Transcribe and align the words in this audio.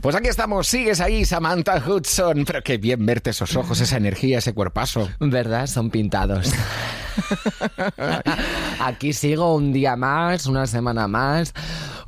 Pues 0.00 0.14
aquí 0.14 0.28
estamos, 0.28 0.68
sigues 0.68 1.00
ahí, 1.00 1.24
Samantha 1.24 1.82
Hudson. 1.84 2.44
Pero 2.44 2.62
qué 2.62 2.78
bien 2.78 3.04
verte 3.04 3.30
esos 3.30 3.56
ojos, 3.56 3.80
esa 3.80 3.96
energía, 3.96 4.38
ese 4.38 4.54
cuerpazo. 4.54 5.08
¿Verdad? 5.18 5.66
Son 5.66 5.90
pintados. 5.90 6.52
Aquí 8.78 9.12
sigo 9.12 9.56
un 9.56 9.72
día 9.72 9.96
más, 9.96 10.46
una 10.46 10.68
semana 10.68 11.08
más, 11.08 11.52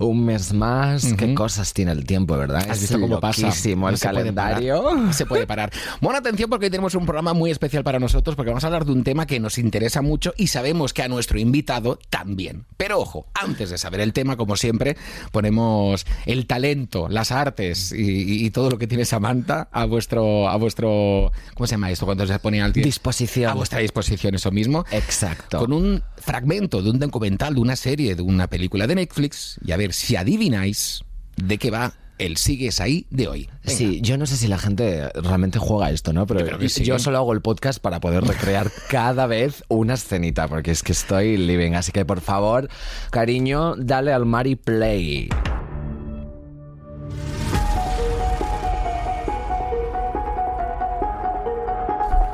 un 0.07 0.25
mes 0.25 0.53
más. 0.53 1.13
Qué 1.15 1.35
cosas 1.35 1.73
tiene 1.73 1.93
el 1.93 2.05
tiempo, 2.05 2.37
¿verdad? 2.37 2.67
¿Has 2.69 2.81
visto 2.81 3.01
cómo 3.01 3.21
pasa? 3.21 3.43
loquísimo 3.43 3.89
el 3.89 3.93
No 3.93 3.97
se 3.99 4.09
puede 4.09 4.19
calendario. 4.19 4.95
No 4.95 5.13
se 5.13 5.27
puede 5.27 5.47
parar. 5.47 5.73
Bueno, 6.01 6.19
atención 6.19 6.49
porque 6.49 6.67
hoy 6.67 6.71
tenemos 6.71 6.95
un 6.95 7.05
programa 7.05 7.33
muy 7.33 7.51
especial 7.51 7.85
para 7.85 7.99
nosotros 7.99 8.37
porque 8.37 8.51
vamos 8.51 8.65
a 8.65 8.69
hablar 8.69 8.85
de 8.85 8.93
un 8.93 9.05
tema 9.05 9.27
que 9.27 9.41
nos 9.41 9.59
interesa 9.59 10.03
mucho 10.03 10.33
y 10.37 10.49
sabemos 10.49 10.93
que 10.93 11.03
a 11.03 11.09
nuestro 11.09 11.39
invitado 11.39 11.99
también. 12.09 12.65
Pero 12.77 12.99
ojo, 12.99 13.27
antes 13.35 13.71
de 13.71 13.79
saber 13.79 14.01
el 14.01 14.13
tema, 14.13 14.37
como 14.37 14.57
siempre, 14.57 14.97
ponemos 15.33 16.07
el 16.27 16.47
talento, 16.47 17.09
las 17.09 17.31
artes 17.31 17.93
y 17.95 18.51
todo 18.51 18.71
lo 18.71 18.79
que 18.79 18.87
tiene 18.87 19.05
Samantha 19.05 19.69
a 19.71 19.85
vuestro, 19.85 20.49
a 20.49 20.57
vuestro, 20.57 21.31
¿cómo 21.55 21.67
se 21.67 21.73
llama 21.73 21.91
esto? 21.91 22.07
Cuando 22.07 22.27
se 22.27 22.39
pone 22.39 22.63
al 22.63 22.73
Disposición. 22.73 23.51
A 23.51 23.55
vuestra 23.55 23.81
disposición, 23.81 24.35
eso 24.35 24.51
mismo. 24.51 24.85
Exacto. 24.91 25.59
Con 25.59 25.73
un 25.73 26.03
fragmento 26.17 26.83
de 26.83 26.91
un 26.91 26.99
documental, 26.99 27.55
de 27.55 27.61
una 27.61 27.77
serie, 27.77 28.15
de 28.15 28.23
una 28.23 28.47
película 28.47 28.87
de 28.87 28.95
Netflix 28.95 29.59
y 29.65 29.73
a 29.73 29.77
ver 29.77 29.90
si 29.93 30.17
adivináis 30.17 31.03
de 31.37 31.59
qué 31.59 31.71
va 31.71 31.93
el 32.19 32.37
Sigues 32.37 32.81
ahí 32.81 33.07
de 33.11 33.29
hoy. 33.29 33.49
Venga. 33.65 33.79
Sí, 33.79 34.01
yo 34.03 34.19
no 34.19 34.27
sé 34.27 34.37
si 34.37 34.47
la 34.47 34.59
gente 34.59 35.09
realmente 35.15 35.59
juega 35.59 35.91
esto, 35.91 36.13
¿no? 36.13 36.27
Pero 36.27 36.59
Yo 36.59 36.69
sí. 36.69 36.85
yo 36.85 36.99
solo 36.99 37.17
hago 37.19 37.33
el 37.33 37.41
podcast 37.41 37.81
para 37.81 37.99
poder 38.01 38.25
recrear 38.25 38.71
cada 38.91 39.27
vez 39.27 39.65
una 39.69 39.95
escenita, 39.95 40.47
porque 40.47 40.71
es 40.71 40.83
que 40.83 40.93
estoy 40.93 41.37
living. 41.39 41.73
Así 41.73 41.93
que 41.93 42.05
por 42.05 42.21
favor, 42.21 42.69
cariño, 43.11 43.75
dale 43.77 44.13
al 44.13 44.27
Mari 44.27 44.57
Play. 44.57 45.31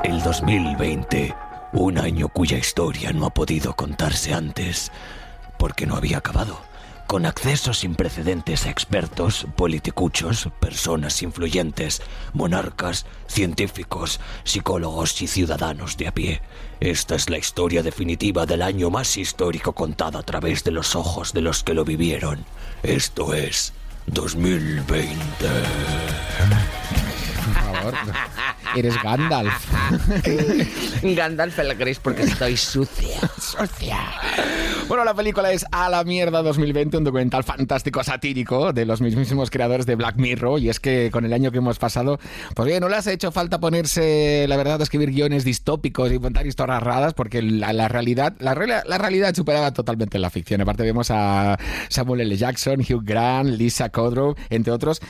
El 0.03 0.21
2020, 0.23 1.35
un 1.73 1.97
año 1.97 2.29
cuya 2.29 2.57
historia 2.57 3.11
no 3.11 3.25
ha 3.25 3.33
podido 3.33 3.73
contarse 3.75 4.33
antes, 4.33 4.91
porque 5.57 5.85
no 5.85 5.95
había 5.95 6.19
acabado. 6.19 6.66
Con 7.07 7.25
acceso 7.25 7.73
sin 7.73 7.95
precedentes 7.95 8.65
a 8.65 8.69
expertos, 8.69 9.47
politicuchos, 9.55 10.49
personas 10.59 11.23
influyentes, 11.23 12.01
monarcas, 12.33 13.05
científicos, 13.27 14.19
psicólogos 14.43 15.21
y 15.21 15.27
ciudadanos 15.27 15.95
de 15.95 16.09
a 16.09 16.13
pie. 16.13 16.41
Esta 16.81 17.15
es 17.15 17.29
la 17.29 17.37
historia 17.37 17.81
definitiva 17.81 18.45
del 18.45 18.61
año 18.61 18.89
más 18.89 19.15
histórico 19.15 19.71
contada 19.71 20.19
a 20.19 20.23
través 20.23 20.65
de 20.65 20.71
los 20.71 20.95
ojos 20.95 21.31
de 21.31 21.41
los 21.41 21.63
que 21.63 21.73
lo 21.73 21.85
vivieron. 21.85 22.43
Esto 22.83 23.33
es 23.33 23.71
2020. 24.07 25.15
Por 27.45 27.53
favor. 27.53 27.93
Eres 28.77 29.01
Gandalf. 29.01 29.53
Gandalf 31.03 31.57
el 31.59 31.75
gris 31.75 31.99
porque 31.99 32.23
estoy 32.23 32.55
sucia. 32.57 33.19
Sucia. 33.39 33.97
Bueno, 34.87 35.03
la 35.03 35.13
película 35.13 35.51
es 35.51 35.65
A 35.71 35.89
la 35.89 36.03
mierda 36.03 36.41
2020, 36.43 36.97
un 36.97 37.03
documental 37.03 37.43
fantástico 37.43 38.03
satírico 38.03 38.71
de 38.73 38.85
los 38.85 39.01
mismísimos 39.01 39.49
creadores 39.49 39.85
de 39.85 39.95
Black 39.95 40.17
Mirror. 40.17 40.59
Y 40.59 40.69
es 40.69 40.79
que 40.79 41.09
con 41.11 41.25
el 41.25 41.33
año 41.33 41.51
que 41.51 41.57
hemos 41.57 41.79
pasado, 41.79 42.19
pues 42.55 42.67
bien, 42.67 42.81
no 42.81 42.89
les 42.89 43.05
ha 43.07 43.11
hecho 43.11 43.31
falta 43.31 43.59
ponerse, 43.59 44.45
la 44.47 44.57
verdad, 44.57 44.79
a 44.79 44.83
escribir 44.83 45.09
guiones 45.11 45.43
distópicos 45.43 46.11
y 46.11 46.19
contar 46.19 46.45
historias 46.45 46.81
raras, 46.83 47.13
porque 47.13 47.41
la, 47.41 47.73
la 47.73 47.87
realidad, 47.87 48.33
la, 48.39 48.53
real- 48.53 48.83
la 48.87 48.97
realidad 48.97 49.33
superaba 49.35 49.73
totalmente 49.73 50.19
la 50.19 50.29
ficción. 50.29 50.61
Aparte 50.61 50.83
vemos 50.83 51.09
a 51.11 51.57
Samuel 51.89 52.21
L. 52.21 52.37
Jackson, 52.37 52.79
Hugh 52.81 53.03
Grant, 53.03 53.49
Lisa 53.49 53.89
Kudrow, 53.89 54.35
entre 54.49 54.71
otros, 54.71 55.01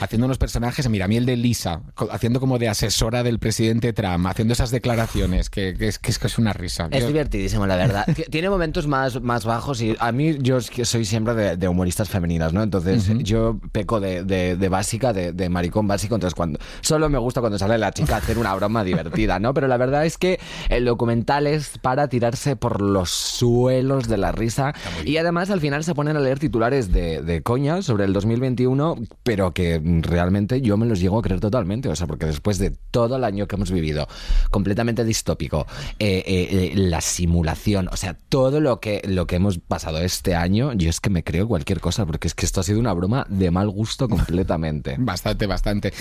haciendo 0.00 0.26
unos 0.26 0.38
personajes. 0.38 0.88
Mira, 0.88 1.04
a 1.04 1.08
mí 1.08 1.16
el 1.16 1.26
de 1.26 1.36
Lisa, 1.36 1.82
haciendo 2.10 2.40
como 2.40 2.58
de 2.58 2.68
del 3.10 3.38
presidente 3.38 3.92
Trump, 3.92 4.26
haciendo 4.26 4.52
esas 4.54 4.70
declaraciones, 4.70 5.50
que, 5.50 5.74
que 5.74 5.88
es, 5.88 5.98
que 5.98 6.10
es 6.10 6.38
una 6.38 6.52
risa. 6.52 6.88
Es 6.90 7.00
Yo- 7.02 7.08
divertidísimo, 7.08 7.66
la 7.66 7.76
verdad. 7.76 8.06
Tiene 8.30 8.48
momentos 8.50 8.86
más, 8.86 9.20
más 9.20 9.44
bajos 9.44 9.80
y 9.82 9.96
a 9.98 10.12
mí 10.12 10.36
yo 10.40 10.60
soy 10.60 11.04
siempre 11.04 11.34
de, 11.34 11.56
de 11.56 11.68
humoristas 11.68 12.08
femeninas, 12.08 12.52
¿no? 12.52 12.62
Entonces 12.62 13.08
yo 13.24 13.58
peco 13.72 14.00
de, 14.00 14.24
de- 14.24 14.56
de 14.56 14.68
básica, 14.68 15.12
de, 15.12 15.32
de 15.32 15.48
maricón 15.48 15.86
básico, 15.88 16.14
entonces 16.14 16.34
cuando 16.34 16.58
solo 16.80 17.08
me 17.08 17.18
gusta 17.18 17.40
cuando 17.40 17.58
sale 17.58 17.76
la 17.78 17.92
chica 17.92 18.14
a 18.14 18.18
hacer 18.18 18.38
una 18.38 18.54
broma 18.54 18.84
divertida, 18.84 19.38
¿no? 19.38 19.52
Pero 19.54 19.66
la 19.68 19.76
verdad 19.76 20.06
es 20.06 20.16
que 20.18 20.38
el 20.68 20.84
documental 20.84 21.46
es 21.46 21.78
para 21.78 22.08
tirarse 22.08 22.56
por 22.56 22.80
los 22.80 23.10
suelos 23.10 24.08
de 24.08 24.16
la 24.18 24.32
risa 24.32 24.74
y 25.04 25.16
además 25.16 25.50
al 25.50 25.60
final 25.60 25.82
se 25.84 25.94
ponen 25.94 26.16
a 26.16 26.20
leer 26.20 26.38
titulares 26.38 26.92
de, 26.92 27.22
de 27.22 27.42
coña 27.42 27.82
sobre 27.82 28.04
el 28.04 28.12
2021, 28.12 28.96
pero 29.22 29.52
que 29.52 29.80
realmente 30.02 30.60
yo 30.60 30.76
me 30.76 30.86
los 30.86 31.00
llego 31.00 31.18
a 31.18 31.22
creer 31.22 31.40
totalmente, 31.40 31.88
o 31.88 31.96
sea, 31.96 32.06
porque 32.06 32.26
después 32.26 32.58
de 32.58 32.72
todo 32.90 33.16
el 33.16 33.24
año 33.24 33.46
que 33.46 33.56
hemos 33.56 33.70
vivido, 33.70 34.08
completamente 34.50 35.04
distópico, 35.04 35.66
eh, 35.98 36.22
eh, 36.26 36.48
eh, 36.50 36.72
la 36.76 37.00
simulación, 37.00 37.88
o 37.92 37.96
sea, 37.96 38.16
todo 38.28 38.60
lo 38.60 38.80
que, 38.80 39.02
lo 39.06 39.26
que 39.26 39.36
hemos 39.36 39.58
pasado 39.58 39.98
este 39.98 40.34
año, 40.34 40.72
yo 40.72 40.88
es 40.90 41.00
que 41.00 41.10
me 41.10 41.24
creo 41.24 41.48
cualquier 41.48 41.80
cosa, 41.80 42.06
porque 42.06 42.28
es 42.28 42.34
que 42.34 42.46
esto 42.46 42.60
ha 42.60 42.64
sido 42.64 42.80
una 42.80 42.92
broma 42.92 43.26
de 43.28 43.50
mal 43.50 43.68
gusto 43.68 44.08
completamente. 44.08 44.96
Bastante, 44.98 45.46
bastante. 45.46 45.92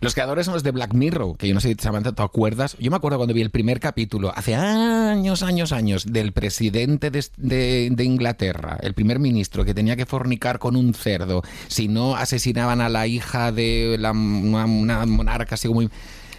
Los 0.00 0.14
creadores 0.14 0.46
son 0.46 0.54
los 0.54 0.62
de 0.62 0.70
Black 0.72 0.92
Mirror, 0.94 1.36
que 1.36 1.48
yo 1.48 1.54
no 1.54 1.60
sé 1.60 1.76
Samantha, 1.78 2.12
¿te 2.12 2.22
acuerdas? 2.22 2.76
Yo 2.78 2.90
me 2.90 2.96
acuerdo 2.96 3.18
cuando 3.18 3.34
vi 3.34 3.42
el 3.42 3.50
primer 3.50 3.80
capítulo, 3.80 4.32
hace 4.34 4.54
años, 4.54 5.42
años, 5.42 5.72
años, 5.72 6.06
del 6.12 6.32
presidente 6.32 7.10
de, 7.10 7.24
de- 7.36 8.04
Inglaterra, 8.04 8.78
el 8.80 8.94
primer 8.94 9.18
ministro, 9.18 9.64
que 9.64 9.74
tenía 9.74 9.96
que 9.96 10.06
fornicar 10.06 10.58
con 10.58 10.76
un 10.76 10.94
cerdo, 10.94 11.42
si 11.68 11.88
no 11.88 12.16
asesinaban 12.16 12.80
a 12.80 12.88
la 12.88 13.06
hija 13.06 13.52
de 13.52 13.96
la, 13.98 14.12
una, 14.12 14.66
monarca, 15.06 15.54
así 15.54 15.68
como... 15.68 15.82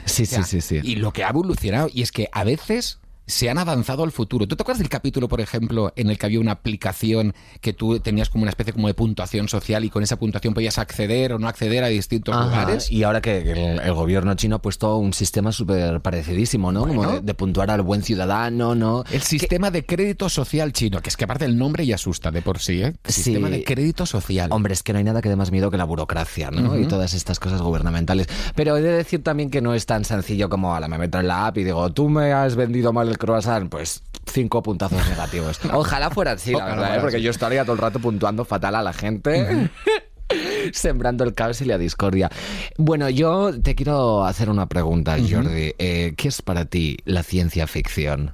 Sí, 0.05 0.23
O 0.23 0.25
sea, 0.25 0.43
sí, 0.43 0.61
sí, 0.61 0.79
sí. 0.81 0.87
Y 0.87 0.95
lo 0.95 1.11
que 1.11 1.23
ha 1.23 1.29
evolucionado, 1.29 1.89
y 1.91 2.01
es 2.01 2.11
que 2.11 2.29
a 2.31 2.43
veces 2.43 2.98
se 3.29 3.49
han 3.49 3.57
avanzado 3.57 4.03
al 4.03 4.11
futuro. 4.11 4.47
¿Tú 4.47 4.55
te 4.55 4.63
acuerdas 4.63 4.79
del 4.79 4.89
capítulo, 4.89 5.27
por 5.27 5.39
ejemplo, 5.39 5.93
en 5.95 6.09
el 6.09 6.17
que 6.17 6.25
había 6.25 6.39
una 6.39 6.51
aplicación 6.53 7.33
que 7.61 7.73
tú 7.73 7.99
tenías 7.99 8.29
como 8.29 8.41
una 8.41 8.49
especie 8.49 8.73
como 8.73 8.87
de 8.87 8.93
puntuación 8.93 9.47
social 9.47 9.85
y 9.85 9.89
con 9.89 10.03
esa 10.03 10.17
puntuación 10.17 10.53
podías 10.53 10.77
acceder 10.79 11.33
o 11.33 11.39
no 11.39 11.47
acceder 11.47 11.83
a 11.83 11.87
distintos 11.87 12.35
Ajá, 12.35 12.45
lugares? 12.45 12.91
Y 12.91 13.03
ahora 13.03 13.21
que 13.21 13.37
el, 13.39 13.79
el 13.79 13.93
gobierno 13.93 14.33
chino 14.35 14.57
ha 14.57 14.61
puesto 14.61 14.97
un 14.97 15.13
sistema 15.13 15.51
súper 15.51 16.01
parecidísimo, 16.01 16.71
¿no? 16.71 16.81
Como 16.81 16.93
Bueno. 16.95 17.11
de, 17.13 17.21
de 17.21 17.33
puntuar 17.35 17.69
al 17.71 17.81
buen 17.83 18.01
ciudadano, 18.01 18.73
¿no? 18.75 19.03
El 19.11 19.21
sistema 19.21 19.69
de 19.71 19.85
crédito 19.85 20.27
social 20.29 20.73
chino, 20.73 21.01
que 21.01 21.09
es 21.09 21.15
que 21.17 21.25
aparte 21.25 21.45
el 21.45 21.57
nombre 21.57 21.85
ya 21.85 21.95
asusta 21.95 22.31
de 22.31 22.41
por 22.41 22.59
sí, 22.59 22.81
¿eh? 22.81 22.93
Sí. 23.05 23.21
Sistema 23.23 23.49
de 23.49 23.63
crédito 23.63 24.05
social. 24.07 24.49
Hombre, 24.51 24.73
es 24.73 24.81
que 24.81 24.91
no 24.93 24.97
hay 24.99 25.05
nada 25.05 25.21
que 25.21 25.29
dé 25.29 25.35
más 25.35 25.51
miedo 25.51 25.69
que 25.69 25.77
la 25.77 25.83
burocracia, 25.85 26.49
¿no? 26.49 26.77
Y 26.79 26.87
todas 26.87 27.13
estas 27.13 27.39
cosas 27.39 27.61
gubernamentales. 27.61 28.27
Pero 28.55 28.75
he 28.75 28.81
de 28.81 28.91
decir 28.91 29.23
también 29.23 29.51
que 29.51 29.61
no 29.61 29.75
es 29.75 29.85
tan 29.85 30.03
sencillo 30.03 30.49
como, 30.49 30.73
a 30.75 30.79
la 30.79 30.87
me 30.87 30.97
meto 30.97 31.19
en 31.19 31.27
la 31.27 31.45
app 31.47 31.57
y 31.59 31.63
digo, 31.63 31.91
tú 31.91 32.09
me 32.09 32.33
has 32.33 32.55
vendido 32.55 32.91
mal 32.91 33.07
el 33.07 33.18
croissant, 33.19 33.69
pues 33.69 34.01
cinco 34.25 34.63
puntazos 34.63 35.07
negativos. 35.07 35.59
Ojalá 35.71 36.09
fuera 36.09 36.31
así, 36.31 36.53
la 36.53 36.65
verdad, 36.65 36.97
¿eh? 36.97 36.99
porque 37.01 37.21
yo 37.21 37.29
estaría 37.29 37.63
todo 37.63 37.73
el 37.73 37.79
rato 37.79 37.99
puntuando 37.99 38.45
fatal 38.45 38.75
a 38.75 38.81
la 38.81 38.93
gente. 38.93 39.69
Sembrando 40.73 41.23
el 41.23 41.33
caos 41.33 41.61
y 41.61 41.65
la 41.65 41.77
discordia. 41.77 42.29
Bueno, 42.77 43.09
yo 43.09 43.59
te 43.61 43.75
quiero 43.75 44.25
hacer 44.25 44.49
una 44.49 44.67
pregunta, 44.67 45.17
Jordi. 45.17 45.73
Eh, 45.79 46.13
¿Qué 46.15 46.27
es 46.27 46.41
para 46.41 46.65
ti 46.65 46.97
la 47.05 47.23
ciencia 47.23 47.65
ficción? 47.65 48.31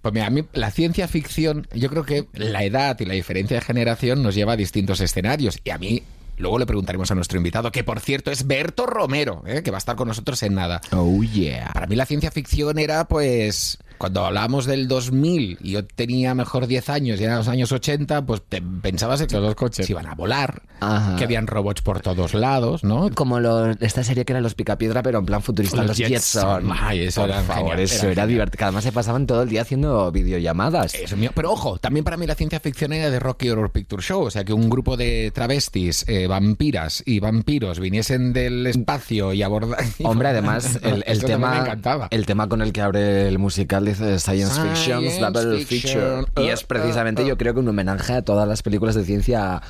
Pues 0.00 0.12
mira, 0.12 0.26
a 0.26 0.30
mí 0.30 0.44
la 0.52 0.70
ciencia 0.70 1.08
ficción, 1.08 1.66
yo 1.72 1.88
creo 1.88 2.04
que 2.04 2.28
la 2.34 2.62
edad 2.62 3.00
y 3.00 3.06
la 3.06 3.14
diferencia 3.14 3.56
de 3.56 3.62
generación 3.62 4.22
nos 4.22 4.34
lleva 4.34 4.52
a 4.52 4.56
distintos 4.56 5.00
escenarios. 5.00 5.58
Y 5.64 5.70
a 5.70 5.78
mí, 5.78 6.02
luego 6.36 6.58
le 6.58 6.66
preguntaremos 6.66 7.10
a 7.10 7.14
nuestro 7.14 7.38
invitado, 7.38 7.72
que 7.72 7.84
por 7.84 8.00
cierto 8.00 8.30
es 8.30 8.46
Berto 8.46 8.86
Romero, 8.86 9.42
¿eh? 9.46 9.62
que 9.62 9.70
va 9.70 9.78
a 9.78 9.78
estar 9.78 9.96
con 9.96 10.08
nosotros 10.08 10.42
en 10.42 10.54
nada. 10.54 10.80
Oh, 10.92 11.22
yeah. 11.22 11.70
Para 11.72 11.86
mí 11.86 11.96
la 11.96 12.06
ciencia 12.06 12.30
ficción 12.30 12.78
era 12.78 13.08
pues... 13.08 13.78
Cuando 14.04 14.26
hablábamos 14.26 14.66
del 14.66 14.86
2000 14.86 15.56
y 15.62 15.70
yo 15.70 15.86
tenía 15.86 16.34
mejor 16.34 16.66
10 16.66 16.90
años 16.90 17.18
y 17.18 17.24
eran 17.24 17.38
los 17.38 17.48
años 17.48 17.72
80, 17.72 18.26
pues 18.26 18.42
te 18.46 18.60
pensabas 18.60 19.22
que 19.22 19.34
los 19.40 19.54
coches 19.54 19.88
iban 19.88 20.04
a 20.06 20.14
volar, 20.14 20.60
Ajá. 20.80 21.16
que 21.16 21.24
habían 21.24 21.46
robots 21.46 21.80
por 21.80 22.00
todos 22.00 22.34
lados, 22.34 22.84
¿no? 22.84 23.08
Como 23.14 23.40
lo- 23.40 23.70
esta 23.70 24.04
serie 24.04 24.26
que 24.26 24.34
eran 24.34 24.42
los 24.42 24.54
Picapiedra, 24.54 25.02
pero 25.02 25.20
en 25.20 25.24
plan 25.24 25.40
futurista, 25.42 25.78
Los 25.78 25.86
los, 25.86 25.96
Jetson. 25.96 26.60
Jetson. 26.64 26.76
Ay, 26.78 27.00
eso 27.06 27.22
Por 27.22 27.30
era 27.30 27.40
favor, 27.44 27.62
genial, 27.70 27.80
eso 27.80 28.02
era 28.04 28.12
era, 28.12 28.26
divertido. 28.26 28.64
Además 28.66 28.84
se 28.84 28.92
pasaban 28.92 29.26
todo 29.26 29.42
el 29.42 29.48
día 29.48 29.62
haciendo 29.62 30.12
videollamadas. 30.12 30.94
Eso 30.94 31.16
mío. 31.16 31.30
Pero 31.34 31.50
ojo, 31.52 31.78
también 31.78 32.04
para 32.04 32.18
mí 32.18 32.26
la 32.26 32.34
ciencia 32.34 32.60
ficción 32.60 32.92
era 32.92 33.10
de 33.10 33.18
Rocky 33.18 33.48
Horror 33.48 33.70
Picture 33.72 34.02
Show. 34.02 34.22
O 34.24 34.30
sea, 34.30 34.44
que 34.44 34.52
un 34.52 34.68
grupo 34.68 34.98
de 34.98 35.30
travestis, 35.34 36.04
eh, 36.08 36.26
vampiras 36.26 37.02
y 37.06 37.20
vampiros 37.20 37.80
viniesen 37.80 38.34
del 38.34 38.66
espacio 38.66 39.32
y 39.32 39.42
abordaran. 39.42 39.86
Hombre, 40.04 40.28
además, 40.28 40.78
el, 40.82 41.24
tema, 41.24 41.52
me 41.52 41.58
encantaba. 41.60 42.08
el 42.10 42.26
tema 42.26 42.48
con 42.50 42.60
el 42.60 42.70
que 42.72 42.82
abre 42.82 43.28
el 43.28 43.38
musical 43.38 43.84
dice 43.98 44.18
Science, 44.18 44.60
Fiction, 44.60 45.00
Science 45.00 45.20
Double 45.20 45.64
fiction. 45.64 46.26
Feature. 46.26 46.46
Y 46.46 46.48
es 46.48 46.62
Uh, 46.62 46.66
precisamente, 46.66 47.22
uh, 47.22 47.24
uh. 47.24 47.28
yo 47.28 47.36
creo 47.36 47.54
que 47.54 47.60
un 47.60 47.68
homenaje 47.68 48.14
a 48.14 48.22
todas 48.22 48.48
las 48.48 48.62
películas 48.62 48.94
de 48.94 49.04
ciencia 49.04 49.62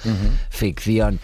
ficción. 0.50 1.20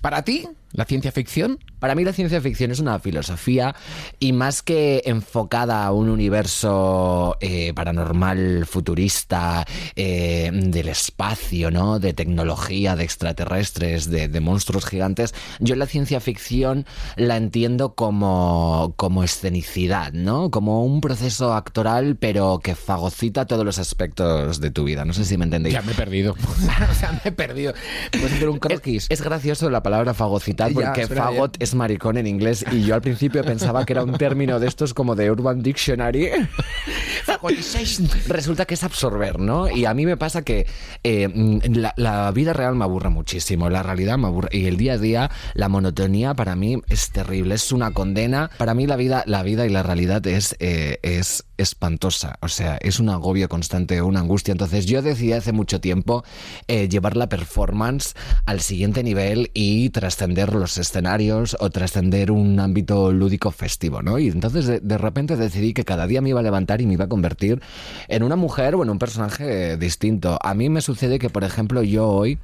Para 0.00 0.22
ti, 0.22 0.48
la 0.72 0.84
ciencia 0.84 1.12
ficción 1.12 1.58
Para 1.78 1.94
mí 1.94 2.04
la 2.04 2.12
ciencia 2.12 2.40
ficción 2.40 2.70
es 2.70 2.80
una 2.80 2.98
filosofía 2.98 3.74
y 4.18 4.32
más 4.32 4.62
que 4.62 5.02
enfocada 5.06 5.84
a 5.84 5.92
un 5.92 6.08
universo 6.08 7.36
eh, 7.40 7.72
paranormal, 7.72 8.66
futurista, 8.66 9.64
eh, 9.96 10.50
del 10.52 10.88
espacio, 10.88 11.70
¿no? 11.70 11.98
De 12.00 12.12
tecnología, 12.12 12.96
de 12.96 13.04
extraterrestres, 13.04 14.10
de, 14.10 14.28
de, 14.28 14.40
monstruos 14.40 14.84
gigantes, 14.84 15.34
yo 15.60 15.76
la 15.76 15.86
ciencia 15.86 16.20
ficción 16.20 16.84
la 17.16 17.36
entiendo 17.36 17.94
como, 17.94 18.94
como 18.96 19.22
escenicidad, 19.22 20.12
¿no? 20.12 20.50
Como 20.50 20.84
un 20.84 21.00
proceso 21.00 21.54
actoral, 21.54 22.16
pero 22.16 22.58
que 22.58 22.74
fagocita 22.74 23.46
todos 23.46 23.64
los 23.64 23.78
aspectos 23.78 24.60
de 24.60 24.70
tu 24.70 24.84
vida. 24.84 25.04
No 25.04 25.12
sé 25.12 25.24
si 25.24 25.38
me 25.38 25.44
entendéis. 25.44 25.74
Ya 25.74 25.82
me 25.82 25.92
he 25.92 25.94
perdido. 25.96 26.32
o 26.90 26.94
sea, 26.94 27.12
me 27.12 27.30
he 27.30 27.32
perdido. 27.32 27.72
¿Puedes 28.10 28.32
hacer 28.32 28.48
un 28.48 28.58
croquis? 28.58 29.04
Es, 29.04 29.20
es 29.20 29.22
gracioso 29.22 29.70
la 29.70 29.82
palabra 29.82 30.12
fagocitar 30.12 30.57
porque 30.66 31.06
ya, 31.06 31.08
fagot 31.08 31.56
es 31.60 31.74
maricón 31.74 32.16
en 32.16 32.26
inglés 32.26 32.64
y 32.70 32.82
yo 32.82 32.94
al 32.94 33.00
principio 33.00 33.44
pensaba 33.44 33.86
que 33.86 33.92
era 33.92 34.02
un 34.02 34.18
término 34.18 34.58
de 34.58 34.66
estos 34.66 34.94
como 34.94 35.14
de 35.14 35.30
Urban 35.30 35.62
Dictionary. 35.62 36.30
Resulta 38.26 38.64
que 38.64 38.74
es 38.74 38.84
absorber, 38.84 39.38
¿no? 39.38 39.68
Y 39.68 39.84
a 39.84 39.94
mí 39.94 40.06
me 40.06 40.16
pasa 40.16 40.42
que 40.42 40.66
eh, 41.04 41.28
la, 41.70 41.94
la, 41.96 42.30
vida 42.32 42.52
real 42.52 42.74
me 42.74 42.84
aburre 42.84 43.10
muchísimo, 43.10 43.70
la 43.70 43.82
realidad 43.82 44.18
me 44.18 44.26
aburre 44.26 44.48
y 44.52 44.66
el 44.66 44.76
día 44.76 44.94
a 44.94 44.98
día, 44.98 45.30
la 45.54 45.68
monotonía 45.68 46.34
para 46.34 46.56
mí 46.56 46.80
es 46.88 47.10
terrible, 47.10 47.54
es 47.54 47.72
una 47.72 47.92
condena. 47.92 48.50
Para 48.58 48.74
mí 48.74 48.86
la 48.86 48.96
vida, 48.96 49.22
la 49.26 49.42
vida 49.42 49.66
y 49.66 49.70
la 49.70 49.82
realidad 49.82 50.26
es, 50.26 50.56
eh, 50.58 50.98
es 51.02 51.44
espantosa, 51.58 52.38
o 52.40 52.48
sea, 52.48 52.78
es 52.80 53.00
un 53.00 53.10
agobio 53.10 53.48
constante, 53.48 54.00
una 54.00 54.20
angustia. 54.20 54.52
Entonces 54.52 54.86
yo 54.86 55.02
decidí 55.02 55.32
hace 55.32 55.52
mucho 55.52 55.80
tiempo 55.80 56.24
eh, 56.68 56.88
llevar 56.88 57.16
la 57.16 57.28
performance 57.28 58.14
al 58.46 58.60
siguiente 58.60 59.02
nivel 59.02 59.50
y 59.54 59.90
trascender 59.90 60.54
los 60.54 60.78
escenarios 60.78 61.56
o 61.60 61.70
trascender 61.70 62.30
un 62.30 62.58
ámbito 62.60 63.12
lúdico 63.12 63.50
festivo, 63.50 64.02
¿no? 64.02 64.18
Y 64.18 64.28
entonces 64.28 64.66
de, 64.66 64.80
de, 64.80 64.98
repente 64.98 65.36
decidí 65.36 65.74
que 65.74 65.84
cada 65.84 66.06
día 66.06 66.20
me 66.20 66.30
iba 66.30 66.40
a 66.40 66.42
levantar 66.42 66.80
y 66.80 66.86
me 66.86 66.94
iba 66.94 67.04
a 67.04 67.08
convertir 67.08 67.60
en 68.08 68.22
una 68.22 68.36
mujer 68.36 68.74
o 68.74 68.82
en 68.82 68.90
un 68.90 68.98
personaje 68.98 69.76
distinto. 69.76 70.38
A 70.42 70.54
mí 70.54 70.68
me 70.68 70.80
sucede 70.80 71.18
que, 71.18 71.30
por 71.30 71.44
ejemplo, 71.44 71.82
yo 71.82 72.08
hoy 72.08 72.38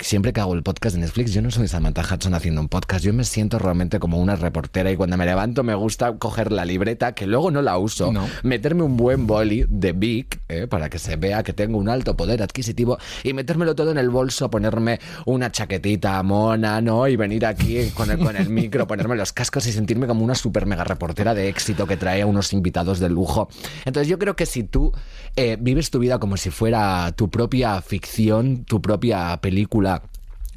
siempre 0.00 0.32
que 0.32 0.40
hago 0.40 0.54
el 0.54 0.62
podcast 0.62 0.96
de 0.96 1.02
Netflix, 1.02 1.32
yo 1.32 1.42
no 1.42 1.50
soy 1.50 1.68
Samantha 1.68 2.02
Hudson 2.02 2.34
haciendo 2.34 2.60
un 2.60 2.68
podcast, 2.68 3.04
yo 3.04 3.12
me 3.12 3.24
siento 3.24 3.58
realmente 3.58 3.98
como 3.98 4.18
una 4.18 4.36
reportera 4.36 4.90
y 4.90 4.96
cuando 4.96 5.16
me 5.16 5.26
levanto 5.26 5.62
me 5.62 5.74
gusta 5.74 6.12
coger 6.18 6.52
la 6.52 6.64
libreta, 6.64 7.12
que 7.12 7.26
luego 7.26 7.50
no 7.50 7.62
la 7.62 7.78
uso, 7.78 8.12
no. 8.12 8.26
meterme 8.42 8.82
un 8.82 8.96
buen 8.96 9.26
boli 9.26 9.64
de 9.68 9.92
Big, 9.92 10.40
eh, 10.48 10.66
para 10.66 10.88
que 10.90 10.98
se 10.98 11.16
vea 11.16 11.42
que 11.42 11.52
tengo 11.52 11.78
un 11.78 11.88
alto 11.88 12.16
poder 12.16 12.42
adquisitivo 12.42 12.98
y 13.22 13.32
metérmelo 13.32 13.74
todo 13.74 13.90
en 13.90 13.98
el 13.98 14.10
bolso, 14.10 14.50
ponerme 14.50 15.00
una 15.26 15.52
chaquetita 15.52 16.22
mona, 16.22 16.80
¿no? 16.80 17.06
Y 17.06 17.16
venir 17.16 17.46
aquí 17.46 17.90
con 17.90 18.10
el, 18.10 18.18
con 18.18 18.36
el 18.36 18.48
micro, 18.50 18.86
ponerme 18.86 19.16
los 19.16 19.32
cascos 19.32 19.66
y 19.66 19.72
sentirme 19.72 20.06
como 20.06 20.24
una 20.24 20.34
super 20.34 20.66
mega 20.66 20.84
reportera 20.84 21.34
de 21.34 21.48
éxito 21.48 21.86
que 21.86 21.96
trae 21.96 22.22
a 22.22 22.26
unos 22.26 22.52
invitados 22.52 22.98
de 22.98 23.08
lujo. 23.08 23.48
Entonces 23.84 24.08
yo 24.08 24.18
creo 24.18 24.36
que 24.36 24.46
si 24.46 24.64
tú 24.64 24.92
eh, 25.36 25.56
vives 25.60 25.90
tu 25.90 25.98
vida 25.98 26.18
como 26.18 26.36
si 26.36 26.50
fuera 26.50 27.12
tu 27.12 27.30
propia 27.30 27.80
ficción, 27.82 28.64
tu 28.64 28.82
propia 28.82 29.38
película, 29.40 29.49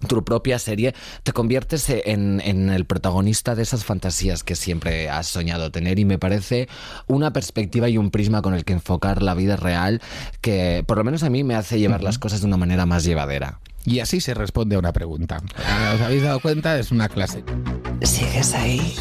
tu 0.08 0.24
propia 0.24 0.60
serie, 0.60 0.94
te 1.24 1.32
conviertes 1.32 1.90
en, 1.90 2.42
en, 2.42 2.70
el 2.70 2.86
protagonista 2.86 3.56
de 3.56 3.64
esas 3.64 3.86
fantasías 3.86 4.44
que 4.44 4.56
siempre 4.56 5.10
has 5.10 5.28
soñado 5.28 5.72
tener 5.72 6.00
y 6.00 6.06
me 6.06 6.20
parece 6.20 6.68
una 7.08 7.34
perspectiva 7.34 7.90
y 7.90 7.98
un 7.98 8.12
prisma 8.12 8.42
con 8.42 8.54
el 8.54 8.66
que 8.66 8.74
enfocar 8.74 9.22
la 9.22 9.34
vida 9.34 9.56
real 9.56 10.02
que 10.42 10.84
por 10.86 10.98
lo 10.98 11.04
menos 11.04 11.24
a 11.24 11.30
mí 11.30 11.44
me 11.44 11.56
hace 11.56 11.80
llevar 11.80 12.00
uh 12.00 12.04
-huh. 12.04 12.06
las 12.08 12.20
cosas 12.20 12.42
de 12.42 12.48
una 12.48 12.58
manera 12.58 12.86
más 12.86 13.04
llevadera. 13.04 13.60
Y 13.86 14.00
así 14.00 14.22
se 14.22 14.34
responde 14.34 14.76
a 14.76 14.80
una 14.80 14.94
pregunta. 14.94 15.42
¿Os 15.94 16.02
habéis 16.02 16.24
dado 16.24 16.40
cuenta? 16.40 16.80
Es 16.80 16.92
una 16.92 17.10
clase. 17.10 17.44
¿Sigues 18.02 18.54
ahí? 18.54 18.96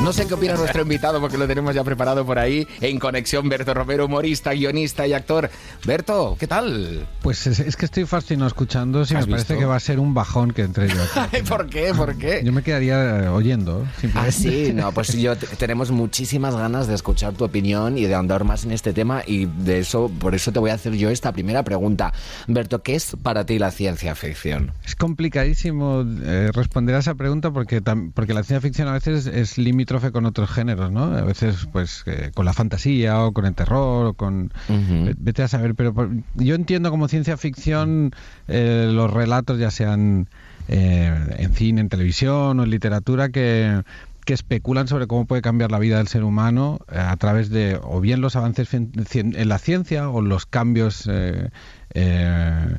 No 0.00 0.12
sé 0.12 0.26
qué 0.26 0.34
opina 0.34 0.54
nuestro 0.54 0.82
invitado 0.82 1.20
porque 1.20 1.36
lo 1.36 1.46
tenemos 1.46 1.74
ya 1.74 1.84
preparado 1.84 2.24
por 2.24 2.38
ahí 2.38 2.66
en 2.80 2.98
conexión. 2.98 3.48
Berto 3.48 3.74
Romero, 3.74 4.06
humorista, 4.06 4.52
guionista 4.52 5.06
y 5.06 5.12
actor. 5.12 5.50
Berto, 5.84 6.36
¿qué 6.40 6.46
tal? 6.46 7.06
Pues 7.20 7.46
es, 7.46 7.60
es 7.60 7.76
que 7.76 7.84
estoy 7.84 8.06
fascinado 8.06 8.48
escuchando. 8.48 9.04
Si 9.04 9.12
me 9.12 9.20
visto? 9.20 9.32
parece 9.32 9.58
que 9.58 9.64
va 9.66 9.76
a 9.76 9.80
ser 9.80 10.00
un 10.00 10.14
bajón 10.14 10.52
que 10.52 10.62
entre 10.62 10.88
yo. 10.88 10.94
¿Por 11.48 11.66
qué? 11.68 11.92
¿Por 11.94 12.16
qué? 12.16 12.40
Yo 12.42 12.52
me 12.52 12.62
quedaría 12.62 13.30
oyendo. 13.32 13.86
Ah, 14.14 14.30
sí, 14.30 14.72
no, 14.74 14.92
pues 14.92 15.12
yo 15.12 15.36
tenemos 15.36 15.90
muchísimas 15.90 16.56
ganas 16.56 16.86
de 16.86 16.94
escuchar 16.94 17.34
tu 17.34 17.44
opinión 17.44 17.98
y 17.98 18.04
de 18.04 18.14
andar 18.14 18.44
más 18.44 18.64
en 18.64 18.72
este 18.72 18.94
tema 18.94 19.22
y 19.26 19.44
de 19.44 19.80
eso, 19.80 20.10
por 20.18 20.34
eso 20.34 20.52
te 20.52 20.58
voy 20.58 20.70
a 20.70 20.74
hacer 20.74 20.94
yo 20.94 21.10
esta 21.10 21.32
primera 21.32 21.64
pregunta. 21.64 22.14
Berto, 22.46 22.82
¿qué 22.82 22.94
es 22.94 23.14
para 23.22 23.44
ti 23.44 23.58
la 23.58 23.70
ciencia 23.70 24.14
ficción? 24.14 24.72
Es 24.84 24.96
complicadísimo 24.96 26.02
eh, 26.22 26.50
responder 26.54 26.96
a 26.96 27.00
esa 27.00 27.14
pregunta 27.14 27.50
porque, 27.50 27.82
porque 28.14 28.32
la 28.32 28.42
ciencia 28.42 28.60
ficción 28.62 28.88
a 28.88 28.92
veces 28.92 29.26
es 29.26 29.58
límite 29.58 29.81
con 30.12 30.26
otros 30.26 30.50
géneros, 30.50 30.90
¿no? 30.90 31.04
A 31.04 31.22
veces, 31.22 31.68
pues, 31.72 32.02
eh, 32.06 32.30
con 32.34 32.44
la 32.44 32.52
fantasía 32.52 33.24
o 33.24 33.32
con 33.32 33.46
el 33.46 33.54
terror 33.54 34.06
o 34.06 34.14
con... 34.14 34.52
Uh 34.68 34.72
-huh. 34.72 35.14
Vete 35.18 35.42
a 35.42 35.48
saber, 35.48 35.74
pero 35.74 35.92
por, 35.92 36.10
yo 36.34 36.54
entiendo 36.54 36.90
como 36.90 37.08
ciencia 37.08 37.36
ficción 37.36 38.12
eh, 38.48 38.88
los 38.90 39.10
relatos, 39.10 39.58
ya 39.58 39.70
sean 39.70 40.28
eh, 40.68 41.12
en 41.38 41.52
cine, 41.54 41.80
en 41.80 41.88
televisión 41.88 42.60
o 42.60 42.64
en 42.64 42.70
literatura, 42.70 43.28
que 43.30 43.82
que 44.24 44.34
especulan 44.34 44.86
sobre 44.88 45.06
cómo 45.06 45.26
puede 45.26 45.42
cambiar 45.42 45.70
la 45.72 45.78
vida 45.78 45.98
del 45.98 46.08
ser 46.08 46.22
humano 46.22 46.78
a 46.88 47.16
través 47.16 47.50
de 47.50 47.78
o 47.82 48.00
bien 48.00 48.20
los 48.20 48.36
avances 48.36 48.72
en 48.74 49.48
la 49.48 49.58
ciencia 49.58 50.08
o 50.08 50.20
los 50.20 50.46
cambios 50.46 51.08
eh, 51.10 51.50
eh, 51.94 52.76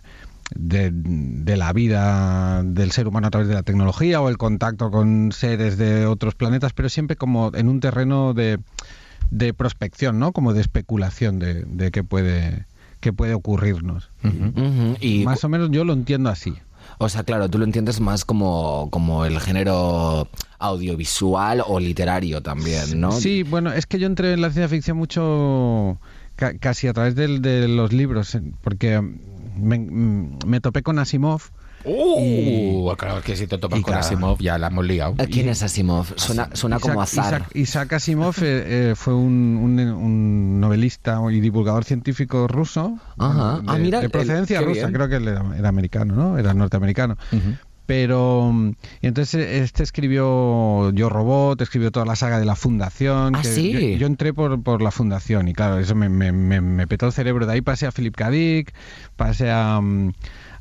de, 0.56 0.92
de, 0.94 1.57
la 1.57 1.74
vida 1.74 2.63
del 2.63 2.92
ser 2.92 3.07
humano 3.07 3.28
a 3.28 3.31
través 3.31 3.48
de 3.48 3.56
la 3.56 3.63
tecnología 3.63 4.22
o 4.22 4.30
el 4.30 4.38
contacto 4.38 4.92
con 4.92 5.31
seres 5.31 5.78
de 5.78 6.06
otros 6.06 6.36
planetas, 6.36 6.74
pero 6.74 6.90
siempre 6.90 7.16
como 7.16 7.51
en 7.54 7.69
un 7.69 7.80
terreno 7.80 8.34
de, 8.34 8.60
de 9.31 9.54
prospección, 9.54 10.19
¿no? 10.19 10.31
Como 10.31 10.54
de 10.54 10.62
especulación 10.62 11.40
de, 11.40 11.63
de 11.66 11.92
qué 11.92 12.04
puede 12.04 12.66
qué 13.00 13.12
puede 13.12 13.34
ocurrirnos. 13.34 14.10
Uh 14.24 14.28
-huh. 14.28 14.54
Uh 14.56 14.94
-huh. 14.94 14.98
Y 15.01 15.25
más 15.25 15.44
o 15.44 15.50
menos 15.50 15.69
yo 15.72 15.84
lo 15.84 15.92
entiendo 15.92 16.30
así. 16.30 16.54
O 17.00 17.10
sea, 17.10 17.24
claro, 17.24 17.50
tú 17.50 17.57
lo 17.57 17.66
entiendes 17.66 18.00
más 18.00 18.24
como, 18.24 18.89
como 18.92 19.25
el 19.25 19.39
género 19.39 20.28
audiovisual 20.60 21.63
o 21.66 21.80
literario 21.80 22.42
también, 22.42 23.00
¿no? 23.00 23.12
Sí, 23.12 23.44
bueno, 23.44 23.74
es 23.74 23.86
que 23.86 24.00
yo 24.00 24.07
entré 24.07 24.34
en 24.34 24.42
la 24.42 24.50
ciencia 24.50 24.69
ficción 24.69 24.98
mucho 24.98 25.98
ca 26.36 26.57
casi 26.57 26.88
a 26.88 26.94
través 26.94 27.16
de, 27.16 27.39
de 27.39 27.68
los 27.68 27.92
libros, 27.92 28.38
porque 28.62 29.01
me, 29.56 29.80
me 30.46 30.60
topé 30.60 30.84
con 30.84 31.00
Asimov. 31.00 31.42
Uh, 31.86 32.92
y, 32.92 32.96
claro, 32.96 33.22
que 33.22 33.36
si 33.36 33.46
te 33.46 33.58
topas 33.58 33.82
con 33.82 33.92
claro. 33.92 34.00
Asimov 34.00 34.40
ya 34.40 34.58
la 34.58 34.68
hemos 34.68 34.86
liado. 34.86 35.16
¿Quién 35.30 35.50
es 35.50 35.64
Asimov? 35.64 36.14
Suena, 36.16 36.50
suena 36.54 36.78
Isaac, 36.78 36.90
como 36.90 37.02
azar. 37.02 37.34
Isaac, 37.34 37.56
Isaac 37.56 37.94
Asimov 37.94 38.36
eh, 38.42 38.92
eh, 38.92 38.94
fue 38.96 39.14
un, 39.14 39.60
un, 39.62 39.80
un, 39.80 40.60
novelista 40.62 41.20
y 41.30 41.42
divulgador 41.42 41.84
científico 41.84 42.48
ruso. 42.48 42.98
Ajá. 43.18 43.60
De, 43.60 43.64
ah, 43.68 43.78
mira, 43.78 44.00
de 44.00 44.10
procedencia 44.10 44.60
el, 44.60 44.66
rusa, 44.66 44.82
bien. 44.82 44.94
creo 44.94 45.10
que 45.10 45.16
él 45.18 45.28
era, 45.28 45.44
era, 45.58 45.70
americano, 45.70 46.16
¿no? 46.16 46.38
Era 46.38 46.54
norteamericano. 46.54 47.18
Uh 47.32 47.36
-huh 47.36 47.58
pero 47.86 48.54
y 49.02 49.08
entonces 49.08 49.62
este 49.62 49.84
escribió 49.84 50.92
Yo 50.92 51.10
Robot, 51.10 51.62
escribió 51.62 51.92
toda 51.92 52.06
la 52.06 52.16
saga 52.16 52.40
de 52.40 52.46
la 52.46 52.56
Fundación. 52.56 53.36
¿Ah, 53.36 53.42
que 53.42 53.48
sí? 53.48 53.72
yo, 53.72 53.98
yo, 53.98 54.08
entré 54.08 54.34
por, 54.34 54.62
por 54.63 54.82
la 54.82 54.92
Fundación 54.92 55.48
y 55.48 55.54
claro, 55.54 55.80
eso 55.80 55.96
me, 55.96 56.10
me, 56.10 56.32
me, 56.32 56.62
me, 56.62 56.88
petó 56.88 57.08
el 57.08 57.13
cerebro. 57.13 57.46
De 57.46 57.54
ahí 57.54 57.62
pasé 57.62 57.86
a 57.86 57.92
Philip 57.92 58.16
K. 58.16 58.30
Dick, 58.30 58.74
pasé 59.16 59.52
a, 59.52 59.82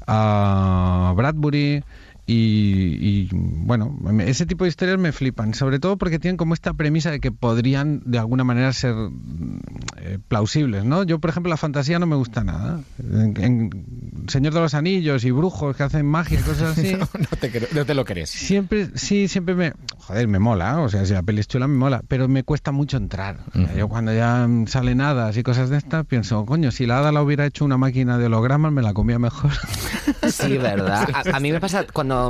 a 0.06 1.12
Bradbury. 1.16 1.84
Y, 2.24 2.98
y, 3.00 3.28
bueno, 3.32 3.98
ese 4.20 4.46
tipo 4.46 4.62
de 4.62 4.68
historias 4.68 4.96
me 4.96 5.10
flipan, 5.10 5.54
sobre 5.54 5.80
todo 5.80 5.96
porque 5.96 6.20
tienen 6.20 6.36
como 6.36 6.54
esta 6.54 6.72
premisa 6.72 7.10
de 7.10 7.18
que 7.18 7.32
podrían 7.32 8.00
de 8.04 8.18
alguna 8.18 8.44
manera 8.44 8.72
ser 8.72 8.94
eh, 9.96 10.18
plausibles, 10.28 10.84
¿no? 10.84 11.02
Yo, 11.02 11.18
por 11.18 11.30
ejemplo, 11.30 11.50
la 11.50 11.56
fantasía 11.56 11.98
no 11.98 12.06
me 12.06 12.14
gusta 12.14 12.44
nada. 12.44 12.80
En, 13.00 13.34
en 13.42 14.26
Señor 14.28 14.54
de 14.54 14.60
los 14.60 14.74
Anillos 14.74 15.24
y 15.24 15.32
brujos 15.32 15.76
que 15.76 15.82
hacen 15.82 16.06
magia 16.06 16.38
y 16.38 16.42
cosas 16.44 16.78
así. 16.78 16.92
no, 16.94 17.08
no, 17.12 17.36
te, 17.40 17.68
no, 17.74 17.84
te, 17.84 17.94
lo 17.94 18.04
crees. 18.04 18.30
Siempre, 18.30 18.90
sí, 18.94 19.26
siempre 19.26 19.56
me. 19.56 19.72
Joder, 19.98 20.28
me 20.28 20.38
mola, 20.38 20.78
o 20.78 20.88
sea, 20.88 21.04
si 21.04 21.14
la 21.14 21.22
peli 21.24 21.40
es 21.40 21.48
chula 21.48 21.66
me 21.66 21.76
mola, 21.76 22.02
pero 22.06 22.28
me 22.28 22.44
cuesta 22.44 22.70
mucho 22.70 22.98
entrar. 22.98 23.40
O 23.48 23.52
sea, 23.52 23.62
uh 23.62 23.66
-huh. 23.66 23.78
Yo 23.78 23.88
cuando 23.88 24.14
ya 24.14 24.48
salen 24.66 25.00
hadas 25.00 25.36
y 25.36 25.42
cosas 25.42 25.70
de 25.70 25.76
estas, 25.76 26.06
pienso, 26.06 26.46
coño, 26.46 26.70
si 26.70 26.86
la 26.86 26.98
hada 26.98 27.10
la 27.10 27.20
hubiera 27.20 27.46
hecho 27.46 27.64
una 27.64 27.78
máquina 27.78 28.16
de 28.16 28.26
hologramas, 28.26 28.72
me 28.72 28.82
la 28.82 28.94
comía 28.94 29.18
mejor. 29.18 29.50
Sí, 30.30 30.56
¿verdad? 30.56 31.08
A, 31.32 31.36
a 31.36 31.40
mí 31.40 31.50
me 31.50 31.60
pasa 31.60 31.84
cuando 31.92 32.21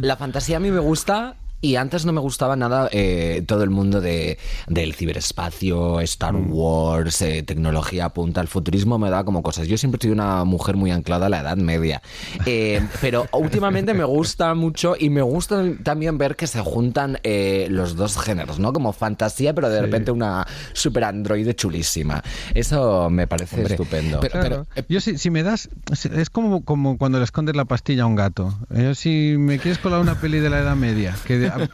la 0.00 0.16
fantasía 0.16 0.56
a 0.56 0.60
mí 0.60 0.70
me 0.70 0.80
gusta 0.80 1.36
Y 1.60 1.76
antes 1.76 2.04
no 2.04 2.12
me 2.12 2.20
gustaba 2.20 2.54
nada 2.54 2.88
eh, 2.92 3.42
todo 3.46 3.62
el 3.64 3.70
mundo 3.70 4.00
de, 4.00 4.38
del 4.68 4.94
ciberespacio, 4.94 6.00
Star 6.00 6.34
Mm. 6.34 6.52
Wars, 6.52 7.22
eh, 7.22 7.42
tecnología 7.42 8.08
punta. 8.10 8.40
El 8.40 8.48
futurismo 8.48 8.98
me 8.98 9.10
da 9.10 9.24
como 9.24 9.42
cosas. 9.42 9.66
Yo 9.66 9.78
siempre 9.78 9.98
he 9.98 10.02
sido 10.02 10.14
una 10.14 10.44
mujer 10.44 10.76
muy 10.76 10.90
anclada 10.90 11.26
a 11.26 11.28
la 11.28 11.40
Edad 11.40 11.56
Media. 11.56 12.02
Eh, 12.44 12.80
pero 13.00 13.26
últimamente 13.32 13.94
me 13.94 14.04
gusta 14.04 14.54
mucho 14.54 14.94
y 14.98 15.10
me 15.10 15.22
gusta 15.22 15.64
también 15.82 16.18
ver 16.18 16.36
que 16.36 16.46
se 16.46 16.60
juntan 16.60 17.18
eh, 17.22 17.66
los 17.70 17.96
dos 17.96 18.18
géneros, 18.18 18.58
¿no? 18.58 18.72
Como 18.72 18.92
fantasía, 18.92 19.54
pero 19.54 19.68
de 19.70 19.80
repente 19.80 20.10
una 20.10 20.46
super 20.72 21.04
androide 21.04 21.54
chulísima. 21.54 22.22
Eso 22.54 23.08
me 23.10 23.26
parece 23.26 23.56
Hombre, 23.56 23.74
estupendo. 23.74 24.20
pero- 24.20 24.36
Claro. 24.36 24.66
eh, 24.76 24.84
Yo 24.88 25.00
si, 25.00 25.16
si 25.18 25.30
me 25.30 25.42
das, 25.42 25.68
es 26.14 26.30
como, 26.30 26.64
como 26.64 26.98
cuando 26.98 27.18
le 27.18 27.24
escondes 27.24 27.56
la 27.56 27.64
pastilla 27.64 28.02
a 28.04 28.06
un 28.06 28.14
gato. 28.16 28.54
Yo 28.70 28.94
si 28.94 29.36
me 29.38 29.58
quieres 29.58 29.78
colar 29.78 30.00
una 30.00 30.20
peli 30.20 30.38
de 30.40 30.50
la 30.50 30.58
Edad 30.60 30.76
Media, 30.76 31.16
que, 31.26 31.38
de- 31.38 31.45
a, 31.48 31.68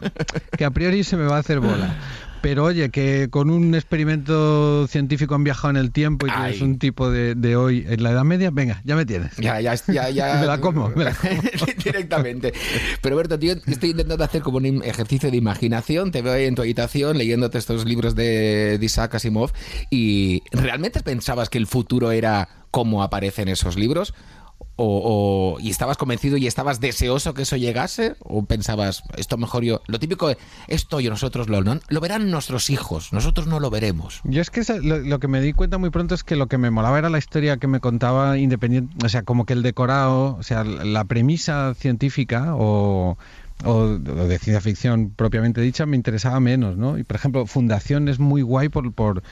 que 0.57 0.65
a 0.65 0.71
priori 0.71 1.05
se 1.05 1.17
me 1.17 1.25
va 1.25 1.37
a 1.37 1.41
hacer 1.41 1.61
bola. 1.61 1.97
Pero 2.43 2.65
oye, 2.65 2.91
que 2.91 3.29
con 3.31 3.51
un 3.51 3.73
experimento 3.77 4.89
científico 4.89 5.37
han 5.37 5.45
viajado 5.45 5.71
en 5.71 5.77
el 5.77 5.93
tiempo 5.93 6.27
y 6.27 6.31
tienes 6.31 6.57
Ay. 6.57 6.63
un 6.63 6.79
tipo 6.81 7.09
de, 7.09 7.37
de 7.37 7.55
hoy 7.55 7.87
en 7.89 8.03
la 8.03 8.11
Edad 8.11 8.25
Media, 8.25 8.51
venga, 8.51 8.83
ya 8.85 8.97
me 8.97 9.07
tienes. 9.07 9.37
Ya, 9.37 9.61
ya, 9.61 9.75
ya, 9.87 10.11
ya. 10.11 10.35
Me 10.41 10.47
la 10.47 10.59
como, 10.61 10.89
me 10.89 11.05
la 11.05 11.15
como. 11.15 11.41
Directamente. 11.85 12.53
Pero 13.01 13.15
Berto, 13.15 13.39
tío, 13.39 13.55
estoy 13.67 13.91
intentando 13.91 14.25
hacer 14.25 14.43
como 14.43 14.57
un 14.57 14.83
ejercicio 14.83 15.31
de 15.31 15.37
imaginación. 15.37 16.11
Te 16.11 16.21
veo 16.21 16.33
ahí 16.33 16.47
en 16.47 16.57
tu 16.57 16.63
habitación 16.63 17.17
leyéndote 17.17 17.59
estos 17.59 17.85
libros 17.85 18.17
de, 18.17 18.77
de 18.77 18.85
Isaac 18.85 19.15
Asimov. 19.15 19.53
¿Y 19.89 20.43
realmente 20.51 21.01
pensabas 21.01 21.49
que 21.49 21.59
el 21.59 21.69
futuro 21.69 22.11
era 22.11 22.49
como 22.73 23.05
aparece 23.05 23.43
en 23.43 23.49
esos 23.49 23.77
libros? 23.77 24.15
Y 24.77 25.71
estabas 25.71 25.97
convencido 25.97 26.37
y 26.37 26.47
estabas 26.47 26.81
deseoso 26.81 27.35
que 27.35 27.43
eso 27.43 27.57
llegase 27.57 28.17
o 28.21 28.45
pensabas 28.45 29.03
esto 29.17 29.37
mejor 29.37 29.63
yo 29.65 29.81
lo 29.87 29.99
típico 29.99 30.29
de, 30.29 30.39
esto 30.67 30.99
yo 31.01 31.11
nosotros 31.11 31.49
lo 31.49 31.63
lo 31.63 32.01
verán 32.01 32.31
nuestros 32.31 32.71
hijos 32.71 33.13
nosotros 33.13 33.47
no 33.47 33.61
lo 33.61 33.71
veremos 33.71 34.21
Yo 34.25 34.41
es 34.41 34.51
que 34.51 34.63
lo 34.81 35.21
que 35.21 35.29
me 35.29 35.41
di 35.41 35.53
cuenta 35.53 35.79
muy 35.79 35.91
pronto 35.91 36.15
es 36.15 36.25
que 36.25 36.37
lo 36.37 36.49
que 36.49 36.59
me 36.59 36.71
molaba 36.71 36.99
era 36.99 37.11
la 37.11 37.19
historia 37.19 37.57
que 37.59 37.69
me 37.69 37.81
contaba 37.81 38.39
independiente, 38.39 38.95
o 39.05 39.09
sea, 39.09 39.23
como 39.23 39.47
que 39.47 39.53
el 39.53 39.63
decorado, 39.63 40.37
o 40.37 40.43
sea, 40.43 40.65
la 40.65 41.05
premisa 41.05 41.75
científica 41.75 42.55
o, 42.57 43.17
o 43.65 43.89
de 43.89 44.39
ciencia 44.39 44.61
ficción 44.61 45.11
propiamente 45.11 45.61
dicha 45.61 45.87
me 45.87 45.97
interesaba 45.97 46.41
menos, 46.41 46.77
¿no? 46.77 46.99
Y 46.99 47.05
por 47.05 47.17
ejemplo, 47.17 47.47
Fundación 47.47 48.09
es 48.09 48.19
muy 48.19 48.43
guay 48.43 48.69
por, 48.69 48.93
por, 48.93 49.23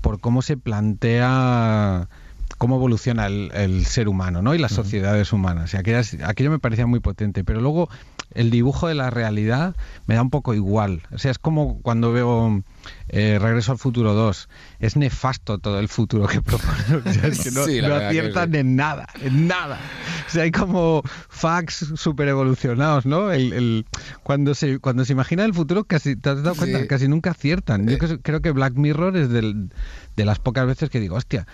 por 0.00 0.20
cómo 0.20 0.42
se 0.42 0.56
plantea 0.56 2.08
cómo 2.58 2.76
evoluciona 2.76 3.26
el, 3.26 3.50
el 3.54 3.84
ser 3.86 4.08
humano 4.08 4.42
¿no? 4.42 4.54
y 4.54 4.58
las 4.58 4.72
sociedades 4.72 5.32
humanas. 5.32 5.74
Y 5.74 5.76
aquellas- 5.76 6.16
aquello 6.24 6.50
me 6.50 6.58
parecía 6.58 6.86
muy 6.86 7.00
potente. 7.00 7.44
Pero 7.44 7.60
luego 7.60 7.88
el 8.34 8.50
dibujo 8.50 8.88
de 8.88 8.94
la 8.94 9.10
realidad 9.10 9.74
me 10.06 10.14
da 10.14 10.22
un 10.22 10.30
poco 10.30 10.54
igual. 10.54 11.02
O 11.12 11.18
sea, 11.18 11.30
es 11.30 11.38
como 11.38 11.80
cuando 11.82 12.12
veo 12.12 12.62
eh, 13.08 13.38
Regreso 13.40 13.72
al 13.72 13.78
Futuro 13.78 14.14
2. 14.14 14.48
Es 14.80 14.96
nefasto 14.96 15.58
todo 15.58 15.78
el 15.78 15.88
futuro 15.88 16.26
que 16.26 16.40
proponen. 16.42 17.02
O 17.06 17.12
sea, 17.12 17.28
es 17.28 17.40
que 17.40 17.50
no, 17.50 17.64
Sí, 17.64 17.80
no 17.80 17.88
que 17.98 18.04
aciertan 18.06 18.52
sí. 18.52 18.58
en 18.58 18.76
nada, 18.76 19.06
en 19.22 19.46
nada. 19.48 19.78
O 20.26 20.30
sea, 20.30 20.42
hay 20.44 20.50
como 20.50 21.02
facts 21.28 21.92
super 21.96 22.28
evolucionados, 22.28 23.06
¿no? 23.06 23.30
El, 23.30 23.52
el- 23.52 23.86
cuando, 24.22 24.54
se, 24.54 24.78
cuando 24.78 25.04
se 25.04 25.12
imagina 25.12 25.44
el 25.44 25.54
futuro, 25.54 25.84
casi, 25.84 26.16
¿te 26.16 26.30
has 26.30 26.42
dado 26.42 26.56
cuenta? 26.56 26.80
Sí. 26.80 26.86
Casi 26.86 27.08
nunca 27.08 27.30
aciertan. 27.32 27.86
Yo 27.86 27.94
Eh. 27.96 28.18
creo- 28.22 28.40
que 28.42 28.50
Black 28.50 28.74
Mirror 28.74 29.16
es 29.16 29.28
del- 29.30 29.70
de 30.16 30.24
las 30.24 30.38
pocas 30.38 30.66
veces 30.66 30.90
que 30.90 31.00
digo, 31.00 31.16
hostia, 31.16 31.46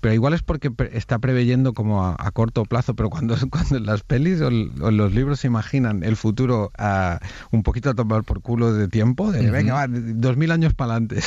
pero 0.00 0.14
igual 0.14 0.32
es 0.34 0.42
porque 0.42 0.70
pre- 0.70 0.96
está 0.96 1.18
preveyendo 1.18 1.72
como 1.74 2.04
a, 2.06 2.16
a 2.18 2.30
corto 2.30 2.64
plazo, 2.64 2.94
pero 2.94 3.10
cuando, 3.10 3.36
cuando 3.50 3.76
en 3.76 3.86
las 3.86 4.02
pelis 4.02 4.40
o, 4.40 4.48
o 4.48 4.90
los 4.90 5.12
libros 5.14 5.40
se 5.40 5.46
imaginan 5.48 6.02
el 6.02 6.16
futuro 6.16 6.70
a 6.78 7.20
un 7.50 7.62
poquito 7.62 7.90
a 7.90 7.94
tomar 7.94 8.22
por 8.24 8.40
culo 8.42 8.72
de 8.72 8.88
tiempo, 8.88 9.32
de 9.32 9.50
venga, 9.50 9.74
va, 9.74 9.86
dos 9.88 10.36
mil 10.36 10.50
años 10.50 10.72
para 10.74 10.95
adelante. 10.96 11.22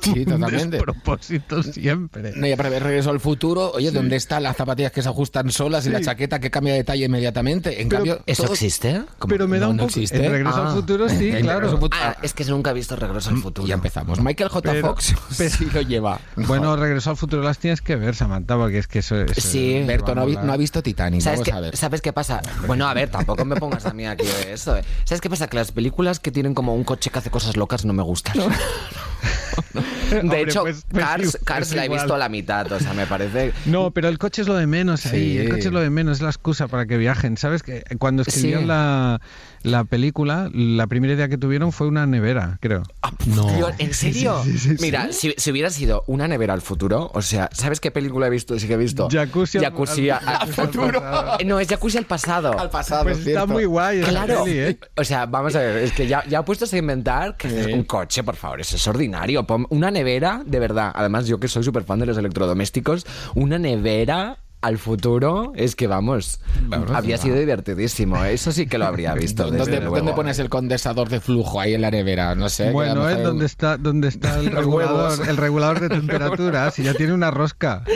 Sí, 0.00 0.24
totalmente. 0.26 0.78
propósito 0.78 1.62
siempre. 1.62 2.32
No, 2.36 2.46
ya 2.46 2.56
para 2.58 2.68
ver 2.68 2.82
regreso 2.82 3.10
al 3.10 3.20
futuro, 3.20 3.70
oye, 3.72 3.90
¿dónde 3.90 4.16
están 4.16 4.42
las 4.42 4.54
zapatillas 4.56 4.92
que 4.92 5.02
se 5.02 5.08
ajustan 5.08 5.50
solas 5.50 5.86
y 5.86 5.90
la 5.90 5.98
Sí. 5.98 6.04
chaqueta 6.04 6.38
que 6.40 6.50
cambia 6.50 6.74
de 6.74 6.84
talla 6.84 7.06
inmediatamente? 7.06 7.80
En 7.80 7.88
Pero- 7.88 7.98
cambio, 8.04 8.22
¿Eso 8.26 8.42
todo- 8.44 8.52
existe? 8.52 9.02
¿Cómo? 9.18 9.30
Pero 9.30 9.48
me 9.48 9.58
da 9.58 9.66
No, 9.66 9.70
un 9.70 9.76
no 9.78 9.82
poco... 9.84 9.90
existe. 9.90 10.24
En 10.24 10.30
Regreso 10.32 10.56
Ah. 10.62 10.68
al 10.68 10.74
futuro 10.74 11.08
sí, 11.08 11.32
claro. 11.40 11.70
Futuro- 11.70 11.96
Ah, 12.02 12.16
es 12.22 12.34
que 12.34 12.44
nunca 12.44 12.70
he 12.72 12.74
visto 12.74 12.96
Regreso 12.96 13.30
al 13.30 13.38
Futuro. 13.38 13.66
Y 13.66 13.70
ya 13.70 13.74
empezamos. 13.76 14.20
Michael 14.20 14.50
J. 14.50 14.72
Pero- 14.72 14.88
Fox 14.88 15.14
pero- 15.38 15.50
sí 15.50 15.68
lo 15.72 15.80
lleva. 15.82 16.20
Bueno, 16.36 16.76
Regreso 16.76 17.10
al 17.10 17.16
futuro 17.16 17.42
las 17.42 17.58
tienes 17.58 17.80
que 17.80 17.96
ver, 17.96 18.14
Samantha, 18.14 18.56
porque 18.56 18.78
es 18.78 18.86
que 18.86 18.98
eso... 18.98 19.16
eso 19.22 19.40
Sí. 19.40 19.74
te 19.80 19.84
Berto 19.86 20.14
no 20.14 20.22
ha, 20.22 20.26
no 20.26 20.52
ha 20.52 20.56
visto 20.58 20.82
Titanic, 20.82 21.22
¿Sabes 21.22 21.40
vamos 21.40 21.48
qué, 21.48 21.52
a 21.56 21.60
ver. 21.60 21.76
¿Sabes 21.76 22.02
qué 22.02 22.12
pasa? 22.12 22.42
Bueno, 22.66 22.86
a 22.86 22.94
ver, 22.94 23.08
tampoco 23.10 23.44
me 23.46 23.56
pongas 23.56 23.86
a 23.86 23.94
mí 23.94 24.06
aquí 24.06 24.26
de 24.26 24.52
eso. 24.52 24.76
¿eh? 24.76 24.84
¿Sabes 25.04 25.20
qué 25.22 25.30
pasa? 25.30 25.46
Que 25.46 25.56
las 25.56 25.72
películas 25.72 26.20
que 26.20 26.30
tienen 26.30 26.52
como 26.54 26.74
un 26.74 26.84
coche 26.84 27.10
que 27.10 27.18
hace 27.18 27.30
cosas 27.30 27.56
locas 27.56 27.84
no 27.86 27.92
me 27.94 28.02
gustan. 28.02 28.34
De 30.22 30.40
hecho, 30.42 30.62
pues- 30.62 30.84
pues 30.90 31.04
Cars, 31.04 31.38
Cars 31.44 31.74
la 31.74 31.84
he 31.86 31.88
visto 31.88 32.14
a 32.14 32.18
la 32.18 32.28
mitad, 32.28 32.70
o 32.70 32.78
sea, 32.78 32.92
me 32.94 33.06
parece... 33.06 33.52
No, 33.66 33.90
pero 33.90 34.08
el 34.08 34.18
coche 34.18 34.42
es 34.42 34.48
lo 34.48 34.54
de 34.54 34.66
menos 34.66 35.06
ahí. 35.06 35.32
Sí. 35.32 35.38
El 35.38 35.48
coche 35.48 35.66
es 35.68 35.72
lo 35.72 35.80
de 35.80 35.90
menos, 35.90 36.18
es 36.18 36.22
la 36.22 36.28
excusa 36.30 36.68
para 36.68 36.86
que 36.86 36.96
viajen. 36.96 37.36
¿Sabes 37.36 37.62
que 37.62 37.82
cuando 37.98 38.22
escribieron 38.22 38.62
Sí. 38.64 38.68
la, 38.68 39.20
la 39.64 39.82
película, 39.84 40.48
la 40.54 40.86
primera 40.86 41.14
idea 41.14 41.28
que 41.28 41.36
tuvieron 41.36 41.72
fue 41.72 41.88
una 41.88 42.06
nevera, 42.06 42.58
creo. 42.60 42.82
No. 43.26 43.46
Tío, 43.46 43.68
¿En 43.78 43.92
serio? 43.94 44.40
sí, 44.44 44.56
sí, 44.58 44.76
sí. 44.76 44.76
Mira, 44.80 45.12
si, 45.12 45.34
si 45.36 45.50
hubiera 45.50 45.70
sido 45.70 46.04
una 46.06 46.28
nevera 46.28 46.54
al 46.54 46.60
futuro, 46.62 47.10
o 47.12 47.22
sea, 47.22 47.50
¿sabes 47.52 47.80
qué 47.80 47.90
película 47.90 48.26
he 48.28 48.30
visto? 48.30 48.58
Sí 48.58 48.68
que 48.68 48.74
he 48.74 48.76
visto. 48.76 49.08
Jacuzzi 49.10 49.58
al- 49.58 49.64
Jacuzzi 49.64 50.10
al- 50.10 50.28
a- 50.28 50.36
al 50.36 50.48
futuro. 50.52 51.02
No, 51.44 51.58
es 51.58 51.68
Jacuzzi 51.68 51.98
al 51.98 52.04
pasado. 52.06 52.56
Al 52.58 52.70
pasado, 52.70 53.02
Pues 53.04 53.26
está 53.26 53.46
muy 53.46 53.64
guay 53.64 54.00
Claro. 54.02 54.44
peli, 54.44 54.58
¿eh? 54.58 54.78
O 54.96 55.04
sea, 55.04 55.26
vamos 55.26 55.56
a 55.56 55.60
ver, 55.60 55.78
es 55.78 55.92
que 55.92 56.06
ya, 56.06 56.24
ya 56.28 56.44
puestos 56.44 56.72
a 56.72 56.78
inventar 56.78 57.36
que 57.36 57.48
es 57.48 57.66
un 57.66 57.84
coche, 57.84 58.22
por 58.22 58.36
favor, 58.36 58.60
eso 58.60 58.76
es 58.76 58.86
ordinario. 58.86 59.46
Una 59.70 59.90
nevera, 59.90 60.42
de 60.46 60.58
verdad. 60.60 60.92
Además, 60.94 61.26
yo 61.26 61.40
que 61.40 61.48
soy 61.48 61.62
súper 61.64 61.84
fan 61.84 61.98
de 61.98 62.06
los 62.06 62.18
electrodomésticos, 62.18 63.06
una 63.34 63.58
nevera 63.58 64.38
al 64.64 64.78
futuro 64.78 65.52
es 65.56 65.76
que 65.76 65.86
vamos, 65.86 66.40
Vamos, 66.68 66.90
habría 66.90 67.18
sido 67.18 67.36
divertidísimo. 67.36 68.24
Eso 68.24 68.50
sí 68.52 68.66
que 68.66 68.78
lo 68.78 68.86
habría 68.86 69.14
visto. 69.14 69.44
desde 69.50 69.58
¿Dónde, 69.58 69.80
luego. 69.80 69.96
dónde 69.96 70.12
pones 70.14 70.38
el 70.38 70.48
condensador 70.48 71.08
de 71.08 71.20
flujo? 71.20 71.60
Ahí 71.60 71.74
en 71.74 71.82
la 71.82 71.90
nevera, 71.90 72.34
no 72.34 72.48
sé. 72.48 72.64
que 72.66 72.70
Bueno, 72.70 73.08
es 73.08 73.16
mejor- 73.16 73.24
donde 73.26 73.46
está, 73.46 73.76
donde 73.76 74.08
está 74.08 74.38
el 74.38 74.46
regulador, 74.52 75.28
el 75.28 75.36
regulador 75.36 75.80
de 75.80 75.88
temperatura, 75.90 76.70
si 76.70 76.82
ya 76.82 76.94
tiene 76.94 77.12
una 77.12 77.30
rosca. 77.30 77.84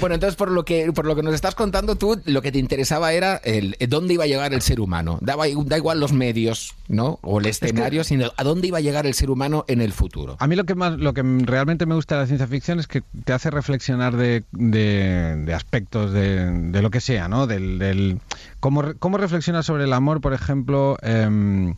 Bueno, 0.00 0.14
entonces 0.16 0.34
por 0.34 0.50
lo 0.50 0.64
que 0.64 0.90
por 0.92 1.04
lo 1.06 1.14
que 1.14 1.22
nos 1.22 1.34
estás 1.34 1.54
contando 1.54 1.94
tú, 1.94 2.20
lo 2.24 2.42
que 2.42 2.50
te 2.50 2.58
interesaba 2.58 3.12
era 3.12 3.36
el 3.44 3.76
eh, 3.78 3.86
dónde 3.86 4.14
iba 4.14 4.24
a 4.24 4.26
llegar 4.26 4.52
el 4.52 4.60
ser 4.62 4.80
humano. 4.80 5.18
Daba, 5.20 5.44
da 5.66 5.76
igual 5.76 6.00
los 6.00 6.12
medios, 6.12 6.74
¿no? 6.88 7.20
O 7.22 7.38
el 7.38 7.46
escenario, 7.46 8.02
sino 8.02 8.32
a 8.36 8.42
dónde 8.42 8.66
iba 8.68 8.78
a 8.78 8.80
llegar 8.80 9.06
el 9.06 9.14
ser 9.14 9.30
humano 9.30 9.64
en 9.68 9.80
el 9.80 9.92
futuro. 9.92 10.36
A 10.40 10.46
mí 10.48 10.56
lo 10.56 10.64
que 10.64 10.74
más, 10.74 10.98
lo 10.98 11.14
que 11.14 11.22
realmente 11.22 11.86
me 11.86 11.94
gusta 11.94 12.16
de 12.16 12.20
la 12.22 12.26
ciencia 12.26 12.46
ficción 12.48 12.80
es 12.80 12.88
que 12.88 13.02
te 13.24 13.32
hace 13.32 13.50
reflexionar 13.50 14.16
de, 14.16 14.42
de- 14.50 15.36
de 15.44 15.54
aspectos 15.62 16.12
de, 16.12 16.50
de 16.70 16.82
lo 16.82 16.90
que 16.90 17.00
sea, 17.00 17.28
¿no? 17.28 17.46
Del, 17.46 17.78
del 17.78 18.18
cómo, 18.60 18.82
cómo 18.98 19.16
reflexionar 19.18 19.62
sobre 19.64 19.84
el 19.84 19.92
amor, 19.92 20.20
por 20.20 20.32
ejemplo. 20.34 20.96
em, 21.02 21.74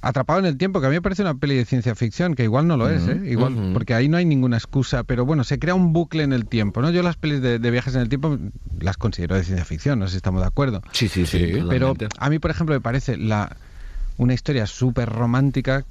Atrapado 0.00 0.38
en 0.38 0.46
el 0.46 0.56
tiempo, 0.56 0.80
que 0.80 0.86
a 0.86 0.90
mí 0.90 0.94
me 0.94 1.02
parece 1.02 1.22
una 1.22 1.34
peli 1.34 1.56
de 1.56 1.64
ciencia 1.64 1.92
ficción, 1.96 2.36
que 2.36 2.44
igual 2.44 2.68
no 2.68 2.76
lo 2.76 2.88
es, 2.88 3.08
¿eh? 3.08 3.20
Igual, 3.24 3.70
porque 3.72 3.94
ahí 3.94 4.08
no 4.08 4.16
hay 4.16 4.24
ninguna 4.24 4.56
excusa, 4.56 5.02
pero 5.02 5.26
bueno, 5.26 5.42
se 5.42 5.58
crea 5.58 5.74
un 5.74 5.92
bucle 5.92 6.22
en 6.22 6.32
el 6.32 6.46
tiempo, 6.46 6.80
¿no? 6.80 6.90
Yo 6.92 7.02
las 7.02 7.16
pelis 7.16 7.42
de, 7.42 7.58
de 7.58 7.70
viajes 7.72 7.96
en 7.96 8.02
el 8.02 8.08
tiempo 8.08 8.38
las 8.78 8.96
considero 8.96 9.34
de 9.34 9.42
ciencia 9.42 9.64
ficción, 9.64 9.98
no 9.98 10.06
sé 10.06 10.12
si 10.12 10.16
estamos 10.18 10.40
de 10.40 10.46
acuerdo. 10.46 10.82
Sí, 10.92 11.08
sí, 11.08 11.26
sí. 11.26 11.38
Pero 11.68 11.88
totalmente. 11.94 12.08
a 12.16 12.30
mí, 12.30 12.38
por 12.38 12.52
ejemplo, 12.52 12.76
me 12.76 12.80
parece 12.80 13.16
la, 13.16 13.56
una 14.18 14.34
historia 14.34 14.66
súper 14.68 15.08
romántica 15.08 15.84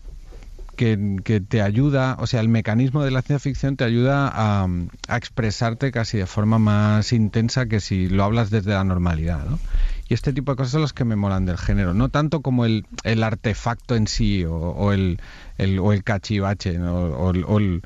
que, 0.78 1.18
que 1.26 1.42
te 1.42 1.62
ayuda, 1.62 2.16
o 2.20 2.28
sea, 2.28 2.40
el 2.40 2.48
mecanismo 2.48 3.04
de 3.04 3.12
la 3.12 3.22
ciencia 3.22 3.40
ficción 3.40 3.76
te 3.76 3.84
ayuda 3.84 4.32
a, 4.34 4.68
a 5.10 5.18
expresarte 5.18 5.92
casi 5.92 6.18
de 6.20 6.26
forma 6.26 6.60
más 6.60 7.12
intensa 7.12 7.66
que 7.66 7.82
si 7.82 8.08
lo 8.08 8.24
hablas 8.24 8.50
desde 8.50 8.72
la 8.72 8.86
normalidad, 8.86 9.44
¿no? 9.46 9.60
Y 10.08 10.14
este 10.14 10.32
tipo 10.32 10.54
de 10.54 10.56
cosas 10.56 10.72
son 10.72 10.82
las 10.84 10.94
que 10.94 11.04
me 11.04 11.18
molan 11.18 11.46
del 11.46 11.58
género, 11.58 11.94
no 11.94 12.08
tanto 12.08 12.40
como 12.42 12.64
el, 12.64 12.86
el 13.04 13.24
artefacto 13.24 13.96
en 13.98 14.08
sí 14.08 14.46
o, 14.46 14.54
o 14.56 14.94
el, 14.94 15.20
el- 15.58 15.80
o 15.80 15.92
el 15.92 16.06
cachivache 16.06 16.78
¿no? 16.78 16.96
o, 16.96 17.32
o 17.32 17.58
el- 17.60 17.82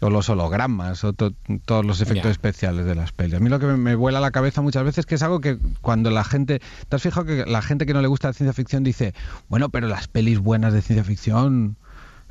o 0.00 0.10
los 0.10 0.28
hologramas 0.28 1.02
o 1.04 1.12
to- 1.14 1.32
todos 1.64 1.84
los 1.84 2.00
efectos 2.00 2.30
especiales 2.32 2.84
de 2.84 2.94
las 2.94 3.12
pelis. 3.12 3.34
A 3.34 3.40
mí 3.40 3.48
lo 3.48 3.58
que 3.58 3.66
me, 3.66 3.76
me 3.76 3.94
vuela 3.94 4.20
la 4.20 4.30
cabeza 4.32 4.60
muchas 4.60 4.84
veces 4.84 5.06
que 5.06 5.14
es 5.14 5.22
algo 5.22 5.40
que 5.40 5.56
cuando 5.80 6.10
la 6.10 6.24
gente... 6.24 6.60
¿Te 6.88 6.96
has 6.96 7.02
fijado 7.02 7.24
que 7.24 7.46
la 7.46 7.62
gente 7.62 7.86
que 7.86 7.94
no 7.94 8.02
le 8.02 8.08
gusta 8.08 8.28
la 8.28 8.34
ciencia 8.34 8.52
ficción 8.52 8.84
dice, 8.84 9.14
bueno, 9.48 9.70
pero 9.70 9.88
las 9.88 10.06
pelis 10.08 10.38
buenas 10.40 10.72
de 10.74 10.82
ciencia 10.82 11.04
ficción 11.04 11.76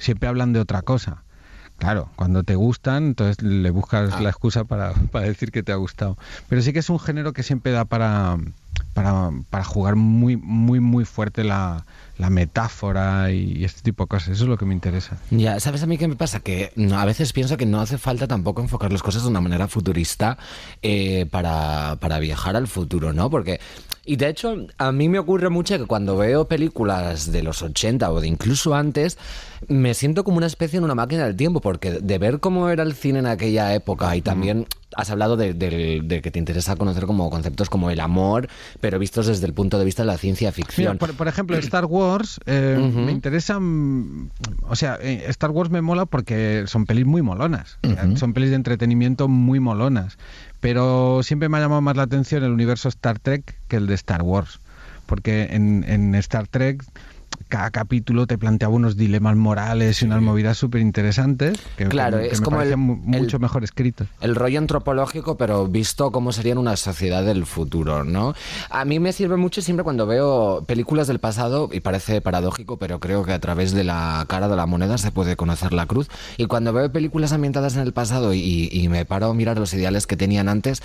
siempre 0.03 0.29
hablan 0.29 0.53
de 0.53 0.59
otra 0.59 0.81
cosa? 0.83 1.23
Claro, 1.79 2.07
cuando 2.15 2.43
te 2.43 2.55
gustan, 2.55 3.03
entonces 3.07 3.41
le 3.43 3.69
buscas 3.71 4.11
Ah. 4.13 4.21
la 4.21 4.29
excusa 4.29 4.63
para, 4.63 4.93
para 5.11 5.25
decir 5.25 5.51
que 5.51 5.63
te 5.63 5.71
ha 5.71 5.75
gustado. 5.75 6.17
Pero 6.47 6.61
sí 6.61 6.71
que 6.71 6.79
es 6.79 6.89
un 6.89 6.99
género 6.99 7.33
que 7.33 7.41
siempre 7.43 7.71
da 7.71 7.83
para, 7.85 8.37
para, 8.93 9.31
para 9.49 9.63
jugar 9.63 9.95
muy, 9.95 10.37
muy, 10.37 10.79
muy 10.79 11.03
fuerte 11.03 11.43
la, 11.43 11.85
la 12.19 12.29
metáfora 12.29 13.31
y 13.31 13.65
este 13.65 13.81
tipo 13.81 14.03
de 14.03 14.07
cosas. 14.07 14.29
Eso 14.29 14.43
es 14.43 14.49
lo 14.49 14.57
que 14.57 14.65
me 14.65 14.73
interesa. 14.75 15.17
Ya, 15.31 15.59
¿sabes 15.59 15.81
a 15.83 15.87
mí 15.87 15.97
qué 15.97 16.07
me 16.07 16.15
pasa? 16.15 16.39
Que 16.39 16.71
a 16.95 17.05
veces 17.05 17.33
pienso 17.33 17.57
que 17.57 17.65
no 17.65 17.81
hace 17.81 17.97
falta 17.97 18.27
tampoco 18.27 18.61
enfocar 18.61 18.91
las 18.93 19.01
cosas 19.03 19.23
de 19.23 19.29
una 19.29 19.41
manera 19.41 19.67
futurista 19.67 20.37
eh, 20.83 21.25
para, 21.31 21.97
para 21.99 22.19
viajar 22.19 22.55
al 22.55 22.67
futuro, 22.67 23.13
¿no? 23.13 23.29
Porque 23.31 23.59
Y 24.05 24.17
de 24.17 24.27
hecho, 24.27 24.67
a 24.77 24.91
mí 24.91 25.07
me 25.07 25.17
ocurre 25.17 25.49
mucho 25.49 25.77
que 25.77 25.85
cuando 25.85 26.17
veo 26.17 26.45
películas 26.47 27.31
de 27.31 27.41
los 27.41 27.61
80 27.61 28.11
o 28.11 28.19
de 28.19 28.27
incluso 28.27 28.75
antes, 28.75 29.17
me 29.69 29.93
siento 29.93 30.25
como 30.25 30.37
una 30.37 30.47
especie 30.47 30.77
en 30.77 30.83
una 30.83 30.93
máquina 30.95 31.25
del 31.25 31.37
tiempo, 31.37 31.61
porque 31.61 31.91
de 32.01 32.17
ver 32.17 32.41
cómo 32.41 32.67
era 32.67 32.83
el 32.83 32.95
cine 32.95 33.19
en 33.19 33.27
aquella 33.27 33.73
época 33.73 34.13
y 34.17 34.21
también 34.21 34.65
has 34.97 35.09
hablado 35.09 35.37
de, 35.37 35.53
de- 35.53 36.01
de 36.03 36.21
que 36.21 36.31
te 36.31 36.37
interesa 36.37 36.75
conocer 36.75 37.05
como 37.05 37.29
conceptos 37.29 37.69
como 37.69 37.89
el 37.89 37.99
amor, 38.01 38.49
pero 38.81 38.99
vistos 38.99 39.25
desde 39.27 39.45
el 39.47 39.53
punto 39.53 39.79
de 39.79 39.85
vista 39.85 40.03
de 40.03 40.07
la 40.07 40.17
ciencia 40.17 40.49
Mira, 40.49 40.53
ficción. 40.67 40.97
por, 40.97 41.13
por 41.15 41.27
ejemplo, 41.29 41.55
Star 41.57 41.85
Wars 41.85 42.39
eh, 42.45 42.77
me 42.93 43.11
interesa. 43.13 43.57
mm, 43.59 44.29
O 44.67 44.75
sea, 44.75 44.99
eh, 45.01 45.23
Star 45.29 45.49
Wars 45.51 45.69
me 45.71 45.81
mola 45.81 46.05
porque 46.05 46.65
son 46.67 46.85
pelis 46.85 47.05
muy 47.05 47.21
molonas. 47.21 47.79
Son 48.17 48.33
pelis 48.33 48.49
de 48.49 48.57
entretenimiento 48.57 49.29
muy 49.29 49.61
molonas. 49.61 50.17
Pero 50.63 51.19
siempre 51.23 51.49
me 51.49 51.57
ha 51.57 51.59
llamado 51.59 51.81
más 51.81 51.97
la 51.97 52.03
atención 52.03 52.41
el 52.41 52.53
universo 52.53 52.87
Star 52.87 53.19
Trek 53.19 53.59
que 53.67 53.75
el 53.75 53.85
de 53.85 53.95
Star 53.95 54.21
Wars. 54.21 54.61
Porque 55.05 55.49
en, 55.51 56.15
Star 56.15 56.47
Trek. 56.47 56.81
Cada 57.49 57.69
capítulo 57.71 58.25
te 58.25 58.37
planteaba 58.37 58.73
unos 58.73 58.97
dilemas 58.97 59.35
morales 59.35 60.01
y 60.01 60.05
unas 60.05 60.21
movidas 60.21 60.57
súper 60.57 60.81
interesantes 60.81 61.59
que, 61.77 61.85
Claro, 61.87 62.17
que 62.17 62.27
es 62.29 62.39
me 62.39 62.45
como 62.45 62.61
el- 62.61 62.75
mucho 62.77 63.37
mejor 63.39 63.63
escritos. 63.63 64.07
El 64.21 64.35
rollo 64.35 64.57
antropológico, 64.59 65.37
pero 65.37 65.67
visto 65.67 66.11
cómo 66.11 66.31
sería 66.31 66.53
en 66.53 66.57
una 66.57 66.75
sociedad 66.77 67.23
del 67.23 67.45
futuro, 67.45 68.03
¿no? 68.03 68.33
A 68.69 68.85
mí 68.85 68.99
me 68.99 69.13
sirve 69.13 69.37
mucho 69.37 69.61
siempre 69.61 69.83
cuando 69.83 70.07
veo 70.07 70.63
películas 70.65 71.07
del 71.07 71.19
pasado, 71.19 71.69
y 71.71 71.79
parece 71.81 72.21
paradójico, 72.21 72.77
pero 72.77 72.99
creo 72.99 73.23
que 73.23 73.33
a 73.33 73.39
través 73.39 73.71
de 73.73 73.83
la 73.83 74.25
cara 74.27 74.47
de 74.47 74.55
la 74.55 74.65
moneda 74.65 74.97
se 74.97 75.11
puede 75.11 75.35
conocer 75.35 75.73
la 75.73 75.85
cruz. 75.85 76.07
Y 76.37 76.45
cuando 76.45 76.73
veo 76.73 76.91
películas 76.91 77.33
ambientadas 77.33 77.75
en 77.75 77.81
el 77.81 77.93
pasado 77.93 78.33
y, 78.33 78.69
y 78.71 78.89
me 78.89 79.05
paro 79.05 79.27
a 79.27 79.33
mirar 79.33 79.59
los 79.59 79.73
ideales 79.73 80.07
que 80.07 80.17
tenían 80.17 80.49
antes, 80.49 80.81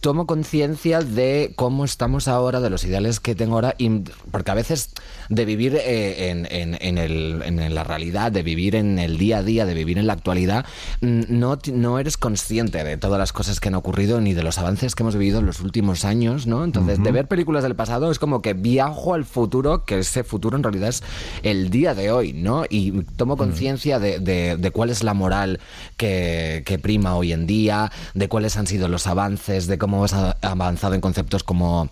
tomo 0.00 0.26
conciencia 0.26 1.00
de 1.00 1.52
cómo 1.56 1.84
estamos 1.84 2.28
ahora, 2.28 2.60
de 2.60 2.70
los 2.70 2.84
ideales 2.84 3.18
que 3.20 3.34
tengo 3.34 3.54
ahora, 3.54 3.74
y, 3.78 3.88
porque 4.30 4.50
a 4.50 4.54
veces 4.54 4.90
de 5.28 5.44
vivir 5.44 5.76
eh, 5.76 5.91
en, 6.30 6.46
en- 6.50 6.76
en 6.80 6.98
el- 6.98 7.42
en 7.44 7.74
la 7.74 7.84
realidad, 7.84 8.32
de 8.32 8.42
vivir 8.42 8.74
en 8.76 8.98
el 8.98 9.18
día 9.18 9.38
a 9.38 9.42
día, 9.42 9.66
de 9.66 9.74
vivir 9.74 9.98
en 9.98 10.06
la 10.06 10.12
actualidad, 10.14 10.64
mm, 11.00 11.22
no, 11.28 11.58
no 11.72 11.98
eres 11.98 12.16
consciente 12.16 12.82
de 12.84 12.96
todas 12.96 13.18
las 13.18 13.32
cosas 13.32 13.60
que 13.60 13.68
han 13.68 13.74
ocurrido 13.74 14.20
ni 14.20 14.34
de 14.34 14.42
los 14.42 14.58
avances 14.58 14.94
que 14.94 15.02
hemos 15.02 15.16
vivido 15.16 15.40
en 15.40 15.46
los 15.46 15.60
últimos 15.60 16.04
años, 16.04 16.46
¿no? 16.46 16.64
Entonces, 16.64 16.98
de 17.02 17.12
ver 17.12 17.28
películas 17.28 17.62
del 17.62 17.74
pasado 17.76 18.10
es 18.10 18.18
como 18.18 18.42
que 18.42 18.54
viajo 18.54 19.14
al 19.14 19.24
futuro, 19.24 19.84
que 19.84 19.98
ese 20.00 20.24
futuro 20.24 20.56
en 20.56 20.62
realidad 20.62 20.88
es 20.90 21.02
el 21.42 21.70
día 21.70 21.94
de 21.94 22.10
hoy, 22.10 22.32
¿no? 22.32 22.64
Y 22.68 23.02
tomo 23.16 23.36
conciencia 23.36 23.98
de, 23.98 24.18
de- 24.18 24.56
de 24.56 24.70
cuál 24.70 24.90
es 24.90 25.02
la 25.02 25.14
moral 25.14 25.60
que, 25.96 26.62
que 26.66 26.78
prima 26.78 27.16
hoy 27.16 27.32
en 27.32 27.46
día, 27.46 27.90
de 28.14 28.28
cuáles 28.28 28.56
han 28.56 28.66
sido 28.66 28.88
los 28.88 29.06
avances, 29.06 29.66
de 29.66 29.78
cómo 29.78 30.04
a- 30.04 30.36
avanzado 30.42 30.94
en 30.94 31.00
conceptos 31.00 31.42
como 31.42 31.90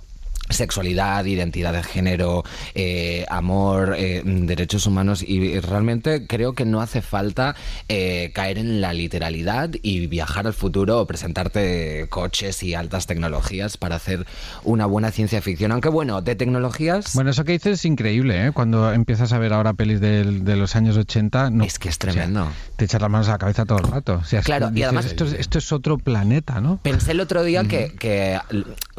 sexualidad, 0.50 1.24
identidad 1.24 1.72
de 1.72 1.82
género, 1.82 2.44
eh, 2.74 3.24
amor, 3.28 3.94
eh, 3.96 4.22
derechos 4.24 4.86
humanos 4.86 5.22
y 5.26 5.58
realmente 5.60 6.26
creo 6.26 6.52
que 6.52 6.64
no 6.64 6.80
hace 6.80 7.02
falta 7.02 7.54
eh, 7.88 8.30
caer 8.34 8.58
en 8.58 8.80
la 8.80 8.92
literalidad 8.92 9.70
y 9.82 10.06
viajar 10.06 10.46
al 10.46 10.52
futuro 10.54 11.00
o 11.00 11.06
presentarte 11.06 12.06
coches 12.10 12.62
y 12.62 12.74
altas 12.74 13.06
tecnologías 13.06 13.76
para 13.76 13.96
hacer 13.96 14.26
una 14.64 14.86
buena 14.86 15.10
ciencia 15.10 15.40
ficción. 15.42 15.72
Aunque 15.72 15.88
bueno, 15.88 16.20
de 16.22 16.34
tecnologías... 16.36 17.14
Bueno, 17.14 17.30
eso 17.30 17.44
que 17.44 17.52
dices 17.52 17.78
es 17.80 17.84
increíble, 17.84 18.46
¿eh? 18.46 18.52
Cuando 18.52 18.92
empiezas 18.92 19.32
a 19.32 19.38
ver 19.38 19.52
ahora 19.52 19.72
pelis 19.74 20.00
del- 20.00 20.44
de, 20.44 20.56
los 20.56 20.76
años 20.76 20.96
80, 20.96 21.50
no, 21.50 21.64
Es 21.64 21.78
que 21.78 21.88
es 21.88 21.96
o 21.96 22.00
sea, 22.02 22.12
tremendo. 22.12 22.48
te 22.76 22.84
echas 22.84 23.00
las 23.00 23.10
manos 23.10 23.28
a 23.28 23.32
la 23.32 23.38
cabeza 23.38 23.64
todo 23.64 23.78
el 23.78 23.84
rato. 23.84 24.14
O 24.20 24.24
sea, 24.24 24.40
es 24.40 24.44
Claro, 24.44 24.70
y 24.74 24.82
además- 24.82 25.06
Esto 25.06 25.24
es, 25.24 25.32
esto 25.34 25.58
es 25.58 25.72
otro 25.72 25.98
planeta, 25.98 26.60
¿no? 26.60 26.78
Pensé 26.82 27.12
el 27.12 27.20
otro 27.20 27.42
día 27.44 27.64
que, 27.64 27.92
que 27.98 28.38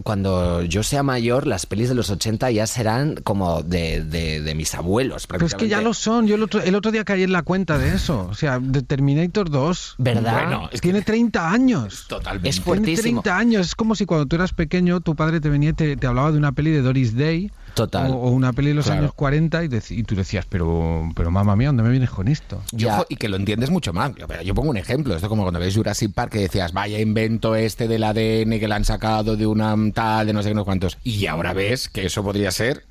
cuando 0.04 0.64
yo 0.64 0.84
sea 0.84 1.04
mayor, 1.04 1.41
las 1.48 1.66
pelis 1.66 1.90
de 1.90 1.96
los 1.96 2.10
80 2.10 2.52
ya 2.52 2.68
serán 2.68 3.16
como 3.24 3.62
de, 3.64 4.04
de- 4.04 4.42
de 4.42 4.56
mis 4.56 4.74
abuelos. 4.76 5.28
Pero 5.28 5.46
es 5.46 5.56
que 5.56 5.68
ya 5.68 5.82
lo 5.82 5.94
son. 5.94 6.28
Yo 6.28 6.36
el 6.36 6.44
otro, 6.44 6.62
el 6.62 6.76
otro 6.76 6.92
día 6.92 7.04
caí 7.04 7.24
en 7.24 7.32
la 7.32 7.42
cuenta 7.44 7.78
de 7.78 7.94
eso. 7.96 8.28
O 8.30 8.34
sea, 8.36 8.60
de 8.60 8.82
Terminator 8.82 9.50
2. 9.50 9.96
¿Verdad? 9.98 10.34
Bueno, 10.34 10.70
es 10.72 10.82
que 10.82 10.90
Tiene 10.90 11.02
30 11.02 11.52
años. 11.52 12.06
totalmente. 12.08 12.50
Es 12.50 12.56
Tiene 12.56 12.66
fuertísimo. 12.66 13.22
30 13.22 13.38
años. 13.38 13.68
Es 13.68 13.76
como 13.76 13.96
si 13.96 14.06
cuando 14.06 14.26
tú 14.26 14.36
eras 14.36 14.54
pequeño, 14.54 15.00
tu 15.02 15.16
padre 15.16 15.40
te 15.40 15.50
venía 15.50 15.70
y 15.70 15.74
te, 15.74 15.96
te 15.98 16.08
hablaba 16.08 16.32
de 16.32 16.38
una 16.38 16.52
peli 16.52 16.72
de 16.72 16.82
Doris 16.82 17.16
Day. 17.16 17.52
Total. 17.74 18.12
O, 18.12 18.16
o 18.16 18.30
una 18.32 18.54
peli 18.54 18.70
de 18.70 18.74
los 18.76 18.86
Claro. 18.86 19.02
años 19.02 19.14
40 19.14 19.64
y, 19.64 19.68
dec- 19.68 19.92
y 19.98 20.04
tú 20.04 20.16
decías, 20.16 20.46
pero, 20.50 21.10
pero 21.16 21.32
mamá 21.32 21.56
mía, 21.56 21.68
¿dónde 21.70 21.84
me 21.84 21.90
vienes 21.90 22.10
con 22.10 22.28
esto? 22.28 22.62
Yo, 22.72 23.06
y 23.10 23.16
que 23.16 23.30
lo 23.30 23.38
entiendes 23.38 23.70
mucho 23.70 23.94
más. 23.94 24.14
Yo, 24.16 24.28
pero 24.28 24.42
yo 24.44 24.54
pongo 24.54 24.70
un 24.70 24.78
ejemplo. 24.78 25.16
Esto 25.16 25.30
como 25.30 25.44
cuando 25.44 25.60
ves 25.60 25.76
Jurassic 25.76 26.14
Park 26.14 26.34
que 26.34 26.40
decías, 26.40 26.74
vaya 26.74 27.00
invento 27.00 27.56
este 27.56 27.88
del 27.88 28.04
ADN 28.04 28.60
que 28.60 28.68
le 28.68 28.74
han 28.74 28.86
sacado 28.86 29.36
de 29.38 29.46
una 29.48 29.76
tal, 29.94 30.28
de 30.28 30.34
no 30.34 30.44
sé 30.44 30.50
qué, 30.50 30.56
no 30.56 30.62
sé 30.62 30.66
cuántos. 30.66 30.98
Y 31.04 31.26
ahora 31.28 31.54
ves 31.54 31.90
que 31.90 32.06
eso 32.06 32.24
podría 32.24 32.52
ser 32.52 32.86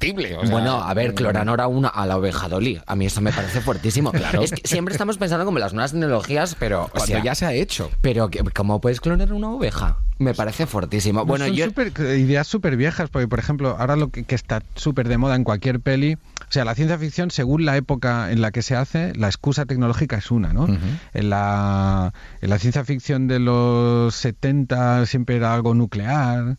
factible. 0.00 0.36
o 0.36 0.40
sea, 0.42 0.50
bueno, 0.50 0.82
a 0.82 0.94
ver, 0.94 1.14
cloranora 1.14 1.66
una 1.68 1.88
a 1.88 2.06
la 2.06 2.16
oveja 2.16 2.48
Dolly. 2.48 2.80
A 2.86 2.96
mí 2.96 3.06
eso 3.06 3.20
me 3.20 3.32
parece 3.32 3.60
fuertísimo. 3.60 4.12
Claro. 4.12 4.42
Es 4.42 4.52
que 4.52 4.62
siempre 4.66 4.92
estamos 4.92 5.18
pensando 5.18 5.44
como 5.44 5.58
en 5.58 5.62
las 5.62 5.72
nuevas 5.74 5.92
tecnologías, 5.92 6.56
pero. 6.58 6.84
o 6.84 6.88
Cuando 6.88 7.06
sea, 7.06 7.22
ya 7.22 7.34
se 7.34 7.46
ha 7.46 7.52
hecho. 7.52 7.90
Pero, 8.00 8.30
que- 8.30 8.42
¿cómo 8.54 8.80
puedes 8.80 9.00
clonar 9.00 9.32
una 9.32 9.50
oveja? 9.50 9.98
Me 10.18 10.34
parece 10.34 10.66
fuertísimo. 10.66 11.24
Bueno, 11.24 11.46
Son 11.46 11.54
yo. 11.54 11.66
súper- 11.66 11.92
ideas 12.18 12.46
súper 12.46 12.76
viejas, 12.76 13.08
porque 13.10 13.26
por 13.28 13.38
ejemplo, 13.38 13.76
ahora 13.78 13.96
lo 13.96 14.08
que, 14.10 14.24
que 14.24 14.34
está 14.34 14.62
súper 14.74 15.08
de 15.08 15.16
moda 15.16 15.34
en 15.36 15.44
cualquier 15.44 15.80
peli, 15.80 16.14
o 16.14 16.18
sea, 16.52 16.64
la 16.66 16.74
ciencia 16.74 16.98
ficción, 16.98 17.30
según 17.30 17.64
la 17.64 17.76
época 17.78 18.30
en 18.30 18.42
la 18.42 18.50
que 18.50 18.60
se 18.60 18.76
hace, 18.76 19.14
la 19.14 19.28
excusa 19.28 19.64
tecnológica 19.64 20.16
es 20.18 20.30
una, 20.30 20.52
¿no? 20.52 20.66
en, 21.14 21.30
la, 21.30 22.12
en 22.42 22.50
la 22.50 22.58
ciencia 22.58 22.84
ficción 22.84 23.28
de 23.28 23.38
los 23.38 24.14
70 24.14 25.06
siempre 25.06 25.36
era 25.36 25.54
algo 25.54 25.72
nuclear, 25.74 26.58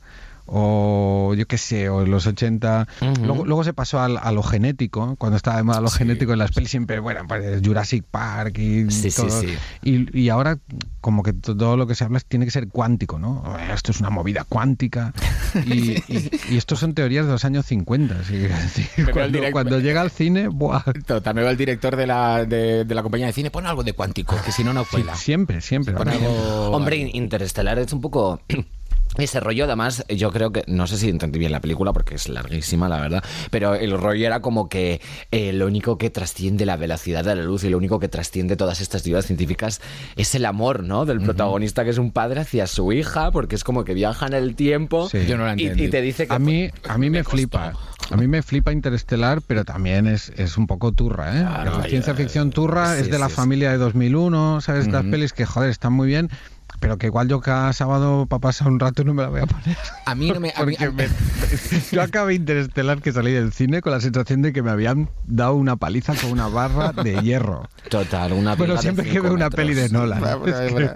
o 0.54 1.34
yo 1.38 1.48
qué 1.48 1.58
sé, 1.58 1.90
o 1.90 2.02
en 2.04 2.12
los 2.12 2.28
80. 2.28 2.88
Ujú. 3.02 3.26
luego, 3.26 3.46
luego 3.46 3.64
se 3.64 3.74
pasó 3.74 4.00
al- 4.02 4.18
a, 4.22 4.32
lo 4.32 4.44
genético, 4.44 5.16
cuando 5.18 5.38
estaba 5.38 5.58
de 5.58 5.64
moda 5.64 5.80
lo 5.82 5.90
genético 5.90 6.34
en 6.34 6.40
las 6.40 6.52
pelis, 6.52 6.70
siempre, 6.70 7.00
bueno, 7.00 7.22
pues 7.28 7.62
Jurassic 7.66 8.04
Park 8.10 8.58
y 8.58 8.92
Sí, 8.92 9.10
sí, 9.12 9.22
todo. 9.22 9.42
sí. 9.42 9.48
Y, 9.84 10.20
y 10.20 10.30
ahora, 10.30 10.58
como 11.00 11.24
que 11.24 11.34
todo 11.34 11.78
lo 11.78 11.88
que 11.88 11.96
se 11.96 12.04
habla 12.04 12.20
tiene 12.20 12.46
que 12.46 12.52
ser 12.52 12.68
cuántico, 12.68 13.18
¿no? 13.18 13.44
Esto 13.74 13.92
es 13.92 14.00
una 14.02 14.10
movida 14.10 14.44
cuántica. 14.48 15.14
Y, 15.66 15.92
y- 16.08 16.32
y 16.50 16.56
esto 16.58 16.78
son 16.78 16.94
teorías 16.94 17.26
de 17.26 17.32
los 17.34 17.44
años 17.44 17.66
50. 17.66 18.24
sí, 18.24 18.36
es 18.46 18.50
decir, 18.50 18.88
Pero 18.96 19.08
el 19.10 19.14
cuando, 19.14 19.40
direct- 19.40 19.52
cuando 19.52 19.80
llega 19.82 20.00
al 20.00 20.10
cine, 20.10 20.48
¡buah! 20.48 20.82
Total, 21.06 21.36
me 21.36 21.44
va 21.44 21.52
el 21.52 21.58
director 21.58 21.98
de 21.98 22.08
la, 22.08 22.46
de, 22.46 22.86
de 22.86 22.96
la 22.96 23.04
compañía 23.04 23.28
de 23.28 23.34
cine, 23.34 23.52
pon 23.52 23.66
algo 23.66 23.84
de 23.84 23.92
cuántico, 23.92 24.38
que 24.46 24.52
si 24.54 24.64
no, 24.64 24.72
no 24.74 24.84
Sí, 24.86 24.92
cuela. 24.92 25.16
siempre, 25.16 25.60
siempre. 25.60 25.94
Algo- 25.94 26.72
Hombre, 26.72 26.96
Interestelar 26.98 27.78
es 27.80 27.92
un 27.92 28.00
poco. 28.00 28.40
Ese 29.18 29.40
rollo, 29.40 29.66
además, 29.66 30.06
yo 30.08 30.32
creo 30.32 30.52
que, 30.52 30.64
no 30.68 30.88
sé 30.88 30.98
si 30.98 31.10
entendí 31.10 31.38
bien 31.38 31.52
la 31.52 31.60
película 31.60 31.92
porque 31.92 32.16
es 32.16 32.30
larguísima, 32.30 32.88
la 32.88 33.02
verdad, 33.02 33.24
pero 33.50 33.76
el 33.76 33.98
rollo 33.98 34.26
era 34.26 34.42
como 34.42 34.70
que 34.70 35.02
eh, 35.32 35.52
lo 35.52 35.68
único 35.68 35.98
que 35.98 36.10
trasciende 36.10 36.66
la 36.66 36.78
velocidad 36.78 37.26
de 37.26 37.36
la 37.36 37.44
luz 37.44 37.64
y 37.64 37.70
lo 37.70 37.78
único 37.78 38.00
que 38.00 38.08
trasciende 38.08 38.56
todas 38.56 38.80
estas 38.80 39.04
teorías 39.04 39.26
científicas 39.26 39.82
es 40.16 40.34
el 40.36 40.46
amor, 40.46 40.84
¿no? 40.84 41.06
Del 41.06 41.20
protagonista 41.20 41.84
que 41.84 41.90
es 41.90 41.98
un 41.98 42.12
padre 42.12 42.42
hacia 42.42 42.68
su 42.68 42.94
hija, 42.94 43.32
porque 43.32 43.56
es 43.56 43.64
como 43.64 43.84
que 43.84 43.94
viaja 43.94 44.28
en 44.28 44.34
el 44.34 44.56
tiempo 44.56 44.72
Sí. 45.10 45.26
Yo 45.26 45.38
no 45.38 45.46
la 45.46 45.56
y, 45.58 45.68
y 45.68 45.90
te 45.90 46.02
dice 46.02 46.28
que... 46.28 46.34
A 46.34 46.40
mí, 46.40 46.70
a 46.88 46.98
mí 46.98 47.10
me, 47.10 47.24
flipa. 47.24 47.74
A 48.10 48.16
mí 48.16 48.28
me 48.28 48.42
flipa 48.42 48.72
Interestelar, 48.72 49.42
pero 49.42 49.66
también 49.66 50.08
es, 50.08 50.32
es 50.38 50.58
un 50.58 50.68
poco 50.68 50.92
turra, 50.92 51.38
¿eh? 51.38 51.42
Claro, 51.42 51.78
la 51.80 51.84
ciencia 51.86 52.14
ficción 52.14 52.52
turra 52.52 52.96
sí, 52.96 53.02
es 53.02 53.12
de 53.12 53.20
la 53.20 53.30
sí, 53.30 53.36
familia 53.36 53.72
de 53.72 53.78
2001, 53.78 54.62
¿sabes? 54.62 54.86
Estas 54.86 55.06
pelis 55.06 55.34
que, 55.34 55.46
joder, 55.46 55.70
están 55.70 55.94
muy 55.94 56.08
bien, 56.08 56.30
pero 56.82 56.98
que 56.98 57.08
igual 57.08 57.28
yo 57.30 57.40
cada 57.40 57.72
sábado 57.74 58.26
para 58.26 58.42
pasar 58.42 58.68
un 58.68 58.80
rato 58.80 59.04
no 59.06 59.14
me 59.14 59.22
la 59.24 59.30
voy 59.30 59.40
a 59.42 59.46
poner. 59.46 59.78
A 60.06 60.16
mí 60.16 60.30
no 60.32 60.40
me... 60.42 60.52
a 60.54 60.66
mí- 60.66 60.76
Porque 60.78 60.92
me- 60.92 61.08
yo 61.92 62.02
acabé 62.02 62.34
Interestelar 62.34 63.02
que 63.02 63.14
salí 63.14 63.32
del 63.32 63.54
cine 63.54 63.82
con 63.82 63.92
la 63.94 64.02
sensación 64.02 64.42
de 64.42 64.52
que 64.52 64.62
me 64.64 64.72
habían 64.72 65.10
dado 65.26 65.54
una 65.54 65.76
paliza 65.78 66.14
con 66.16 66.32
una 66.32 66.48
barra 66.48 66.92
de 66.92 67.22
hierro. 67.22 67.70
Total, 67.90 68.34
una 68.34 68.56
Bueno, 68.56 68.78
siempre 68.78 69.08
que 69.10 69.20
veo 69.22 69.34
una 69.34 69.50
peli 69.50 69.74
de 69.76 69.90
Nolan. 69.90 70.20
Bueno, 70.20 70.40
bueno, 70.40 70.58
bueno. 70.72 70.92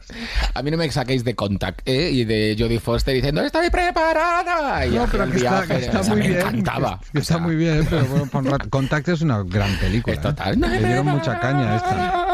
A 0.55 0.61
mí 0.63 0.71
no 0.71 0.77
me 0.77 0.91
saquéis 0.91 1.23
de 1.23 1.35
Contact 1.35 1.81
¿eh? 1.85 2.09
y 2.11 2.25
de 2.25 2.55
Jodie 2.57 2.79
Foster 2.79 3.13
diciendo 3.13 3.41
¡Estoy 3.41 3.69
preparada! 3.69 4.85
Y 4.87 4.91
No, 4.95 5.05
pero 5.11 5.29
que 5.29 5.37
está, 5.37 5.67
que 5.67 5.75
está 5.77 6.01
muy 6.03 6.19
me 6.21 6.27
bien. 6.27 6.39
encantaba. 6.39 6.99
que 7.11 7.19
O 7.19 7.21
está 7.21 7.35
sea, 7.35 7.43
muy 7.43 7.55
bien, 7.55 7.85
pero 7.89 8.05
bueno, 8.05 8.25
por 8.25 8.43
un 8.43 8.51
rato- 8.51 8.69
Contact 8.69 9.07
es 9.09 9.21
una 9.21 9.43
gran 9.43 9.77
película. 9.77 10.13
Es 10.13 10.19
¿eh? 10.19 10.23
total. 10.23 10.59
Le 10.59 10.79
dieron 10.83 11.05
mucha 11.05 11.39
caña 11.39 11.73
a 11.73 11.75
esta. 11.77 12.24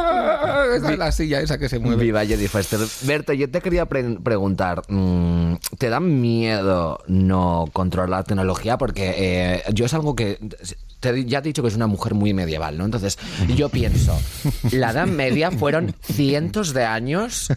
Esa 0.75 0.91
es 0.93 0.97
la 0.99 1.11
silla 1.11 1.39
esa 1.41 1.57
que 1.57 1.69
se 1.69 1.79
mueve. 1.79 2.03
Viva 2.03 2.21
Jodie 2.21 2.47
Foster. 2.47 2.79
Berto, 3.03 3.33
yo 3.33 3.49
te 3.49 3.61
quería 3.61 3.85
pre- 3.85 4.17
preguntar, 4.23 4.81
mm, 4.87 5.55
¿te 5.77 5.89
da 5.89 5.99
miedo 5.99 6.99
no 7.07 7.65
controlar 7.73 8.09
la 8.09 8.23
tecnología? 8.23 8.77
Porque 8.77 9.13
eh, 9.17 9.63
yo 9.73 9.85
es 9.85 9.93
algo 9.93 10.15
que... 10.15 10.37
te- 10.99 11.25
ya 11.25 11.41
te 11.41 11.47
he 11.47 11.51
dicho 11.51 11.61
que 11.63 11.67
es 11.69 11.75
una 11.75 11.87
mujer 11.87 12.13
muy 12.13 12.33
medieval, 12.33 12.77
¿no? 12.77 12.85
Entonces, 12.85 13.17
yo 13.55 13.69
pienso, 13.69 14.19
la 14.71 14.91
Edad 14.91 15.07
Media 15.07 15.49
fueron 15.51 15.95
cientos 16.01 16.73
de 16.73 16.85
años 16.85 17.51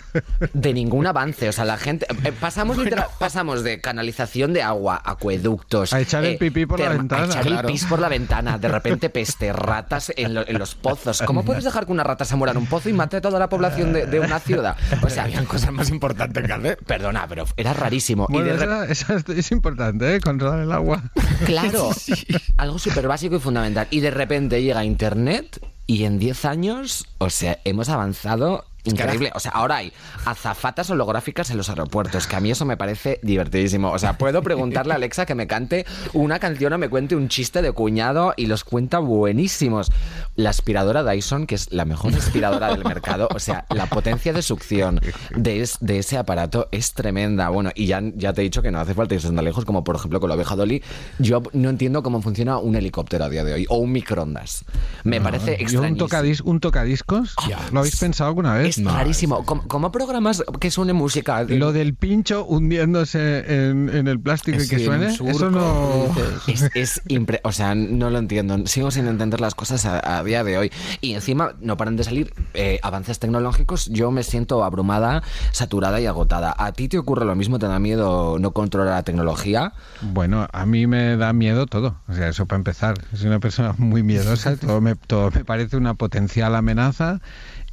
de 0.55 0.73
ningún 0.73 1.07
avance. 1.07 1.49
O 1.49 1.53
sea, 1.53 1.65
la 1.65 1.77
gente... 1.77 2.07
eh, 2.25 2.33
pasamos, 2.33 2.79
literal- 2.79 3.09
pasamos 3.19 3.63
de 3.63 3.81
canalización 3.81 4.53
de 4.53 4.63
agua, 4.63 5.01
acueductos... 5.05 5.93
A 5.93 6.01
echar 6.01 6.25
el 6.25 6.39
pipí 6.39 6.67
por 6.67 6.81
la 6.81 6.91
ventana. 6.91 7.25
A 7.25 7.27
echar 7.27 7.43
Claro. 7.45 7.69
el 7.69 7.73
pis 7.75 7.85
por 7.85 7.99
la 7.99 8.09
ventana. 8.09 8.59
De 8.59 8.69
repente 8.69 9.11
peste, 9.11 9.53
ratas 9.53 10.13
en, 10.17 10.35
lo- 10.35 10.47
en 10.49 10.59
los 10.59 10.75
pozos. 10.75 11.23
¿Cómo 11.27 11.45
puedes 11.45 11.65
dejar 11.65 11.85
que 11.87 11.93
una 11.93 12.03
rata 12.05 12.25
se 12.25 12.37
muera 12.37 12.53
en 12.53 12.59
un 12.59 12.67
pozo 12.67 12.84
y 12.89 12.91
y 12.91 12.97
maté 12.97 13.17
a 13.19 13.21
toda 13.21 13.39
la 13.39 13.49
población 13.49 13.93
de, 13.93 14.07
de 14.07 14.21
una 14.21 14.39
ciudad. 14.39 14.77
O 15.03 15.11
sea, 15.11 15.25
habían 15.25 15.45
cosas 15.47 15.73
más 15.73 15.91
importantes 15.91 16.45
que 16.47 16.53
hacer. 16.53 16.79
Perdona, 16.87 17.27
pero 17.29 17.45
era 17.57 17.73
rarísimo. 17.73 18.27
Bueno, 18.31 18.47
y 18.47 18.51
de 18.51 18.65
esa- 18.65 18.85
esa 18.87 19.15
es, 19.15 19.29
es 19.29 19.53
importante, 19.53 20.17
¿eh? 20.17 20.21
Controlar 20.21 20.61
el 20.61 20.73
agua. 20.73 21.03
Claro, 21.47 21.91
algo 22.57 22.79
súper 22.79 23.09
básico 23.09 23.37
y 23.37 23.41
fundamental. 23.41 23.87
Y 23.91 24.01
de 24.01 24.11
repente 24.11 24.63
llega 24.63 24.85
Internet 24.85 25.61
y 25.87 26.05
en 26.05 26.19
10 26.19 26.45
años, 26.45 27.07
o 27.19 27.29
sea, 27.31 27.59
hemos 27.65 27.89
avanzado 27.89 28.65
increíble. 28.85 29.31
O 29.35 29.41
sea, 29.41 29.53
ahora 29.53 29.77
hay 29.77 29.93
azafatas 30.25 30.91
holográficas 30.91 31.51
en 31.51 31.57
los 31.57 31.69
aeropuertos, 31.69 32.27
que 32.27 32.37
a 32.37 32.41
mí 32.41 32.51
eso 32.51 32.65
me 32.65 32.77
parece 32.77 33.19
divertidísimo. 33.23 33.91
O 33.93 33.99
sea, 33.99 34.17
puedo 34.19 34.43
preguntarle 34.43 34.93
a 34.93 34.97
Alexa 34.97 35.27
que 35.27 35.35
me 35.35 35.47
cante 35.47 35.85
una 36.13 36.39
canción 36.39 36.73
o 36.73 36.79
me 36.79 36.89
cuente 36.89 37.17
un 37.17 37.29
chiste 37.29 37.63
de 37.63 37.73
cuñado 37.73 38.35
y 38.37 38.47
los 38.47 38.65
cuenta 38.65 38.99
buenísimos. 38.99 39.91
La 40.37 40.51
aspiradora 40.51 41.05
Dyson, 41.05 41.47
que 41.47 41.55
es 41.55 41.73
la 41.73 41.85
mejor 41.85 42.15
aspiradora 42.15 42.69
del 42.75 42.85
mercado, 42.85 43.29
o 43.35 43.39
sea, 43.39 43.67
la 43.71 43.87
potencia 43.87 44.33
de 44.33 44.43
succión 44.43 45.01
de, 45.35 45.61
es- 45.61 45.79
de 45.81 45.99
ese 45.99 46.17
aparato 46.19 46.69
es 46.73 46.93
tremenda. 46.95 47.49
Bueno, 47.49 47.71
y 47.75 47.87
ya, 47.87 48.01
ya 48.15 48.33
te 48.33 48.41
he 48.41 48.45
dicho 48.45 48.63
que 48.63 48.71
no 48.71 48.81
hace 48.81 48.95
falta 48.95 49.15
irse 49.15 49.29
tan 49.31 49.45
lejos 49.45 49.65
como 49.65 49.85
por 49.85 49.97
ejemplo 49.97 50.21
con 50.21 50.29
la 50.29 50.35
oveja 50.37 50.57
Dolly. 50.57 50.83
Yo 51.19 51.43
no 51.53 51.71
entiendo 51.71 52.03
cómo 52.03 52.21
funciona 52.23 52.59
un 52.59 52.75
helicóptero 52.77 53.25
a 53.25 53.29
día 53.29 53.45
de 53.45 53.53
hoy 53.55 53.67
o 53.69 53.77
un 53.79 53.93
microondas. 53.93 54.65
Me 55.05 55.21
parece 55.21 55.53
Yo 55.53 55.57
un, 55.57 55.61
extrañísimo. 55.63 55.97
tocadis, 55.99 56.41
un 56.41 56.61
tocadiscos, 56.61 57.35
¿lo 57.73 57.81
habéis 57.81 57.97
pensado 57.97 58.29
alguna 58.29 58.55
vez? 58.55 58.74
Es 58.79 58.85
rarísimo. 58.85 59.45
¿Cómo, 59.45 59.63
cómo 59.69 59.91
programas 59.93 60.43
que 60.61 60.71
suene 60.71 60.93
música? 60.93 61.43
Lo 61.45 61.73
del 61.73 61.95
pincho 61.95 62.45
hundiéndose 62.45 63.69
en, 63.69 63.89
en 63.89 64.09
el 64.09 64.21
plástico 64.21 64.63
y 64.63 64.69
que 64.69 64.79
suene, 64.79 65.13
surco, 65.13 65.31
eso 65.31 65.51
no... 65.51 66.07
Es, 66.47 66.71
es 66.75 67.05
impre- 67.07 67.41
o 67.45 67.53
sea, 67.53 67.75
no 67.75 68.11
lo 68.11 68.19
entiendo. 68.19 68.67
Sigo 68.67 68.91
sin 68.91 69.07
entender 69.07 69.41
las 69.41 69.55
cosas 69.55 69.85
a, 69.87 70.19
a 70.19 70.25
día 70.25 70.45
de 70.45 70.59
hoy. 70.59 70.73
Y 71.01 71.15
encima 71.15 71.55
no 71.61 71.77
paran 71.77 71.97
de 71.97 72.05
salir 72.05 72.33
eh, 72.55 72.79
avances 72.83 73.19
tecnológicos. 73.19 73.87
Yo 73.87 74.11
me 74.11 74.23
siento 74.23 74.65
abrumada, 74.65 75.23
saturada 75.53 76.01
y 76.01 76.07
agotada. 76.07 76.55
¿A 76.59 76.73
ti 76.73 76.89
te 76.89 76.99
ocurre 76.99 77.25
lo 77.25 77.35
mismo? 77.35 77.59
¿Te 77.59 77.67
da 77.67 77.79
miedo 77.79 78.39
no 78.39 78.53
controlar 78.53 78.95
la 78.95 79.03
tecnología? 79.03 79.73
Bueno, 80.03 80.47
a 80.53 80.67
mí 80.67 80.87
me 80.87 81.17
da 81.17 81.33
miedo 81.33 81.67
todo. 81.67 81.97
O 82.09 82.15
sea, 82.15 82.29
eso 82.29 82.47
para 82.47 82.59
empezar. 82.59 82.95
Soy 83.15 83.27
una 83.29 83.41
persona 83.41 83.75
muy 83.79 84.03
miedosa. 84.03 84.57
Todo 84.65 84.81
me, 84.81 84.95
todo 84.95 85.31
me 85.31 85.45
parece 85.45 85.77
una 85.77 85.95
potencial 85.95 86.55
amenaza 86.55 87.21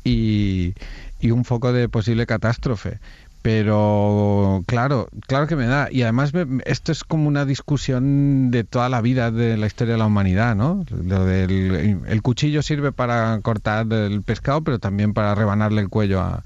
y, 0.04 0.74
y 1.20 1.32
un 1.32 1.46
foco 1.46 1.74
de 1.74 1.90
posible 1.90 2.26
catástrofe. 2.26 3.00
Pero 3.42 4.64
claro, 4.68 5.10
claro 5.28 5.48
que 5.48 5.56
me 5.56 5.66
da. 5.66 5.88
Y 5.92 6.04
además 6.04 6.34
me- 6.34 6.62
esto 6.66 6.92
es 6.92 7.04
como 7.04 7.28
una 7.28 7.44
discusión 7.46 8.52
de 8.52 8.64
toda 8.64 8.88
la 8.88 9.02
vida 9.02 9.32
de 9.32 9.58
la 9.58 9.66
historia 9.68 9.94
de 9.94 10.00
la 10.00 10.06
humanidad, 10.06 10.56
¿no? 10.56 10.86
Lo 11.06 11.26
del 11.26 12.00
el 12.08 12.22
cuchillo 12.22 12.62
sirve 12.62 12.92
para 12.92 13.40
cortar 13.42 13.92
el 13.92 14.22
pescado, 14.22 14.62
pero 14.62 14.78
también 14.80 15.14
para 15.14 15.34
rebanarle 15.34 15.82
el 15.82 15.90
cuello 15.90 16.22
a, 16.22 16.44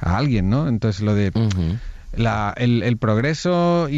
a 0.00 0.16
alguien, 0.16 0.50
¿no? 0.50 0.66
Entonces 0.68 1.00
lo 1.02 1.14
de 1.14 1.30
la- 2.14 2.54
el, 2.56 2.82
el 2.82 2.96
progreso 2.96 3.88
y, 3.88 3.96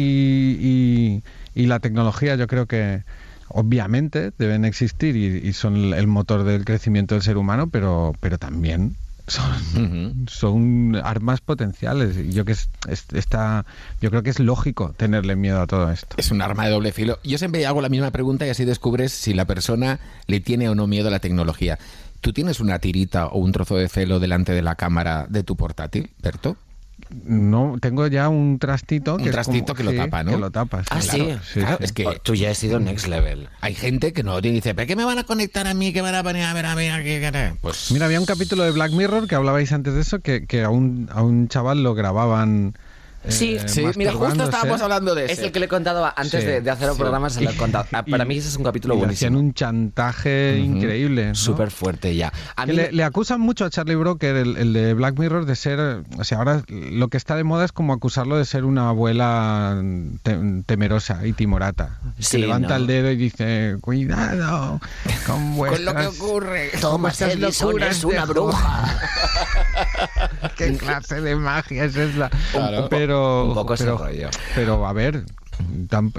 y- 0.61 1.23
y 1.55 1.65
la 1.65 1.79
tecnología 1.79 2.35
yo 2.35 2.45
creo 2.47 2.67
que 2.67 3.03
obviamente 3.47 4.31
deben 4.37 4.65
existir 4.65 5.15
y, 5.15 5.47
y 5.47 5.53
son 5.53 5.93
el, 5.93 6.07
motor 6.07 6.43
del 6.43 6.65
crecimiento 6.65 7.15
del 7.15 7.21
ser 7.21 7.37
humano, 7.37 7.67
pero, 7.69 8.13
pero 8.19 8.37
también 8.37 8.95
son, 9.27 10.25
son 10.27 10.95
armas 11.03 11.41
potenciales. 11.41 12.15
Yo 12.33 12.45
que 12.45 12.51
es, 12.53 12.69
es- 12.87 13.05
está, 13.13 13.65
yo 14.01 14.09
creo 14.09 14.23
que 14.23 14.29
es 14.29 14.39
lógico 14.39 14.93
tenerle 14.97 15.35
miedo 15.35 15.61
a 15.61 15.67
todo 15.67 15.91
esto. 15.91 16.15
Es 16.17 16.31
un 16.31 16.41
arma 16.41 16.65
de 16.65 16.71
doble 16.71 16.91
filo. 16.91 17.19
Yo 17.23 17.37
siempre 17.37 17.65
hago 17.65 17.81
la 17.81 17.89
misma 17.89 18.11
pregunta 18.11 18.45
y 18.45 18.49
así 18.49 18.65
descubres 18.65 19.11
si 19.11 19.33
la 19.33 19.45
persona 19.45 19.99
le 20.27 20.39
tiene 20.39 20.69
o 20.69 20.75
no 20.75 20.87
miedo 20.87 21.07
a 21.07 21.11
la 21.11 21.19
tecnología. 21.19 21.79
¿Tú 22.21 22.33
tienes 22.33 22.59
una 22.59 22.79
tirita 22.79 23.27
o 23.27 23.37
un 23.39 23.51
trozo 23.51 23.75
de 23.77 23.87
celo 23.87 24.19
delante 24.19 24.51
de 24.53 24.61
la 24.63 24.75
cámara 24.75 25.27
de 25.29 25.43
tu 25.43 25.55
portátil, 25.55 26.09
Berto? 26.23 26.57
No, 27.23 27.75
tengo 27.79 28.07
ya 28.07 28.29
un 28.29 28.57
trastito 28.57 29.17
que 29.17 29.23
Un 29.23 29.29
es 29.29 29.33
trastito 29.33 29.65
como- 29.67 29.77
que 29.77 29.83
lo 29.83 29.91
sí, 29.91 29.97
tapa, 29.97 30.23
¿no? 30.23 30.31
Que 30.31 30.37
lo 30.37 30.51
tapa. 30.51 30.83
Ah, 30.89 31.01
sí. 31.01 31.17
Claro, 31.17 31.39
sí. 31.53 31.59
es 31.79 31.91
que 31.91 32.19
Tú 32.23 32.35
ya 32.35 32.49
has 32.51 32.57
sido 32.57 32.79
next 32.79 33.07
level. 33.07 33.47
hay 33.61 33.75
gente 33.75 34.11
que 34.13 34.23
no 34.23 34.41
dice, 34.41 34.73
¿pero 34.73 34.87
qué 34.87 34.95
me 34.95 35.03
van 35.05 35.19
a 35.19 35.23
conectar 35.23 35.67
a 35.67 35.73
mí? 35.73 35.93
¿Qué 35.93 36.01
van 36.01 36.15
a 36.15 36.23
poner 36.23 36.43
a 36.45 36.53
ver, 36.53 36.65
a 36.65 36.75
ver, 36.75 36.91
a 36.91 36.97
qué, 37.03 37.19
qué, 37.21 37.31
qué?". 37.31 37.53
Pues 37.61 37.91
Mira, 37.91 38.05
había 38.05 38.19
un 38.19 38.25
capítulo 38.25 38.63
de 38.63 38.71
Black 38.71 38.91
Mirror 38.91 39.27
que 39.27 39.35
hablabais 39.35 39.71
antes 39.71 39.93
de 39.93 40.01
eso, 40.01 40.19
que, 40.19 40.45
que 40.45 40.63
a, 40.63 40.69
un, 40.69 41.09
a 41.13 41.21
un 41.21 41.47
chaval 41.47 41.83
lo 41.83 41.93
grababan. 41.93 42.75
Eh, 43.27 43.31
Sí, 43.31 43.57
sí, 43.65 43.85
mira, 43.95 44.13
justo 44.13 44.43
estábamos 44.43 44.81
hablando 44.81 45.15
de 45.15 45.25
Es 45.25 45.31
ese. 45.33 45.45
el 45.47 45.51
que 45.51 45.59
le 45.59 45.65
he 45.65 45.69
contado 45.69 46.05
antes 46.15 46.41
Sí, 46.41 46.45
de, 46.47 46.61
de 46.61 46.69
hacer 46.71 46.87
el 46.89 46.95
sí. 46.95 46.99
programa, 46.99 47.29
se 47.29 47.41
lo 47.41 47.49
he 47.49 47.55
contado. 47.57 47.85
Ah, 47.91 48.03
Para 48.03 48.23
Y- 48.23 48.27
mí 48.27 48.37
ese 48.37 48.49
es 48.49 48.55
un 48.57 48.63
capítulo 48.63 48.95
y 48.95 48.97
le 48.99 49.05
hacían 49.07 49.33
buenísimo. 49.33 49.39
un 49.39 49.53
chantaje 49.53 50.57
increíble. 50.59 51.27
¿no? 51.29 51.35
Súper 51.35 51.71
fuerte 51.71 52.15
ya. 52.15 52.31
A 52.55 52.65
Que 52.65 52.71
mí 52.71 52.77
le, 52.77 52.91
le 52.91 53.03
acusan 53.03 53.39
mucho 53.41 53.65
a 53.65 53.69
Charlie 53.69 53.95
Broker, 53.95 54.35
el, 54.35 54.57
el 54.57 54.73
de 54.73 54.93
Black 54.93 55.17
Mirror, 55.17 55.45
de 55.45 55.55
ser. 55.55 56.03
O 56.17 56.23
sea, 56.23 56.37
ahora 56.39 56.63
lo 56.67 57.07
que 57.09 57.17
está 57.17 57.35
de 57.35 57.43
moda 57.43 57.65
es 57.65 57.71
como 57.71 57.93
acusarlo 57.93 58.37
de 58.37 58.45
ser 58.45 58.63
una 58.65 58.89
abuela 58.89 59.81
te- 60.23 60.39
temerosa 60.65 61.25
y 61.25 61.33
timorata. 61.33 61.99
Sí, 62.19 62.31
que 62.37 62.37
levanta 62.39 62.69
¿no? 62.69 62.75
el 62.75 62.87
dedo 62.87 63.11
y 63.11 63.15
dice: 63.15 63.77
Cuidado 63.81 64.79
con 65.25 65.35
Con 65.35 65.55
vuestras. 65.55 65.81
lo 65.81 65.95
que 65.95 66.07
ocurre. 66.07 66.69
Thomas 66.81 67.17
vuestras 67.19 67.33
Edison 67.33 67.67
locuras 67.69 67.97
es 67.97 68.03
una 68.03 68.25
bruja. 68.25 68.99
¿Qué 70.57 70.77
clase 70.77 71.21
de 71.21 71.35
magia 71.35 71.85
es 71.85 71.95
esa? 71.95 72.29
Claro. 72.51 72.87
Pero, 72.89 73.45
Un 73.45 73.53
poco 73.53 73.73
ese 73.73 73.85
pero, 73.85 73.97
rollo. 73.97 74.29
pero 74.55 74.85
a 74.87 74.93
ver, 74.93 75.25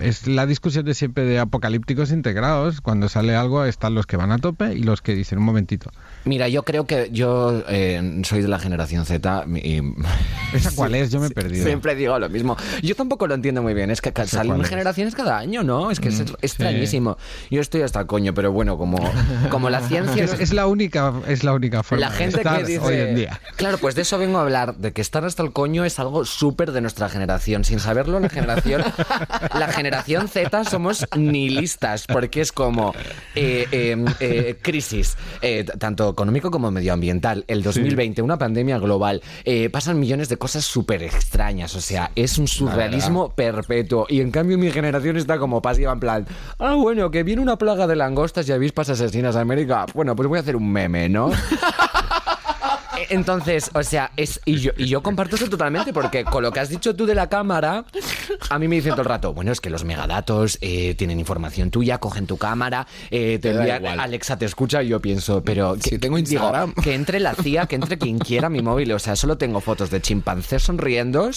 es 0.03 0.27
la 0.27 0.46
discusión 0.46 0.85
de 0.85 0.94
siempre 0.94 1.25
de 1.25 1.38
apocalípticos 1.38 2.11
integrados. 2.11 2.81
Cuando 2.81 3.09
sale 3.09 3.35
algo 3.37 3.64
están 3.64 3.94
los 3.94 4.07
que 4.07 4.16
van 4.16 4.33
a 4.33 4.38
tope 4.38 4.75
y 4.75 4.83
los 4.83 5.03
que 5.03 5.14
dicen 5.14 5.38
un 5.38 5.44
momentito. 5.44 5.90
Mira, 6.25 6.49
yo 6.49 6.62
creo 6.62 6.87
que 6.87 7.11
yo 7.12 7.62
eh, 7.68 8.22
soy 8.25 8.42
de 8.42 8.49
la 8.49 8.59
generación 8.59 9.05
Z 9.07 9.44
y 9.62 9.83
¿Esa 10.53 10.70
cuál 10.75 10.94
es? 10.94 11.11
Yo 11.11 11.20
me 11.20 11.27
he 11.27 11.31
perdido. 11.31 11.64
siempre 11.64 11.94
digo 11.94 12.18
lo 12.18 12.29
mismo. 12.29 12.57
Yo 12.83 12.94
tampoco 12.94 13.27
lo 13.27 13.35
entiendo 13.35 13.62
muy 13.62 13.75
bien. 13.75 13.90
Es 13.90 14.01
que 14.01 14.12
salen 14.27 14.61
es. 14.61 14.68
generaciones 14.68 15.14
cada 15.14 15.38
año, 15.38 15.62
¿no? 15.62 15.90
Es 15.90 16.01
que 16.01 16.09
es 16.09 16.20
extrañísimo. 16.40 17.16
Yo 17.51 17.61
estoy 17.61 17.83
hasta 17.83 18.01
el 18.01 18.07
coño, 18.07 18.35
pero 18.35 18.53
bueno, 18.53 18.79
como, 18.79 18.99
como 19.51 19.70
la 19.70 19.81
ciencia... 19.81 20.25
Es, 20.25 20.38
es 20.38 20.53
la 20.53 20.66
única 20.66 21.12
es 21.27 21.44
la 21.44 21.53
única 21.55 21.83
forma 21.83 22.07
La 22.07 22.11
gente 22.11 22.37
de 22.37 22.42
estar 22.42 22.59
que 22.59 22.64
dice. 22.64 22.79
hoy 22.81 22.94
en 22.94 23.14
día. 23.14 23.40
Claro, 23.57 23.79
pues 23.79 23.94
de 23.94 24.03
eso 24.03 24.18
vengo 24.18 24.38
a 24.38 24.42
hablar, 24.42 24.77
de 24.77 24.92
que 24.92 25.01
estar 25.01 25.25
hasta 25.25 25.42
el 25.42 25.53
coño 25.53 25.85
es 25.85 25.99
algo 25.99 26.25
súper 26.25 26.72
de 26.72 26.81
nuestra 26.81 27.09
generación. 27.09 27.64
Sin 27.64 27.81
saberlo, 27.81 28.20
la 28.20 28.29
generación. 28.29 28.83
la 29.58 29.68
generación 29.68 30.28
Z 30.28 30.64
somos 30.64 31.06
nihilistas, 31.16 32.06
porque 32.06 32.40
es 32.40 32.52
como 32.52 32.94
eh, 33.34 33.66
eh, 33.70 34.04
eh, 34.20 34.56
crisis, 34.60 35.16
eh, 35.42 35.64
tanto 35.78 36.10
económico 36.10 36.50
como 36.50 36.70
medioambiental. 36.70 37.44
El 37.48 37.62
2020, 37.62 38.22
una 38.22 38.38
pandemia 38.38 38.78
global. 38.78 39.22
pasan 39.72 39.98
millones 39.98 40.28
de 40.28 40.36
cosas 40.36 40.64
súper 40.64 41.02
extrañas. 41.02 41.74
O 41.74 41.80
sea, 41.80 42.10
es 42.14 42.38
un 42.38 42.48
surrealismo 42.48 43.30
perpetuo. 43.30 44.06
Y 44.08 44.20
en 44.20 44.30
cambio, 44.30 44.58
mi 44.58 44.70
generación 44.70 45.16
está 45.16 45.38
como 45.38 45.62
pasiva, 45.62 45.92
en 45.92 46.00
plan. 46.00 46.26
Ah, 46.58 46.74
bueno, 46.74 47.10
que 47.10 47.22
viene 47.22 47.42
una 47.42 47.56
plaga 47.56 47.86
de 47.86 47.96
langostas 47.96 48.48
y 48.48 48.52
avispas 48.52 48.88
asesinas 48.88 49.36
a 49.36 49.40
América. 49.40 49.86
Bueno, 49.94 50.16
pues 50.16 50.28
voy 50.28 50.38
a 50.38 50.40
hacer 50.40 50.56
un 50.56 50.70
meme, 50.70 51.08
¿no? 51.08 51.30
Eh, 53.09 53.14
Entonces, 53.14 53.71
o 53.75 53.83
sea, 53.83 54.11
es 54.16 54.40
y 54.45 54.57
yo, 54.59 54.73
y 54.77 54.87
yo 54.87 55.03
comparto 55.03 55.37
eso 55.37 55.49
totalmente 55.49 55.92
porque 55.92 56.25
con 56.25 56.42
lo 56.42 56.53
que 56.53 56.61
has 56.61 56.69
dicho 56.69 56.95
tú 56.95 57.07
de 57.07 57.14
la 57.14 57.29
cámara, 57.29 57.85
a 58.51 58.59
mí 58.59 58.69
me 58.69 58.77
dicen 58.77 58.92
todo 58.92 59.03
el 59.03 59.09
rato, 59.09 59.33
bueno, 59.35 59.53
es 59.53 59.61
que 59.61 59.71
los 59.71 59.85
megadatos 59.85 60.59
eh, 60.61 60.95
tienen 60.97 61.19
información 61.19 61.71
tuya, 61.71 61.99
cogen 61.99 62.27
tu 62.27 62.37
cámara, 62.37 62.87
eh, 63.11 63.38
te 63.40 63.53
envían- 63.53 63.83
igual. 63.83 64.01
Alexa 64.01 64.37
te 64.38 64.45
escucha 64.45 64.83
y 64.83 64.88
yo 64.88 65.01
pienso, 65.01 65.42
pero 65.42 65.77
Si 65.81 65.99
tengo 65.99 66.19
Instagram. 66.19 66.71
digo, 66.71 66.83
que 66.83 66.95
entre 66.95 67.21
la 67.21 67.35
CIA, 67.35 67.66
que 67.66 67.77
entre 67.77 67.99
quien 67.99 68.19
quiera 68.19 68.47
a 68.47 68.51
mi 68.51 68.62
móvil, 68.62 68.92
o 68.92 68.99
sea, 68.99 69.16
solo 69.16 69.37
tengo 69.38 69.61
fotos 69.61 69.90
de 69.90 70.01
chimpancés 70.01 70.62
sonriendo 70.62 71.31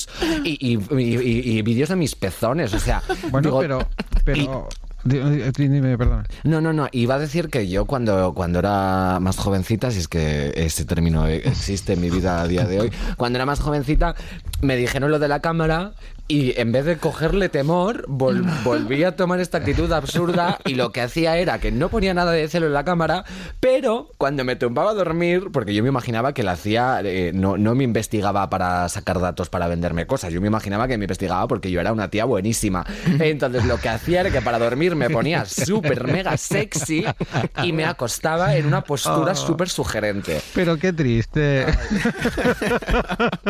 y, 0.43 0.73
y- 0.73 0.79
y- 0.97 1.17
y- 1.17 1.57
y 1.57 1.61
vídeos 1.61 1.89
de 1.89 1.95
mis 1.95 2.15
pezones, 2.15 2.73
o 2.73 2.79
sea, 2.79 3.01
Bueno, 3.31 3.47
digo, 3.49 3.59
pero 3.59 3.87
pero 4.25 4.69
dime, 5.03 5.97
perdona. 5.97 6.25
no, 6.43 6.61
no, 6.61 6.73
no. 6.73 6.87
Iba 6.91 7.15
a 7.15 7.19
decir 7.19 7.49
que 7.49 7.67
yo 7.67 7.85
cuando, 7.85 8.33
cuando 8.33 8.59
era 8.59 9.19
más 9.19 9.37
jovencita, 9.37 9.91
si 9.91 9.99
es 9.99 10.07
que 10.07 10.51
ese 10.55 10.85
término 10.85 11.27
existe 11.27 11.93
en 11.93 12.01
mi 12.01 12.09
vida 12.09 12.41
a 12.41 12.47
día 12.47 12.65
de 12.65 12.79
hoy, 12.79 12.91
cuando 13.17 13.37
era 13.37 13.45
más 13.45 13.59
jovencita 13.59 14.15
me 14.61 14.75
dijeron 14.75 15.11
lo 15.11 15.19
de 15.19 15.27
la 15.27 15.39
cámara 15.39 15.93
y 16.31 16.53
en 16.61 16.71
vez 16.71 16.85
de 16.85 16.97
cogerle 16.97 17.49
temor, 17.49 18.05
vol- 18.07 18.45
volví 18.63 19.03
a 19.03 19.15
tomar 19.15 19.39
esta 19.39 19.57
actitud 19.57 19.91
absurda 19.91 20.59
y 20.63 20.75
lo 20.75 20.91
que 20.91 21.01
hacía 21.01 21.35
era 21.37 21.57
que 21.59 21.71
no 21.71 21.89
ponía 21.89 22.13
nada 22.13 22.31
de 22.31 22.47
celo 22.47 22.67
en 22.67 22.73
la 22.73 22.85
cámara, 22.85 23.25
pero 23.59 24.11
cuando 24.19 24.43
me 24.45 24.55
tumbaba 24.55 24.91
a 24.91 24.93
dormir, 24.93 25.47
porque 25.51 25.73
yo 25.73 25.81
me 25.81 25.89
imaginaba 25.89 26.33
que 26.35 26.43
la 26.43 26.51
hacía, 26.51 27.01
eh, 27.03 27.31
no, 27.33 27.57
no 27.57 27.73
me 27.73 27.83
investigaba 27.83 28.47
para 28.51 28.87
sacar 28.89 29.19
datos 29.19 29.49
para 29.49 29.67
venderme 29.67 30.05
cosas, 30.05 30.31
yo 30.31 30.39
me 30.39 30.45
imaginaba 30.47 30.87
que 30.87 30.99
me 30.99 31.05
investigaba 31.05 31.47
porque 31.47 31.71
yo 31.71 31.81
era 31.81 31.91
una 31.91 32.09
tía 32.11 32.25
buenísima. 32.25 32.85
Entonces 33.19 33.65
lo 33.65 33.77
que 33.79 33.89
hacía 33.89 34.21
era 34.21 34.29
que 34.29 34.41
para 34.43 34.59
dormir 34.59 34.95
me 34.95 35.09
ponía 35.09 35.45
súper 35.45 36.03
mega 36.05 36.37
sexy 36.37 37.05
y 37.63 37.73
me 37.73 37.85
acostaba 37.85 38.55
en 38.55 38.67
una 38.67 38.81
postura 38.83 39.33
súper 39.33 39.67
sugerente. 39.69 40.39
Pero 40.53 40.77
qué 40.77 40.93
triste. 40.93 41.65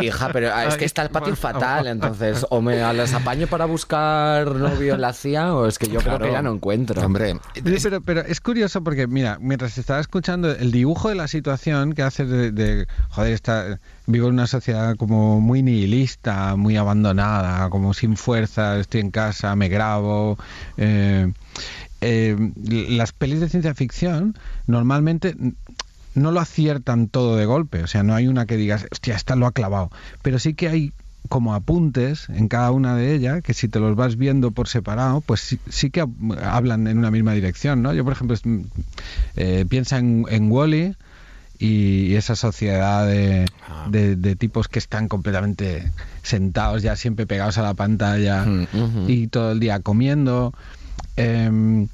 Hija, 0.01 0.29
pero 0.31 0.57
es 0.61 0.77
que 0.77 0.85
está 0.85 1.01
el 1.01 1.09
patio 1.09 1.35
fatal, 1.35 1.87
entonces 1.87 2.45
o 2.49 2.61
me 2.61 2.68
me 2.69 2.93
las 2.93 3.13
apaño 3.13 3.47
para 3.47 3.65
buscar 3.65 4.55
novio 4.55 4.95
en 4.95 5.01
la 5.01 5.13
CIA 5.13 5.55
o 5.55 5.67
es 5.67 5.79
que 5.79 5.87
yo 5.87 5.99
creo 5.99 6.19
que 6.19 6.31
ya 6.31 6.41
no 6.41 6.53
encuentro. 6.53 7.01
Hombre, 7.01 7.35
Pero, 7.63 8.01
pero 8.01 8.21
es 8.21 8.39
curioso 8.41 8.83
porque, 8.83 9.07
mira, 9.07 9.37
mientras 9.41 9.77
estaba 9.77 9.99
escuchando 9.99 10.51
el 10.51 10.71
dibujo 10.71 11.09
de 11.09 11.15
la 11.15 11.27
situación 11.27 11.93
que 11.93 12.03
hace 12.03 12.25
de, 12.25 12.51
de, 12.51 12.87
joder, 13.09 13.33
está, 13.33 13.79
vivo 14.05 14.27
en 14.27 14.33
una 14.33 14.47
sociedad 14.47 14.95
como 14.95 15.39
muy 15.41 15.63
nihilista, 15.63 16.55
muy 16.55 16.77
abandonada, 16.77 17.69
como 17.69 17.93
sin 17.93 18.17
fuerza, 18.17 18.79
estoy 18.79 19.01
en 19.01 19.11
casa, 19.11 19.55
me 19.55 19.67
grabo. 19.69 20.37
Eh, 20.77 21.31
eh, 22.01 22.37
las 22.89 23.11
pelis 23.11 23.39
de 23.39 23.49
ciencia 23.49 23.73
ficción 23.73 24.37
normalmente 24.67 25.35
no 26.15 26.31
lo 26.31 26.39
aciertan 26.39 27.07
todo 27.07 27.35
de 27.35 27.45
golpe, 27.45 27.83
o 27.83 27.87
sea, 27.87 28.03
no 28.03 28.15
hay 28.15 28.27
una 28.27 28.45
que 28.45 28.57
digas, 28.57 28.85
hostia, 28.91 29.15
esta 29.15 29.35
lo 29.35 29.45
ha 29.45 29.51
clavado, 29.51 29.89
pero 30.21 30.39
sí 30.39 30.53
que 30.53 30.69
hay 30.69 30.93
como 31.29 31.53
apuntes 31.53 32.27
en 32.29 32.47
cada 32.49 32.71
una 32.71 32.95
de 32.95 33.13
ellas 33.15 33.41
que 33.41 33.53
si 33.53 33.69
te 33.69 33.79
los 33.79 33.95
vas 33.95 34.17
viendo 34.17 34.51
por 34.51 34.67
separado, 34.67 35.21
pues 35.21 35.39
sí, 35.41 35.59
sí 35.69 35.89
que 35.91 36.03
hablan 36.43 36.87
en 36.87 36.97
una 36.97 37.11
misma 37.11 37.33
dirección, 37.33 37.81
¿no? 37.81 37.93
Yo, 37.93 38.03
por 38.03 38.13
ejemplo, 38.13 38.35
eh, 39.35 39.65
piensa 39.69 39.97
en, 39.99 40.25
en 40.29 40.51
Wally 40.51 40.95
y 41.59 42.15
esa 42.15 42.35
sociedad 42.35 43.05
de, 43.07 43.45
Ah. 43.67 43.87
de, 43.89 44.15
de 44.15 44.35
tipos 44.35 44.67
que 44.67 44.79
están 44.79 45.07
completamente 45.07 45.91
sentados 46.23 46.81
ya 46.81 46.95
siempre 46.95 47.27
pegados 47.27 47.57
a 47.57 47.61
la 47.61 47.73
pantalla 47.75 48.45
Mm, 48.45 48.65
y 49.07 49.27
todo 49.27 49.51
el 49.51 49.59
día 49.59 49.79
comiendo. 49.79 50.53
Em, 51.15 51.87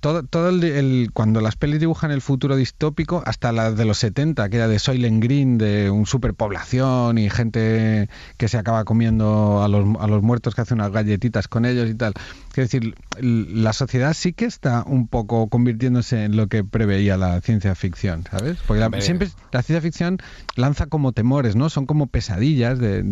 todo, 0.00 0.22
todo 0.22 0.48
el, 0.48 0.64
el- 0.64 1.10
cuando 1.12 1.40
las 1.40 1.56
pelis 1.56 1.80
dibujan 1.80 2.10
el 2.10 2.20
futuro 2.22 2.56
distópico, 2.56 3.22
hasta 3.26 3.52
las 3.52 3.76
de 3.76 3.84
los 3.84 3.98
70, 3.98 4.48
que 4.48 4.56
era 4.56 4.68
de 4.68 4.78
Soylent 4.78 5.22
Green, 5.22 5.58
de 5.58 5.90
un 5.90 6.06
superpoblación 6.06 7.18
y 7.18 7.28
gente 7.30 8.08
que 8.38 8.48
se 8.48 8.58
acaba 8.58 8.84
comiendo 8.84 9.62
a 9.62 9.68
los, 9.68 9.84
a 10.00 10.06
los 10.06 10.22
muertos 10.22 10.54
que 10.54 10.62
hace 10.62 10.74
unas 10.74 10.90
galletitas 10.90 11.48
con 11.48 11.64
ellos 11.66 11.88
y 11.90 11.94
tal. 11.94 12.14
Quiero 12.54 12.68
decir, 12.68 12.94
la 13.20 13.72
sociedad 13.72 14.14
sí 14.14 14.32
que 14.32 14.44
está 14.44 14.84
un 14.86 15.08
poco 15.08 15.48
convirtiéndose 15.48 16.22
en 16.24 16.36
lo 16.36 16.46
que 16.46 16.62
preveía 16.62 17.16
la 17.16 17.40
ciencia 17.40 17.74
ficción, 17.74 18.24
¿sabes? 18.30 18.58
Porque 18.64 18.80
la- 18.80 19.00
siempre 19.00 19.28
la 19.50 19.62
ciencia 19.62 19.80
ficción 19.80 20.18
lanza 20.54 20.86
como 20.86 21.10
temores, 21.12 21.56
¿no? 21.56 21.68
Son 21.68 21.84
como 21.84 22.06
pesadillas 22.06 22.78
de, 22.78 23.02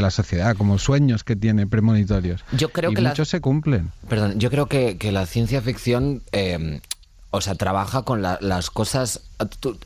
la 0.00 0.10
sociedad, 0.10 0.56
como 0.56 0.78
sueños 0.78 1.22
que 1.22 1.36
tiene 1.36 1.66
premonitorios. 1.66 2.44
Yo 2.52 2.70
creo 2.70 2.90
y 2.90 2.94
que 2.94 3.02
la- 3.02 3.10
muchos 3.10 3.28
se 3.28 3.40
cumplen. 3.42 3.90
Perdón, 4.08 4.38
yo 4.40 4.50
creo 4.50 4.66
que, 4.66 4.96
que 4.96 5.12
la 5.12 5.26
ciencia 5.26 5.60
ficción, 5.60 6.22
eh, 6.32 6.80
o 7.30 7.40
sea, 7.42 7.54
trabaja 7.54 8.02
con 8.02 8.22
la- 8.22 8.38
las 8.40 8.70
cosas, 8.70 9.20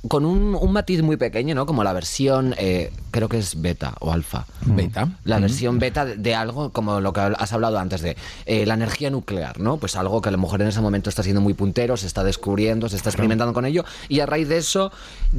con 0.08 0.24
un, 0.24 0.54
un 0.54 0.72
matiz 0.72 1.02
muy 1.02 1.16
pequeño, 1.16 1.54
¿no? 1.56 1.66
Como 1.66 1.82
la 1.82 1.92
versión, 1.92 2.54
eh, 2.56 2.92
creo 3.10 3.28
que 3.28 3.38
es 3.38 3.60
beta 3.60 3.94
o 4.00 4.12
alfa. 4.12 4.46
Beta. 4.64 5.08
La 5.24 5.40
versión 5.40 5.78
beta 5.80 6.04
de, 6.04 6.16
de 6.16 6.34
algo 6.36 6.70
como 6.70 7.00
lo 7.00 7.12
que 7.12 7.20
has 7.20 7.52
hablado 7.52 7.78
antes 7.78 8.00
de 8.00 8.16
eh, 8.46 8.64
la 8.64 8.74
energía 8.74 9.10
nuclear, 9.10 9.58
¿no? 9.58 9.76
Pues 9.78 9.96
algo 9.96 10.22
que 10.22 10.28
a 10.28 10.32
lo 10.32 10.38
mejor 10.38 10.62
en 10.62 10.68
ese 10.68 10.80
momento 10.80 11.10
está 11.10 11.22
siendo 11.24 11.40
muy 11.40 11.54
puntero, 11.54 11.96
se 11.96 12.06
está 12.06 12.22
descubriendo, 12.22 12.88
se 12.88 12.96
está 12.96 13.10
experimentando 13.10 13.52
con 13.52 13.64
ello, 13.66 13.84
y 14.08 14.20
a 14.20 14.26
raíz 14.26 14.48
de 14.48 14.58
eso 14.58 14.92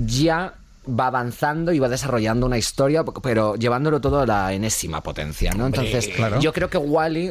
ya 0.05 0.55
va 0.87 1.07
avanzando 1.07 1.71
y 1.71 1.79
va 1.79 1.87
desarrollando 1.87 2.45
una 2.45 2.57
historia, 2.57 3.03
pero 3.21 3.55
llevándolo 3.55 4.01
todo 4.01 4.19
a 4.19 4.25
la 4.25 4.51
enésima 4.53 5.01
potencia, 5.01 5.51
¿no? 5.53 5.65
Entonces, 5.65 6.09
Claro. 6.09 6.39
yo 6.39 6.51
creo 6.51 6.69
que 6.69 6.77
Wally, 6.77 7.27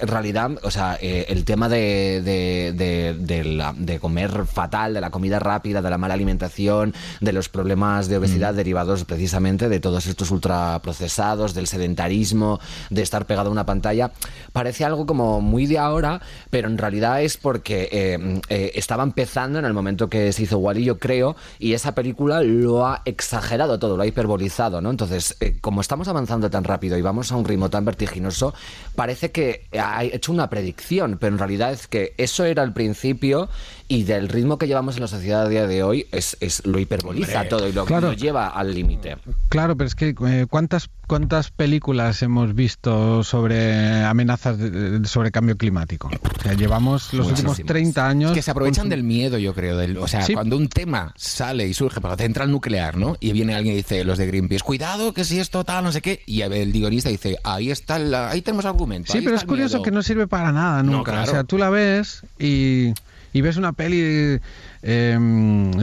en 0.00 0.08
realidad, 0.08 0.50
o 0.64 0.70
sea, 0.72 0.98
eh, 1.00 1.26
el 1.28 1.44
tema 1.44 1.68
de, 1.68 2.20
de, 2.24 2.72
de- 2.76 3.14
de 3.18 3.44
la- 3.44 3.74
de 3.76 4.00
comer 4.00 4.46
fatal, 4.46 4.92
de 4.94 5.00
la 5.00 5.10
comida 5.10 5.38
rápida, 5.38 5.82
de 5.82 5.90
la 5.90 5.98
mala 5.98 6.14
alimentación, 6.14 6.94
de 7.20 7.32
los 7.32 7.48
problemas 7.48 8.08
de 8.08 8.16
obesidad 8.18 8.54
derivados 8.54 9.04
precisamente 9.04 9.68
de 9.68 9.78
todos 9.78 10.06
estos 10.06 10.30
ultraprocesados, 10.32 11.54
del 11.54 11.66
sedentarismo, 11.66 12.60
de 12.90 13.02
estar 13.02 13.24
pegado 13.26 13.48
a 13.48 13.52
una 13.52 13.66
pantalla, 13.66 14.10
parece 14.52 14.84
algo 14.84 15.06
como 15.06 15.40
muy 15.40 15.66
de 15.66 15.78
ahora, 15.78 16.20
pero 16.50 16.68
en 16.68 16.78
realidad 16.78 17.22
es 17.22 17.36
porque 17.36 17.88
eh, 17.92 18.40
eh, 18.48 18.72
estaba 18.74 19.02
empezando 19.02 19.58
en 19.58 19.64
el 19.64 19.72
momento 19.72 20.08
que 20.08 20.32
se 20.32 20.42
hizo 20.42 20.58
Wally, 20.58 20.84
yo 20.84 20.98
creo, 20.98 21.36
y 21.58 21.72
esa 21.74 21.94
película 21.94 22.42
lo 22.42 22.86
ha 22.86 22.95
exagerado 23.04 23.78
todo, 23.78 23.96
lo 23.96 24.02
ha 24.02 24.06
hiperbolizado, 24.06 24.80
¿no? 24.80 24.90
Entonces, 24.90 25.36
eh, 25.40 25.58
como 25.60 25.80
estamos 25.80 26.08
avanzando 26.08 26.50
tan 26.50 26.64
rápido 26.64 26.96
y 26.96 27.02
vamos 27.02 27.32
a 27.32 27.36
un 27.36 27.44
ritmo 27.44 27.70
tan 27.70 27.84
vertiginoso, 27.84 28.54
parece 28.94 29.30
que 29.30 29.66
ha 29.78 30.04
hecho 30.04 30.32
una 30.32 30.48
predicción, 30.50 31.18
pero 31.20 31.34
en 31.34 31.38
realidad 31.38 31.72
es 31.72 31.86
que 31.86 32.14
eso 32.18 32.44
era 32.44 32.62
el 32.62 32.72
principio 32.72 33.48
y 33.88 34.02
del 34.04 34.28
ritmo 34.28 34.58
que 34.58 34.66
llevamos 34.66 34.96
en 34.96 35.02
la 35.02 35.08
sociedad 35.08 35.42
a 35.46 35.48
día 35.48 35.66
de 35.66 35.82
hoy 35.82 36.06
es, 36.12 36.36
es 36.40 36.64
lo 36.66 36.78
hiperboliza 36.78 37.48
todo 37.48 37.68
y 37.68 37.72
lo, 37.72 37.84
Claro. 37.84 38.08
lo 38.08 38.12
lleva 38.14 38.48
al 38.48 38.74
límite. 38.74 39.16
Claro, 39.48 39.76
pero 39.76 39.86
es 39.88 39.94
que 39.94 40.14
eh, 40.26 40.46
¿cuántas, 40.50 40.90
¿cuántas 41.06 41.50
películas 41.50 42.20
hemos 42.22 42.54
visto 42.54 43.22
sobre 43.22 44.02
amenazas 44.04 44.58
de- 44.58 45.06
sobre 45.06 45.30
cambio 45.30 45.56
climático? 45.56 46.08
O 46.38 46.42
sea, 46.42 46.54
llevamos 46.54 47.12
los 47.14 47.26
últimos 47.28 47.50
Muchísimas. 47.52 47.68
30 47.68 48.08
años... 48.08 48.32
que 48.32 48.42
se 48.42 48.50
aprovechan 48.50 48.84
con 48.84 48.90
del 48.90 49.02
miedo, 49.04 49.38
yo 49.38 49.54
creo. 49.54 49.76
Del, 49.76 49.96
o 49.98 50.08
sea, 50.08 50.22
Sí. 50.22 50.34
cuando 50.34 50.56
un 50.56 50.68
tema 50.68 51.12
sale 51.16 51.66
y 51.68 51.74
surge 51.74 52.00
para 52.00 52.14
la 52.14 52.18
central 52.18 52.50
nuclear, 52.50 52.96
¿no? 52.96 53.16
Y 53.20 53.32
viene 53.32 53.54
alguien 53.54 53.74
y 53.74 53.78
dice, 53.78 54.04
los 54.04 54.18
de 54.18 54.26
Greenpeace, 54.26 54.64
cuidado, 54.64 55.12
que 55.12 55.24
si 55.24 55.38
esto 55.38 55.62
tal, 55.64 55.84
no 55.84 55.92
sé 55.92 56.00
qué. 56.02 56.22
Y 56.26 56.40
el 56.42 56.72
guionista 56.72 57.08
dice, 57.08 57.36
ahí 57.44 57.70
está, 57.70 57.98
la- 57.98 58.30
ahí 58.30 58.42
tenemos 58.42 58.64
argumento. 58.64 59.12
Sí, 59.12 59.20
pero 59.22 59.36
es 59.36 59.44
curioso 59.44 59.76
miedo". 59.76 59.84
que 59.84 59.90
no 59.92 60.02
sirve 60.02 60.26
para 60.26 60.50
nada 60.52 60.82
No, 60.82 60.92
nunca. 60.98 61.12
claro. 61.12 61.28
O 61.30 61.32
sea, 61.34 61.44
tú 61.44 61.56
la 61.58 61.70
ves 61.70 62.22
y, 62.38 62.92
y 63.36 63.40
ves 63.42 63.56
una 63.56 63.72
peli 63.72 64.40
eh, 64.82 65.18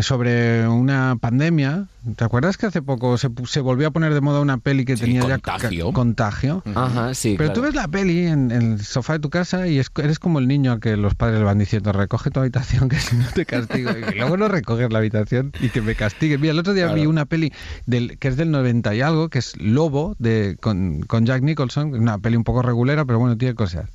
sobre 0.01 0.67
una 0.67 1.15
pandemia. 1.19 1.85
¿Te 2.17 2.23
acuerdas 2.25 2.57
que 2.57 2.65
hace 2.65 2.81
poco 2.81 3.17
se, 3.17 3.29
pu- 3.29 3.45
se 3.47 3.61
volvió 3.61 3.87
a 3.87 3.91
poner 3.91 4.13
de 4.13 4.19
moda 4.19 4.41
una 4.41 4.57
peli 4.57 4.83
que 4.83 4.97
Sí, 4.97 5.03
tenía 5.05 5.21
ya 5.21 5.37
Contagio. 5.39 5.87
ca- 5.87 5.93
contagio? 5.93 6.63
Ajá, 6.75 7.13
sí. 7.13 7.35
Pero 7.37 7.53
claro. 7.53 7.53
tú 7.53 7.61
ves 7.67 7.75
la 7.75 7.87
peli 7.87 8.25
en, 8.25 8.51
en 8.51 8.73
el 8.73 8.83
sofá 8.83 9.13
de 9.13 9.19
tu 9.19 9.29
casa 9.29 9.67
y 9.67 9.79
es- 9.79 9.89
eres 9.97 10.19
como 10.19 10.39
el 10.39 10.47
niño 10.47 10.73
al 10.73 10.79
que 10.81 10.97
los 10.97 11.15
padres 11.15 11.39
le 11.39 11.45
van 11.45 11.59
diciendo 11.59 11.91
recoge 11.93 12.29
tu 12.31 12.39
habitación 12.41 12.89
que 12.89 12.99
si 12.99 13.15
no 13.15 13.25
te 13.33 13.45
castigo 13.45 13.91
y 13.91 14.15
luego 14.17 14.35
no 14.35 14.47
recoges 14.49 14.91
la 14.91 14.99
habitación 14.99 15.53
y 15.61 15.69
que 15.69 15.81
me 15.81 15.95
castiguen. 15.95 16.41
Mira, 16.41 16.51
el 16.53 16.59
otro 16.59 16.73
día 16.73 16.91
vi 16.91 17.05
una 17.05 17.25
peli 17.25 17.53
del, 17.85 18.17
que 18.17 18.27
es 18.29 18.35
del 18.35 18.51
90 18.51 18.95
y 18.95 19.01
algo, 19.01 19.29
que 19.29 19.39
es 19.39 19.55
Lobo 19.61 20.15
de, 20.19 20.57
con, 20.59 21.01
con 21.03 21.25
Jack 21.25 21.41
Nicholson, 21.43 21.93
una 21.93 22.17
peli 22.17 22.35
un 22.35 22.43
poco 22.43 22.61
regulera, 22.63 23.05
pero 23.05 23.19
bueno, 23.19 23.37
tiene 23.37 23.53
cosas. 23.55 23.89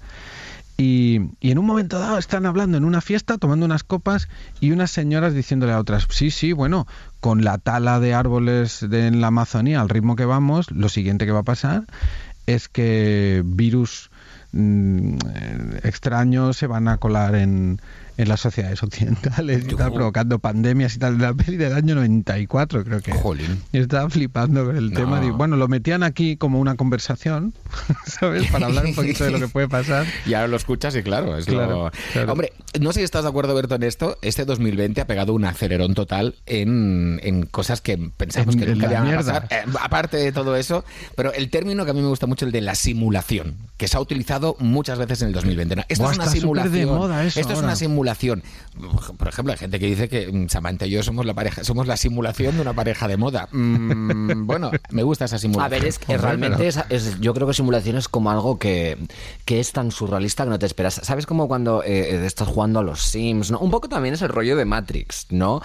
Y, 0.80 1.32
y 1.40 1.50
en 1.50 1.58
un 1.58 1.66
momento 1.66 1.98
dado 1.98 2.18
están 2.18 2.46
hablando 2.46 2.78
en 2.78 2.84
una 2.84 3.00
fiesta, 3.00 3.36
tomando 3.36 3.66
unas 3.66 3.82
copas 3.82 4.28
y 4.60 4.70
unas 4.70 4.92
señoras 4.92 5.34
diciéndole 5.34 5.72
a 5.72 5.80
otras, 5.80 6.06
sí, 6.08 6.30
sí, 6.30 6.52
bueno, 6.52 6.86
con 7.18 7.42
la 7.42 7.58
tala 7.58 7.98
de 7.98 8.14
árboles 8.14 8.86
de, 8.88 9.08
en 9.08 9.20
la 9.20 9.26
Amazonía, 9.26 9.80
al 9.80 9.88
ritmo 9.88 10.14
que 10.14 10.24
vamos, 10.24 10.70
lo 10.70 10.88
siguiente 10.88 11.26
que 11.26 11.32
va 11.32 11.40
a 11.40 11.44
pasar 11.44 11.84
es 12.46 12.68
que 12.68 13.42
virus 13.44 14.10
mm, 14.52 15.14
eh, 15.34 15.80
extraños 15.82 16.56
se 16.56 16.68
van 16.68 16.86
a 16.86 16.98
colar 16.98 17.34
en, 17.34 17.80
en 18.18 18.28
las 18.28 18.40
sociedades 18.40 18.82
occidentales 18.82 19.64
y 19.66 19.74
tal, 19.74 19.92
provocando 19.94 20.38
pandemias 20.38 20.94
y 20.96 20.98
tal. 20.98 21.16
La 21.18 21.32
peli 21.32 21.56
del 21.56 21.72
año 21.72 21.94
94 21.94 22.84
creo 22.84 23.00
que. 23.00 23.12
Jolín. 23.12 23.62
Y 23.72 23.78
estaba 23.78 24.10
flipando 24.10 24.66
con 24.66 24.76
el 24.76 24.90
No. 24.90 24.96
tema. 25.00 25.20
Digo, 25.20 25.36
bueno, 25.36 25.56
lo 25.56 25.68
metían 25.68 26.02
aquí 26.02 26.36
como 26.36 26.58
una 26.60 26.74
conversación, 26.76 27.54
¿sabes? 28.06 28.46
Para 28.50 28.66
hablar 28.66 28.84
un 28.84 28.94
poquito 28.94 29.24
de 29.24 29.30
lo 29.30 29.38
que 29.40 29.48
puede 29.48 29.68
pasar. 29.68 30.04
Y 30.26 30.34
ahora 30.34 30.48
lo 30.48 30.56
escuchas 30.56 30.94
y 30.96 31.02
claro, 31.02 31.38
es 31.38 31.46
Claro, 31.46 31.84
lo... 31.86 31.92
claro. 32.12 32.32
Hombre, 32.32 32.52
no 32.80 32.92
sé 32.92 33.00
si 33.00 33.04
estás 33.04 33.22
de 33.22 33.28
acuerdo, 33.30 33.54
Berto, 33.54 33.76
en 33.76 33.84
esto. 33.84 34.18
Este 34.20 34.44
2020 34.44 35.00
ha 35.00 35.06
pegado 35.06 35.32
un 35.32 35.44
acelerón 35.44 35.94
total 35.94 36.34
en, 36.46 37.20
en 37.22 37.46
cosas 37.46 37.80
que 37.80 37.96
pensamos 38.16 38.54
En- 38.56 38.60
que 38.60 38.66
nunca 38.66 38.90
iban 38.90 39.12
a 39.14 39.16
pasar. 39.16 39.46
Eh, 39.50 39.62
aparte 39.80 40.16
de 40.16 40.32
todo 40.32 40.56
eso, 40.56 40.84
pero 41.14 41.32
el 41.32 41.50
término 41.50 41.84
que 41.84 41.92
a 41.92 41.94
mí 41.94 42.00
me 42.02 42.08
gusta 42.08 42.26
mucho, 42.26 42.44
el 42.46 42.52
de 42.52 42.60
la 42.60 42.74
simulación, 42.74 43.54
que 43.76 43.86
se 43.88 43.96
ha 43.96 44.00
utilizado 44.00 44.56
muchas 44.58 44.98
veces 44.98 45.22
en 45.22 45.28
el 45.28 45.34
2020. 45.34 45.76
¿no? 45.76 45.82
Esto 45.88 46.02
Buah, 46.02 46.12
es 46.12 46.18
una 46.18 46.26
súper 46.26 46.34
de 46.34 46.40
simulación. 46.80 46.88
moda 46.88 47.24
eso 47.24 47.40
esto 47.40 47.52
es 47.52 47.56
ahora. 47.58 47.68
una 47.68 47.76
simulación. 47.76 48.07
Por 49.16 49.28
ejemplo, 49.28 49.52
hay 49.52 49.58
gente 49.58 49.78
que 49.80 49.86
dice 49.86 50.08
que 50.08 50.30
mm, 50.30 50.48
Samantha 50.48 50.86
y 50.86 50.90
yo 50.90 51.02
somos 51.02 51.26
la 51.26 51.34
pareja, 51.34 51.64
somos 51.64 51.86
la 51.86 51.96
simulación 51.96 52.54
de 52.56 52.62
una 52.62 52.72
pareja 52.74 53.08
de 53.08 53.16
moda. 53.16 53.48
Mm, 53.52 54.46
bueno, 54.46 54.70
me 54.90 55.02
gusta 55.02 55.24
esa 55.24 55.38
simulación. 55.38 55.64
A 55.66 55.68
ver, 55.68 55.84
es 55.88 55.98
que 55.98 56.16
realmente 56.16 56.56
pero- 56.58 56.68
es, 56.68 57.06
es- 57.08 57.20
yo 57.20 57.34
creo 57.34 57.46
que 57.46 57.54
simulación 57.54 57.96
es 57.96 58.08
como 58.08 58.30
algo 58.30 58.58
que, 58.58 58.96
que 59.44 59.58
es 59.60 59.72
tan 59.72 59.90
surrealista 59.90 60.44
que 60.44 60.50
no 60.50 60.58
te 60.58 60.66
esperas. 60.66 61.00
¿Sabes 61.02 61.26
como 61.26 61.48
cuando 61.48 61.82
eh, 61.82 62.14
eh, 62.14 62.26
estás 62.26 62.48
jugando 62.48 62.78
a 62.78 62.82
los 62.82 63.02
Sims? 63.02 63.50
¿no? 63.50 63.58
Un 63.58 63.70
poco 63.70 63.88
también 63.88 64.14
es 64.14 64.22
el 64.22 64.28
rollo 64.28 64.56
de 64.56 64.64
Matrix, 64.64 65.26
¿no? 65.30 65.60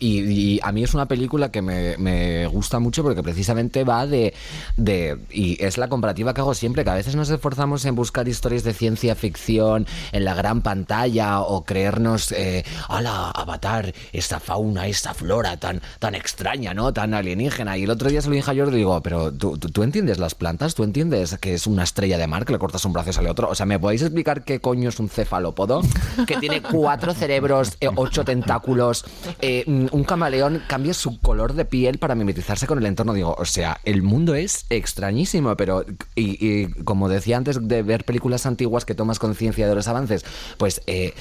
y, 0.00 0.20
y 0.20 0.60
a 0.62 0.72
mí 0.72 0.82
es 0.82 0.94
una 0.94 1.06
película 1.06 1.50
que 1.50 1.62
me, 1.62 1.96
me 1.98 2.46
gusta 2.46 2.78
mucho 2.80 3.02
porque 3.02 3.22
precisamente 3.22 3.84
va 3.84 4.06
de, 4.06 4.34
de... 4.76 5.18
Y 5.30 5.62
es 5.64 5.78
la 5.78 5.88
comparativa 5.88 6.34
que 6.34 6.40
hago 6.40 6.54
siempre, 6.54 6.82
que 6.84 6.90
a 6.90 6.94
veces 6.94 7.14
nos 7.14 7.30
esforzamos 7.30 7.84
en 7.84 7.94
buscar 7.94 8.26
historias 8.28 8.64
de 8.64 8.72
ciencia 8.74 9.14
ficción 9.14 9.86
en 10.12 10.24
la 10.24 10.34
gran 10.34 10.62
pantalla 10.62 11.40
o 11.40 11.64
creer 11.64 11.85
creernos, 11.86 12.32
eh, 12.32 12.64
la 13.00 13.30
Avatar, 13.30 13.92
esta 14.12 14.40
fauna, 14.40 14.86
esta 14.86 15.14
flora 15.14 15.56
tan, 15.56 15.80
tan 15.98 16.14
extraña, 16.14 16.74
¿no? 16.74 16.92
Tan 16.92 17.14
alienígena. 17.14 17.78
Y 17.78 17.84
el 17.84 17.90
otro 17.90 18.10
día 18.10 18.20
se 18.20 18.28
lo 18.28 18.34
dije 18.34 18.50
a 18.50 18.54
Jordi 18.54 18.78
digo, 18.78 19.00
pero 19.02 19.32
¿tú, 19.32 19.56
¿tú, 19.58 19.82
entiendes 19.82 20.18
las 20.18 20.34
plantas? 20.34 20.74
¿Tú 20.74 20.82
entiendes 20.82 21.36
que 21.38 21.54
es 21.54 21.66
una 21.66 21.84
estrella 21.84 22.18
de 22.18 22.26
mar 22.26 22.44
que 22.44 22.52
le 22.52 22.58
cortas 22.58 22.84
un 22.84 22.92
brazo 22.92 23.10
y 23.10 23.12
sale 23.12 23.30
otro? 23.30 23.48
O 23.48 23.54
sea, 23.54 23.66
¿me 23.66 23.78
podéis 23.78 24.02
explicar 24.02 24.42
qué 24.42 24.60
coño 24.60 24.88
es 24.88 24.98
un 24.98 25.08
cefalópodo? 25.08 25.82
Que 26.26 26.36
tiene 26.38 26.62
cuatro 26.62 27.14
cerebros, 27.14 27.76
eh, 27.80 27.88
ocho 27.94 28.24
tentáculos, 28.24 29.04
eh, 29.40 29.64
un 29.66 30.04
camaleón 30.04 30.62
cambia 30.66 30.94
su 30.94 31.20
color 31.20 31.54
de 31.54 31.64
piel 31.64 31.98
para 31.98 32.14
mimetizarse 32.14 32.66
con 32.66 32.78
el 32.78 32.86
entorno. 32.86 33.12
Digo, 33.12 33.36
o 33.38 33.44
sea, 33.44 33.80
el 33.84 34.02
mundo 34.02 34.34
es 34.34 34.66
extrañísimo, 34.70 35.56
pero 35.56 35.84
y, 36.14 36.66
como 36.84 37.08
decía 37.08 37.36
antes 37.36 37.68
de 37.68 37.82
ver 37.82 38.04
películas 38.04 38.46
antiguas 38.46 38.84
que 38.84 38.94
tomas 38.94 39.18
conciencia 39.18 39.68
de 39.68 39.74
los 39.74 39.86
avances, 39.88 40.24
pues 40.58 40.82
eh, 40.86 41.14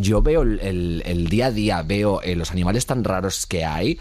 yo 0.00 0.22
veo 0.22 0.42
el, 0.42 1.26
día 1.28 1.46
a 1.46 1.50
día, 1.52 1.82
veo 1.82 2.20
los 2.36 2.50
animales 2.50 2.86
tan 2.86 3.04
raros 3.04 3.46
que 3.46 3.64
hay 3.64 3.98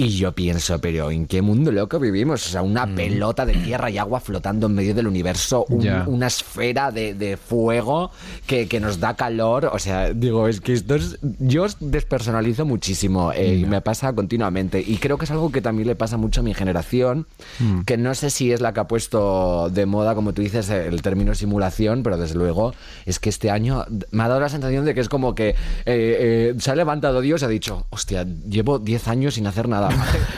y 0.00 0.10
yo 0.10 0.30
pienso, 0.30 0.80
pero 0.80 1.10
¿en 1.10 1.26
qué 1.26 1.42
mundo 1.42 1.72
loco 1.72 1.98
vivimos? 1.98 2.46
O 2.46 2.50
sea, 2.50 2.62
una 2.62 2.86
mm. 2.86 2.94
pelota 2.94 3.44
de 3.44 3.54
tierra 3.54 3.90
y 3.90 3.98
agua 3.98 4.20
flotando 4.20 4.68
en 4.68 4.74
medio 4.74 4.94
del 4.94 5.08
universo, 5.08 5.64
una 5.68 6.28
esfera 6.28 6.92
de, 6.92 7.36
fuego 7.36 8.12
que, 8.46 8.78
nos 8.78 9.00
da 9.00 9.16
calor. 9.16 9.68
O 9.72 9.78
sea, 9.80 10.12
digo, 10.12 10.46
es 10.46 10.60
que 10.60 10.74
esto 10.74 10.94
es. 10.94 11.18
Yo 11.40 11.66
despersonalizo 11.80 12.64
muchísimo 12.64 13.32
eh, 13.32 13.56
y 13.56 13.64
me 13.64 13.80
pasa 13.80 14.12
continuamente. 14.12 14.80
Y 14.86 14.98
creo 14.98 15.18
que 15.18 15.24
es 15.24 15.32
algo 15.32 15.50
que 15.50 15.60
también 15.60 15.88
le 15.88 15.96
pasa 15.96 16.16
mucho 16.16 16.42
a 16.42 16.44
mi 16.44 16.54
generación, 16.54 17.26
mm. 17.58 17.80
que 17.80 17.96
no 17.96 18.14
sé 18.14 18.30
si 18.30 18.52
es 18.52 18.60
la 18.60 18.72
que 18.72 18.78
ha 18.78 18.86
puesto 18.86 19.68
de 19.68 19.84
moda, 19.84 20.14
como 20.14 20.32
tú 20.32 20.42
dices, 20.42 20.70
el 20.70 21.02
término 21.02 21.34
simulación, 21.34 22.04
pero 22.04 22.16
desde 22.16 22.36
luego 22.36 22.72
es 23.04 23.18
que 23.18 23.30
este 23.30 23.50
año 23.50 23.84
me 24.12 24.22
ha 24.22 24.28
dado 24.28 24.38
la 24.38 24.48
sensación 24.48 24.84
de 24.84 24.94
que 24.94 25.00
es 25.00 25.08
como 25.08 25.34
que 25.34 25.48
eh, 25.48 25.56
eh, 25.86 26.54
se 26.60 26.70
ha 26.70 26.76
levantado 26.76 27.20
Dios 27.20 27.42
y 27.42 27.46
ha 27.46 27.48
dicho, 27.48 27.84
hostia, 27.90 28.24
llevo 28.48 28.78
10 28.78 29.08
años 29.08 29.34
sin 29.34 29.48
hacer 29.48 29.68
nada 29.68 29.87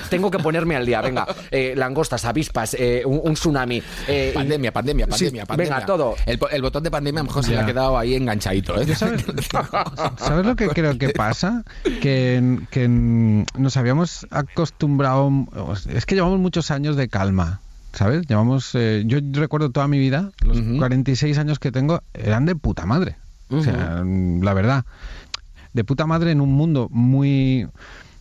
tengo 0.09 0.31
que 0.31 0.39
ponerme 0.39 0.77
al 0.77 0.87
día. 0.87 1.01
Venga, 1.01 1.27
eh, 1.51 1.75
langostas, 1.77 2.25
avispas, 2.25 2.75
eh, 2.75 3.03
un, 3.05 3.35
tsunami. 3.35 3.83
Eh, 4.09 4.33
pandemia, 4.35 4.73
pandemia, 4.73 5.07
pandemia, 5.07 5.47
pandemia. 5.47 5.75
Venga, 5.75 5.87
todo. 5.87 6.17
El, 6.27 6.63
botón 6.63 6.83
de 6.83 6.91
pandemia 6.91 7.21
a 7.21 7.25
lo 7.25 7.29
mejor 7.29 7.45
se 7.45 7.53
le 7.53 7.61
ha 7.61 7.67
quedado 7.67 7.99
ahí 7.99 8.15
enganchadito. 8.15 8.75
¿sabes, 8.95 9.27
lo 10.47 10.57
que 10.57 10.69
creo 10.69 10.99
que 10.99 11.11
pasa? 11.11 11.65
Que, 11.83 12.59
que 12.71 12.89
nos 12.89 13.77
habíamos 13.77 14.27
acostumbrado. 14.31 15.31
Es 15.89 16.07
que 16.07 16.15
llevamos 16.15 16.39
muchos 16.39 16.71
años 16.71 16.97
de 16.97 17.09
calma. 17.09 17.61
¿Sabes? 17.93 18.27
Llevamos. 18.29 18.73
yo 18.73 19.19
recuerdo 19.33 19.71
toda 19.71 19.89
mi 19.89 19.99
vida, 19.99 20.31
los 20.45 20.61
46 20.79 21.39
años 21.39 21.59
que 21.59 21.73
tengo, 21.73 22.03
eran 22.15 22.47
de 22.47 22.55
puta 22.55 22.87
madre. 22.87 23.17
O 23.51 23.63
sea, 23.63 24.05
la 24.05 24.55
verdad. 24.55 24.85
De 25.73 25.85
puta 25.85 26.07
madre 26.07 26.33
en 26.33 26.41
un 26.41 26.53
mundo 26.53 26.89
muy 26.91 27.69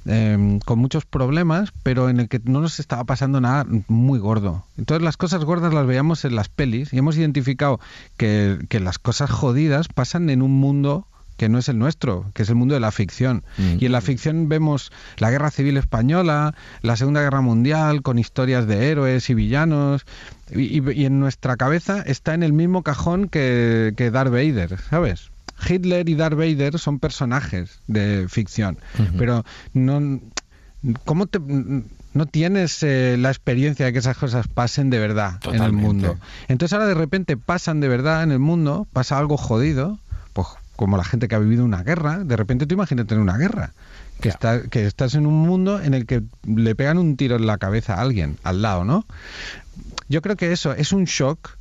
Em, 0.05 0.59
con 0.59 0.79
muchos 0.79 1.05
problemas, 1.05 1.73
pero 1.83 2.09
en 2.09 2.19
el 2.21 2.29
que 2.29 2.39
no 2.45 2.61
nos 2.61 2.79
estaba 2.79 3.03
pasando 3.03 3.41
nada 3.41 3.65
muy 3.87 4.17
gordo. 4.17 4.65
Entonces 4.77 5.03
las 5.03 5.17
cosas 5.17 5.43
gordas 5.43 5.73
las 5.73 5.85
veíamos 5.85 6.23
en 6.23 6.35
las 6.35 6.47
pelis 6.47 6.93
y 6.93 6.97
hemos 6.97 7.17
identificado 7.17 7.79
que, 8.15 8.57
las 8.79 8.97
cosas 8.97 9.29
jodidas 9.29 9.89
pasan 9.89 10.29
en 10.29 10.41
un 10.41 10.51
mundo 10.51 11.05
que 11.35 11.49
no 11.49 11.57
es 11.57 11.69
el 11.69 11.77
nuestro, 11.77 12.25
que 12.33 12.43
es 12.43 12.49
el 12.49 12.55
mundo 12.55 12.73
de 12.73 12.79
la 12.79 12.91
ficción. 12.91 13.43
Y 13.57 13.85
en 13.85 13.91
la 13.91 14.01
ficción 14.01 14.49
vemos 14.49 14.91
la 15.17 15.31
guerra 15.31 15.51
civil 15.51 15.77
española, 15.77 16.53
la 16.81 16.95
Segunda 16.95 17.21
Guerra 17.21 17.41
Mundial, 17.41 18.01
con 18.01 18.19
historias 18.19 18.67
de 18.67 18.89
héroes 18.89 19.29
y 19.29 19.33
villanos, 19.33 20.05
y, 20.53 21.05
en 21.05 21.19
nuestra 21.19 21.55
cabeza 21.55 22.01
está 22.01 22.33
en 22.33 22.43
el 22.43 22.51
mismo 22.51 22.83
cajón 22.83 23.29
que, 23.29 23.93
que 23.95 24.11
Darth 24.11 24.31
Vader, 24.31 24.79
¿sabes? 24.89 25.28
Hitler 25.67 26.07
y 26.09 26.15
Darth 26.15 26.37
Vader 26.37 26.79
son 26.79 26.99
personajes 26.99 27.79
de 27.87 28.27
ficción, 28.29 28.77
pero 29.17 29.43
no, 29.73 30.19
¿cómo 31.05 31.27
te, 31.27 31.39
no 31.39 32.25
tienes 32.25 32.81
eh, 32.83 33.17
la 33.19 33.29
experiencia 33.29 33.85
de 33.85 33.93
que 33.93 33.99
esas 33.99 34.17
cosas 34.17 34.47
pasen 34.47 34.89
de 34.89 34.99
verdad 34.99 35.39
en 35.51 35.63
el 35.63 35.73
mundo? 35.73 36.17
Entonces 36.47 36.73
ahora 36.73 36.87
de 36.87 36.93
repente 36.93 37.37
pasan 37.37 37.79
de 37.79 37.87
verdad 37.87 38.23
en 38.23 38.31
el 38.31 38.39
mundo, 38.39 38.87
pasa 38.93 39.17
algo 39.17 39.37
jodido, 39.37 39.99
pues 40.33 40.47
como 40.75 40.95
la 40.95 41.03
gente 41.03 41.27
que 41.27 41.35
ha 41.35 41.39
vivido 41.39 41.65
una 41.65 41.83
guerra, 41.83 42.23
de 42.23 42.35
repente 42.37 42.65
tú 42.65 42.75
imagínate 42.75 43.13
en 43.13 43.21
una 43.21 43.37
guerra. 43.37 43.73
Que, 44.21 44.33
que 44.69 44.85
estás 44.85 45.15
en 45.15 45.25
un 45.25 45.47
mundo 45.47 45.81
en 45.81 45.93
el 45.93 46.05
que 46.05 46.21
le 46.45 46.75
pegan 46.75 46.97
un 46.97 47.15
tiro 47.15 47.37
en 47.37 47.47
la 47.47 47.57
cabeza 47.57 47.95
a 47.95 48.01
alguien 48.01 48.37
al 48.43 48.61
lado, 48.61 48.83
¿no? 48.83 49.05
Yo 50.09 50.21
creo 50.21 50.35
que 50.35 50.51
eso 50.51 50.73
es 50.73 50.91
un 50.91 51.05
shock 51.05 51.57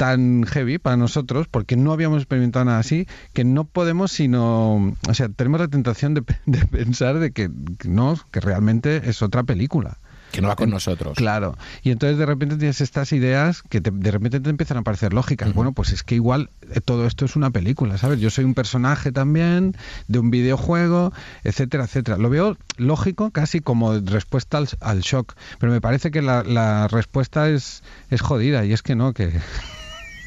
tan 0.00 0.44
heavy 0.46 0.78
para 0.78 0.96
nosotros, 0.96 1.46
porque 1.46 1.76
no 1.76 1.92
habíamos 1.92 2.22
experimentado 2.22 2.64
nada 2.64 2.78
así, 2.78 3.06
que 3.34 3.44
no 3.44 3.64
podemos 3.64 4.10
sino, 4.10 4.96
o 5.06 5.14
sea, 5.14 5.28
tenemos 5.28 5.60
la 5.60 5.68
tentación 5.68 6.14
de, 6.14 6.22
pensar 6.70 7.18
de 7.18 7.32
que 7.32 7.50
no, 7.84 8.18
que 8.30 8.40
realmente 8.40 9.10
es 9.10 9.20
otra 9.20 9.42
película. 9.42 9.98
Que 10.32 10.40
no 10.40 10.48
va 10.48 10.56
con 10.56 10.70
nosotros. 10.70 11.18
Claro. 11.18 11.58
Y 11.82 11.90
entonces 11.90 12.16
de 12.16 12.24
repente 12.24 12.56
tienes 12.56 12.80
estas 12.80 13.12
ideas 13.12 13.62
que 13.68 13.80
de 13.80 14.10
repente 14.10 14.40
te 14.40 14.48
empiezan 14.48 14.78
a 14.78 14.82
parecer 14.82 15.12
lógicas. 15.12 15.52
Bueno, 15.52 15.72
pues 15.72 15.92
es 15.92 16.02
que 16.02 16.14
igual 16.14 16.48
eh, 16.70 16.80
todo 16.80 17.06
esto 17.06 17.26
es 17.26 17.36
una 17.36 17.50
película, 17.50 17.98
¿sabes? 17.98 18.20
Yo 18.20 18.30
soy 18.30 18.44
un 18.44 18.54
personaje 18.54 19.12
también 19.12 19.76
de 20.08 20.18
un 20.18 20.30
videojuego, 20.30 21.12
etcétera, 21.44 21.84
etcétera. 21.84 22.16
Lo 22.16 22.30
veo 22.30 22.56
lógico 22.78 23.32
casi 23.32 23.60
como 23.60 23.98
respuesta 23.98 24.62
al, 24.80 25.00
shock. 25.00 25.34
Pero 25.58 25.72
me 25.72 25.82
parece 25.82 26.10
que 26.10 26.22
la, 26.22 26.42
la 26.42 26.88
respuesta 26.88 27.50
es, 27.50 27.82
es 28.08 28.22
jodida 28.22 28.64
y 28.64 28.72
es 28.72 28.82
que 28.82 28.94
no, 28.94 29.12
que 29.12 29.32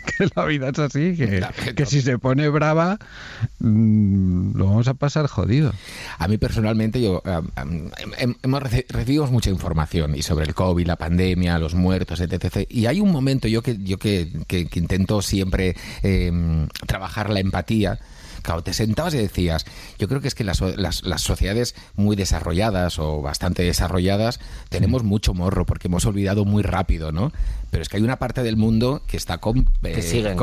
que 0.17 0.27
la 0.35 0.45
vida 0.45 0.69
es 0.69 0.79
así, 0.79 1.15
que, 1.15 1.85
si 1.85 2.01
se 2.01 2.17
pone 2.17 2.49
brava 2.49 2.97
mm, 3.59 4.57
lo 4.57 4.65
vamos 4.65 4.87
a 4.87 4.93
pasar 4.93 5.27
jodido. 5.27 5.73
A 6.17 6.27
mí 6.27 6.37
personalmente 6.37 7.01
yo 7.01 7.21
hemos 8.41 8.63
recibido 8.63 9.27
mucha 9.27 9.49
información 9.49 10.15
y 10.15 10.21
sobre 10.21 10.45
el 10.45 10.53
COVID, 10.53 10.85
la 10.85 10.95
pandemia, 10.95 11.57
los 11.59 11.75
muertos, 11.75 12.19
etc. 12.19 12.67
Y 12.69 12.85
hay 12.85 12.99
un 12.99 13.11
momento 13.11 13.47
yo 13.47 13.61
que 13.61 13.77
yo 13.77 13.97
que, 13.97 14.29
intento 14.73 15.21
siempre 15.21 15.75
em, 16.01 16.67
trabajar 16.87 17.29
la 17.29 17.39
empatía 17.39 17.99
Claro, 18.43 18.61
te 18.61 18.73
sentabas 18.73 19.13
y 19.13 19.17
decías, 19.19 19.65
yo 19.97 20.09
creo 20.09 20.19
que 20.19 20.27
es 20.27 20.35
que 20.35 20.43
las, 20.43 20.59
las, 20.61 21.21
sociedades 21.21 21.75
muy 21.95 22.17
desarrolladas 22.17 22.99
o 22.99 23.21
bastante 23.21 23.63
desarrolladas 23.63 24.41
tenemos 24.67 25.03
mucho 25.03 25.33
morro 25.33 25.65
porque 25.65 25.87
hemos 25.87 26.05
olvidado 26.05 26.43
muy 26.43 26.61
rápido, 26.61 27.13
¿no? 27.13 27.31
Pero 27.73 27.81
es 27.81 27.89
que 27.89 27.97
hay 27.97 28.03
una 28.03 28.19
parte 28.19 28.43
del 28.43 28.55
mundo 28.55 29.01
que 29.07 29.17
está 29.17 29.39
con... 29.39 29.67
que 29.81 30.03
sigue 30.03 30.36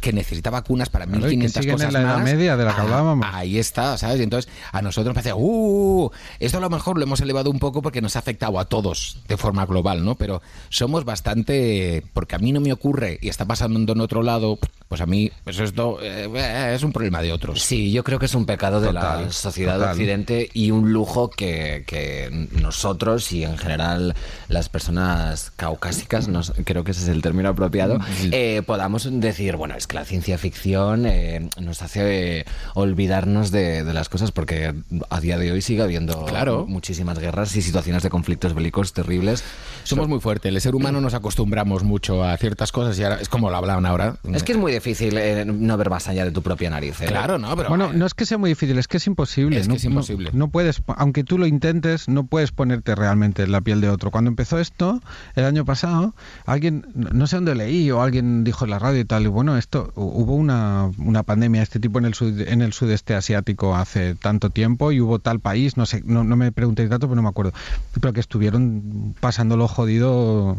que 0.00 0.12
necesita 0.12 0.50
vacunas 0.50 0.88
para 0.88 1.06
1.500 1.06 1.70
cosas 1.70 1.94
en 1.94 2.02
la 2.02 2.16
más. 2.16 2.24
media 2.24 2.56
de 2.56 2.64
la 2.64 2.74
que 2.74 2.80
ah, 2.80 2.82
hablábamos. 2.82 3.24
Ahí 3.30 3.56
está, 3.56 3.96
¿sabes? 3.96 4.18
Y 4.18 4.24
entonces 4.24 4.50
a 4.72 4.82
nosotros 4.82 5.14
nos 5.14 5.22
parece, 5.22 5.32
¡uh! 5.32 6.10
Esto 6.40 6.58
a 6.58 6.60
lo 6.60 6.68
mejor 6.70 6.98
lo 6.98 7.04
hemos 7.04 7.20
elevado 7.20 7.52
un 7.52 7.60
poco 7.60 7.82
porque 7.82 8.00
nos 8.00 8.16
ha 8.16 8.18
afectado 8.18 8.58
a 8.58 8.64
todos 8.64 9.18
de 9.28 9.36
forma 9.36 9.64
global, 9.64 10.04
¿no? 10.04 10.16
Pero 10.16 10.42
somos 10.70 11.04
bastante... 11.04 12.02
Porque 12.14 12.34
a 12.34 12.40
mí 12.40 12.50
no 12.50 12.60
me 12.60 12.72
ocurre 12.72 13.16
y 13.22 13.28
está 13.28 13.44
pasando 13.44 13.92
en 13.92 14.00
otro 14.00 14.24
lado, 14.24 14.58
pues 14.88 15.00
a 15.00 15.06
mí 15.06 15.30
pues 15.44 15.60
esto 15.60 15.98
eh, 16.02 16.72
es 16.74 16.82
un 16.82 16.92
problema 16.92 17.22
de 17.22 17.32
otros. 17.32 17.62
Sí, 17.62 17.92
yo 17.92 18.02
creo 18.02 18.18
que 18.18 18.26
es 18.26 18.34
un 18.34 18.44
pecado 18.44 18.80
de 18.80 18.92
la 18.92 19.30
sociedad 19.30 19.78
de 19.78 19.84
occidente 19.84 20.50
y 20.52 20.72
un 20.72 20.92
lujo 20.92 21.30
que, 21.30 21.84
que, 21.86 22.48
nosotros 22.60 23.30
y 23.32 23.44
en 23.44 23.56
general 23.56 24.16
las 24.48 24.68
personas 24.68 25.52
caucásicas, 25.54 26.26
nos, 26.26 26.52
creo 26.72 26.84
que 26.84 26.92
ese 26.92 27.02
es 27.02 27.08
el 27.08 27.20
término 27.20 27.50
apropiado, 27.50 27.98
eh, 28.30 28.62
podamos 28.64 29.06
decir, 29.20 29.56
bueno, 29.56 29.74
es 29.76 29.86
que 29.86 29.94
la 29.94 30.06
ciencia 30.06 30.38
ficción 30.38 31.04
eh, 31.04 31.50
nos 31.60 31.82
hace 31.82 32.46
olvidarnos 32.74 33.50
de, 33.50 33.84
las 33.92 34.08
cosas 34.08 34.32
porque 34.32 34.74
a 35.10 35.20
día 35.20 35.36
de 35.36 35.52
hoy 35.52 35.60
sigue 35.60 35.82
habiendo 35.82 36.26
muchísimas 36.66 37.18
guerras 37.18 37.54
y 37.56 37.62
situaciones 37.62 38.02
de 38.02 38.08
conflictos 38.08 38.54
bélicos 38.54 38.94
terribles. 38.94 39.44
Somos 39.84 40.08
muy 40.08 40.18
fuertes, 40.18 40.50
el 40.50 40.58
ser 40.62 40.74
humano 40.74 41.02
nos 41.02 41.12
acostumbramos 41.12 41.82
mucho 41.82 42.24
a 42.24 42.34
ciertas 42.38 42.72
cosas 42.72 42.98
y 42.98 43.04
ahora 43.04 43.18
es 43.20 43.28
como 43.28 43.50
lo 43.50 43.56
hablaban 43.56 43.84
ahora. 43.84 44.16
Es 44.32 44.42
que 44.44 44.52
es 44.52 44.58
muy 44.58 44.72
difícil 44.72 45.18
eh, 45.18 45.44
no 45.44 45.76
ver 45.76 45.90
más 45.90 46.08
allá 46.08 46.24
de 46.24 46.30
tu 46.30 46.40
propia 46.40 46.70
nariz. 46.70 46.96
Claro, 47.06 47.38
no, 47.38 47.54
pero... 47.54 47.68
Bueno, 47.68 47.92
no 47.92 48.06
es 48.06 48.14
que 48.14 48.24
sea 48.24 48.38
muy 48.38 48.48
difícil, 48.48 48.78
es 48.78 48.88
que 48.88 48.96
es 48.96 49.06
imposible. 49.06 49.58
Es 49.58 49.68
no, 49.68 49.74
es 49.74 49.84
imposible. 49.84 50.30
No, 50.32 50.48
puedes, 50.48 50.82
aunque 50.86 51.22
tú 51.22 51.36
lo 51.36 51.46
intentes, 51.46 52.08
no 52.08 52.24
puedes 52.24 52.50
ponerte 52.50 52.94
realmente 52.94 53.42
en 53.42 53.52
la 53.52 53.60
piel 53.60 53.82
de 53.82 53.90
otro. 53.90 54.10
Cuando 54.10 54.30
empezó 54.30 54.58
esto, 54.58 55.02
el 55.34 55.44
año 55.44 55.66
pasado, 55.66 56.14
alguien, 56.46 56.61
no 56.70 57.26
sé 57.26 57.36
dónde 57.36 57.54
leí 57.54 57.90
o 57.90 58.02
alguien 58.02 58.44
dijo 58.44 58.64
en 58.64 58.70
la 58.70 58.78
radio 58.78 59.00
y 59.00 59.04
tal, 59.04 59.24
y 59.24 59.26
bueno, 59.26 59.56
esto 59.56 59.92
hubo 59.96 60.34
una, 60.34 60.90
una 60.98 61.22
pandemia 61.22 61.60
de 61.60 61.64
este 61.64 61.80
tipo 61.80 61.98
en 61.98 62.04
el, 62.04 62.14
en 62.46 62.62
el 62.62 62.72
sudeste 62.72 63.14
asiático 63.14 63.74
hace 63.74 64.14
tanto 64.14 64.50
tiempo 64.50 64.92
y 64.92 65.00
hubo 65.00 65.18
tal 65.18 65.40
país, 65.40 65.76
no 65.76 65.86
sé, 65.86 66.02
no, 66.04 66.24
no 66.24 66.36
me 66.36 66.52
preguntéis 66.52 66.90
datos, 66.90 67.08
pero 67.08 67.16
no 67.16 67.22
me 67.22 67.28
acuerdo, 67.28 67.52
pero 68.00 68.12
que 68.12 68.20
estuvieron 68.20 69.14
pasándolo 69.20 69.66
jodido 69.68 70.56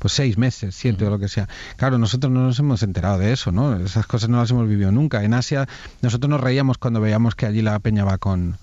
pues 0.00 0.14
seis 0.14 0.38
meses, 0.38 0.74
siete 0.74 1.06
o 1.06 1.10
lo 1.10 1.18
que 1.18 1.28
sea. 1.28 1.46
Claro, 1.76 1.98
nosotros 1.98 2.32
no 2.32 2.42
nos 2.42 2.58
hemos 2.58 2.82
enterado 2.82 3.18
de 3.18 3.32
eso, 3.32 3.52
¿no? 3.52 3.76
Esas 3.76 4.06
cosas 4.06 4.30
no 4.30 4.38
las 4.38 4.50
hemos 4.50 4.66
vivido 4.66 4.90
nunca. 4.90 5.22
En 5.22 5.34
Asia, 5.34 5.68
nosotros 6.00 6.30
nos 6.30 6.40
reíamos 6.40 6.78
cuando 6.78 7.02
veíamos 7.02 7.34
que 7.34 7.44
allí 7.44 7.60
la 7.60 7.78
peña 7.80 8.04
va 8.04 8.16
con, 8.16 8.56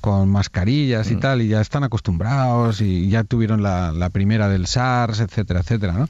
con 0.00 0.28
mascarillas 0.28 1.10
y 1.10 1.16
mm. 1.16 1.20
tal, 1.20 1.42
y 1.42 1.48
ya 1.48 1.60
están 1.60 1.84
acostumbrados 1.84 2.80
y 2.80 3.08
ya 3.08 3.24
tuvieron 3.24 3.62
la, 3.62 3.92
la 3.92 4.10
primera 4.10 4.48
del 4.48 4.66
SARS, 4.66 5.20
etcétera, 5.20 5.60
etcétera, 5.60 5.92
¿no? 5.92 6.08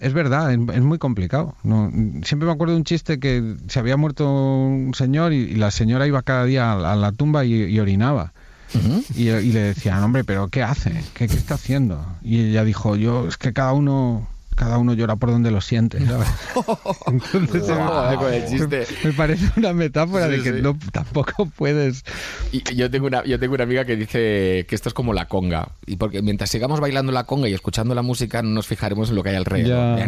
es 0.00 0.12
verdad, 0.12 0.52
es, 0.52 0.58
muy 0.58 0.98
complicado. 0.98 1.54
No, 1.62 1.90
siempre 2.22 2.46
me 2.46 2.52
acuerdo 2.52 2.74
de 2.74 2.78
un 2.78 2.84
chiste 2.84 3.18
que 3.18 3.56
se 3.68 3.78
había 3.78 3.96
muerto 3.96 4.30
un 4.30 4.94
señor 4.94 5.32
y, 5.32 5.54
la 5.54 5.70
señora 5.70 6.06
iba 6.06 6.22
cada 6.22 6.44
día 6.44 6.72
a, 6.72 6.96
la 6.96 7.12
tumba 7.12 7.44
y, 7.44 7.78
orinaba. 7.78 8.32
y, 9.14 9.24
le 9.24 9.60
decían, 9.60 10.02
hombre, 10.02 10.24
pero 10.24 10.48
¿qué 10.48 10.62
hace? 10.62 10.92
¿Qué, 11.14 11.26
¿Qué 11.26 11.36
está 11.36 11.54
haciendo? 11.54 12.04
Y 12.22 12.50
ella 12.50 12.64
dijo, 12.64 12.96
yo, 12.96 13.26
es 13.26 13.36
que 13.36 13.52
cada 13.52 13.72
uno 13.72 14.28
cada 14.60 14.76
uno 14.76 14.92
llora 14.92 15.16
por 15.16 15.30
donde 15.30 15.50
lo 15.50 15.62
siente. 15.62 15.96
Entonces, 17.32 17.78
me, 19.04 19.12
parece 19.14 19.50
una 19.56 19.72
metáfora 19.72 20.28
de 20.28 20.42
que 20.42 20.52
no, 20.52 20.78
tampoco 20.92 21.46
puedes. 21.46 22.04
Y 22.52 22.74
yo 22.74 22.90
tengo 22.90 23.06
una, 23.06 23.24
yo 23.24 23.40
tengo 23.40 23.54
una 23.54 23.64
amiga 23.64 23.86
que 23.86 23.96
dice 23.96 24.66
que 24.68 24.74
esto 24.74 24.90
es 24.90 24.94
como 24.94 25.14
la 25.14 25.28
conga. 25.28 25.70
Y 25.86 25.96
porque 25.96 26.20
mientras 26.20 26.50
sigamos 26.50 26.78
bailando 26.78 27.10
la 27.10 27.24
conga 27.24 27.48
y 27.48 27.54
escuchando 27.54 27.94
la 27.94 28.02
música, 28.02 28.42
no 28.42 28.50
nos 28.50 28.66
fijaremos 28.66 29.08
en 29.08 29.14
lo 29.14 29.22
que 29.22 29.30
hay 29.30 29.36
alrededor. 29.36 29.98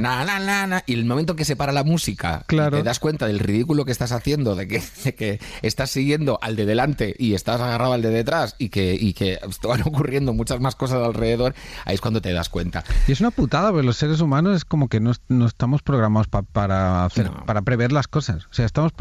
y 0.84 0.92
el 0.92 1.06
momento 1.06 1.34
que 1.34 1.46
se 1.46 1.56
para 1.56 1.72
la 1.72 1.82
música, 1.82 2.44
te 2.46 2.82
das 2.82 2.98
cuenta 2.98 3.26
del 3.26 3.38
ridículo 3.38 3.86
que 3.86 3.92
estás 3.92 4.12
haciendo, 4.12 4.54
de 4.54 4.68
que, 4.68 4.82
que 5.16 5.40
estás 5.62 5.88
siguiendo 5.88 6.38
al 6.42 6.56
de 6.56 6.66
delante 6.66 7.14
y 7.18 7.32
estás 7.32 7.58
agarrado 7.58 7.94
al 7.94 8.02
de 8.02 8.10
detrás 8.10 8.54
y 8.58 8.68
que, 8.68 8.98
y 9.00 9.14
que 9.14 9.38
van 9.62 9.80
ocurriendo 9.80 10.34
muchas 10.34 10.60
más 10.60 10.76
cosas 10.76 11.02
alrededor, 11.02 11.54
ahí 11.86 11.94
es 11.94 12.02
cuando 12.02 12.20
te 12.20 12.34
das 12.34 12.50
cuenta. 12.50 12.84
Y 13.08 13.12
es 13.12 13.20
una 13.20 13.30
putada, 13.30 13.70
porque 13.70 13.86
los 13.86 13.96
seres 13.96 14.20
humanos 14.20 14.41
es 14.54 14.64
como 14.64 14.88
que 14.88 15.00
no, 15.00 15.12
estamos 15.46 15.82
programados 15.82 16.28
para 16.28 17.04
hacer, 17.04 17.30
para 17.46 17.62
prever 17.62 17.92
las 17.92 18.08
cosas. 18.08 18.46
O 18.46 18.54
sea, 18.54 18.66
estamos 18.66 18.92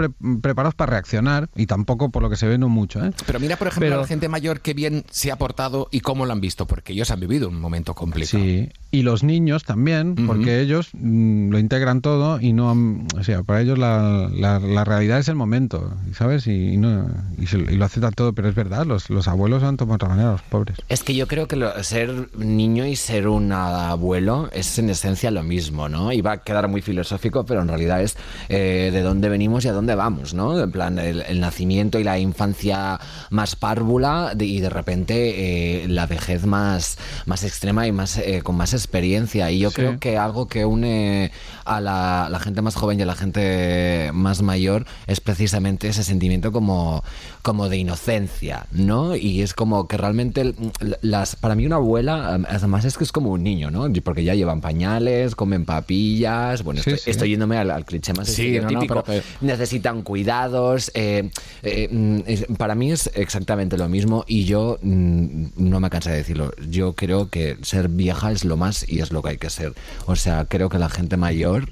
preparados 0.42 0.76
para 0.76 0.92
reaccionar 0.92 1.50
y 1.56 1.66
tampoco 1.66 2.10
por 2.10 2.22
lo 2.22 2.30
que 2.30 2.36
se 2.36 2.48
ve 2.48 2.58
no 2.58 2.70
mucho. 2.70 3.04
¿eh? 3.04 3.12
Pero 3.26 3.40
mira, 3.40 3.58
por 3.58 3.68
ejemplo, 3.68 4.02
la 4.02 4.08
gente 4.08 4.30
mayor 4.30 4.62
que 4.62 4.74
bien 4.74 5.04
se 5.10 5.32
ha 5.32 5.38
portado 5.38 5.88
y 5.92 6.02
cómo 6.02 6.26
lo 6.26 6.34
han 6.34 6.42
visto, 6.42 6.66
porque 6.68 6.94
ellos 6.94 7.12
han 7.12 7.20
vivido 7.20 7.50
un 7.50 7.60
momento 7.60 7.94
complicado. 7.94 8.44
Sí, 8.44 8.70
y 8.92 9.04
los 9.04 9.24
niños 9.24 9.64
también, 9.64 10.16
porque 10.28 10.62
ellos 10.62 10.90
mm, 10.94 11.50
lo 11.50 11.60
integran 11.60 12.02
todo 12.02 12.40
y 12.40 12.54
no, 12.54 12.72
o 13.16 13.24
sea, 13.24 13.44
para 13.44 13.62
ellos 13.62 13.78
la, 13.78 14.30
la, 14.34 14.84
realidad 14.84 15.20
es 15.20 15.28
el 15.28 15.36
momento, 15.36 15.96
¿sabes? 16.14 16.48
Y, 16.48 16.78
no, 16.78 17.08
y, 17.38 17.46
lo 17.76 17.86
aceptan 17.86 18.14
todo, 18.14 18.34
pero 18.34 18.50
es 18.50 18.56
verdad, 18.56 18.86
los, 18.86 19.10
los 19.10 19.28
abuelos 19.28 19.64
han 19.64 19.78
tomado 19.78 19.96
otra 19.96 20.10
manera, 20.10 20.32
los 20.32 20.42
pobres. 20.42 20.78
Es 20.90 21.04
que 21.04 21.16
yo 21.16 21.28
creo 21.28 21.48
que 21.48 21.58
ser 21.84 22.30
niño 22.38 22.86
y 22.86 22.96
ser 22.96 23.28
un 23.28 23.52
abuelo 23.52 24.50
es 24.52 24.78
en 24.78 24.90
esencia 24.90 25.31
lo 25.32 25.44
mismo, 25.44 25.90
¿no? 25.90 26.12
Y 26.12 26.22
va 26.22 26.34
a 26.34 26.38
quedar 26.38 26.68
muy 26.68 26.82
filosófico, 26.82 27.46
pero 27.46 27.62
en 27.62 27.68
realidad 27.68 28.02
es 28.02 28.18
eh, 28.50 28.90
de 28.92 29.02
dónde 29.02 29.30
venimos 29.30 29.66
y 29.66 29.68
a 29.68 29.74
dónde 29.74 29.96
vamos, 29.96 30.34
¿no? 30.34 30.60
En 30.60 30.72
plan, 30.72 31.00
el, 31.00 31.40
nacimiento 31.40 32.00
y 32.00 32.04
la 32.04 32.20
infancia 32.20 33.00
más 33.30 33.56
párvula 33.56 34.34
y 34.38 34.60
de 34.60 34.70
repente 34.70 35.84
eh, 35.84 35.88
la 35.88 36.06
vejez 36.06 36.46
más, 36.46 36.98
más 37.26 37.44
extrema 37.44 37.88
y 37.88 37.92
más 37.92 38.18
eh, 38.18 38.42
con 38.44 38.56
más 38.56 38.74
experiencia. 38.74 39.50
Y 39.52 39.60
yo 39.60 39.72
creo 39.72 40.00
que 40.00 40.18
algo 40.18 40.48
que 40.48 40.66
une 40.66 41.32
a 41.66 41.80
la, 41.82 42.40
gente 42.40 42.62
más 42.62 42.76
joven 42.76 43.00
y 43.00 43.04
a 43.04 43.06
la 43.06 43.16
gente 43.16 44.12
más 44.14 44.42
mayor 44.42 44.86
es 45.08 45.20
precisamente 45.20 45.88
ese 45.88 46.04
sentimiento 46.04 46.52
como, 46.52 47.04
como 47.42 47.70
de 47.70 47.78
inocencia, 47.78 48.68
¿no? 48.72 49.16
Y 49.16 49.42
es 49.42 49.54
como 49.54 49.88
que 49.88 49.98
realmente 49.98 50.54
las, 51.02 51.36
para 51.36 51.56
mí 51.56 51.66
una 51.66 51.78
abuela, 51.78 52.40
además 52.48 52.86
es 52.86 52.98
que 52.98 53.04
es 53.04 53.12
como 53.12 53.32
un 53.32 53.44
niño, 53.44 53.72
¿no? 53.72 53.92
Porque 54.04 54.24
ya 54.24 54.36
llevan 54.36 54.62
pañales, 54.62 55.36
comen 55.36 55.66
papillas, 55.66 56.64
bueno, 56.64 56.82
estoy, 56.86 57.30
yéndome 57.30 57.58
al, 57.58 57.86
cliché 57.86 58.14
más 58.14 58.34
típico, 58.34 59.04
necesitan 59.42 60.02
cuidados, 60.02 60.92
eh, 60.94 61.30
eh, 61.64 61.88
mm, 61.92 62.54
para 62.56 62.76
mí 62.76 62.92
es 62.92 63.10
exactamente 63.14 63.78
lo 63.78 63.88
mismo 63.90 64.24
y 64.28 64.46
yo 64.46 64.78
mm, 64.82 65.46
no 65.58 65.80
me 65.80 65.90
cansa 65.90 66.12
de 66.12 66.18
decirlo, 66.18 66.52
yo 66.70 66.94
creo 66.94 67.30
que 67.30 67.58
ser 67.62 67.90
vieja 67.90 68.32
es 68.32 68.46
lo 68.46 68.58
más 68.58 68.88
y 68.88 69.00
es 69.00 69.12
lo 69.12 69.22
que 69.22 69.30
hay 69.30 69.38
que 69.38 69.50
ser, 69.50 69.74
o 70.06 70.16
sea, 70.16 70.46
creo 70.46 70.70
que 70.70 70.78
la 70.78 70.90
gente 70.90 71.18
mayor 71.18 71.70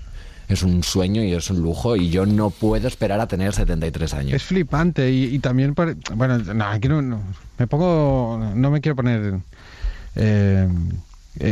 es 0.49 0.63
un 0.63 0.83
sueño 0.83 1.23
y 1.23 1.33
es 1.33 1.49
un 1.49 1.61
lujo 1.61 1.95
y 1.95 2.09
yo 2.09 2.25
no 2.25 2.49
puedo 2.49 2.87
esperar 2.87 3.19
a 3.19 3.27
tener 3.27 3.53
73 3.53 4.13
años. 4.15 4.33
Es 4.33 4.43
flipante 4.43 5.11
y, 5.11 5.37
también, 5.39 5.75
bueno, 5.75 6.39
no, 6.39 7.01
no, 7.01 7.21
me 7.57 7.67
pongo, 7.67 8.51
no 8.55 8.71
me 8.71 8.81
quiero 8.81 8.95
poner 8.95 9.39
eh, 10.15 10.67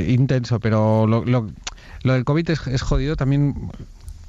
intenso, 0.09 0.59
pero 0.59 1.05
lo, 1.07 1.23
lo 2.03 2.13
del 2.13 2.25
COVID 2.25 2.49
es, 2.49 2.81
jodido 2.81 3.15
también. 3.15 3.53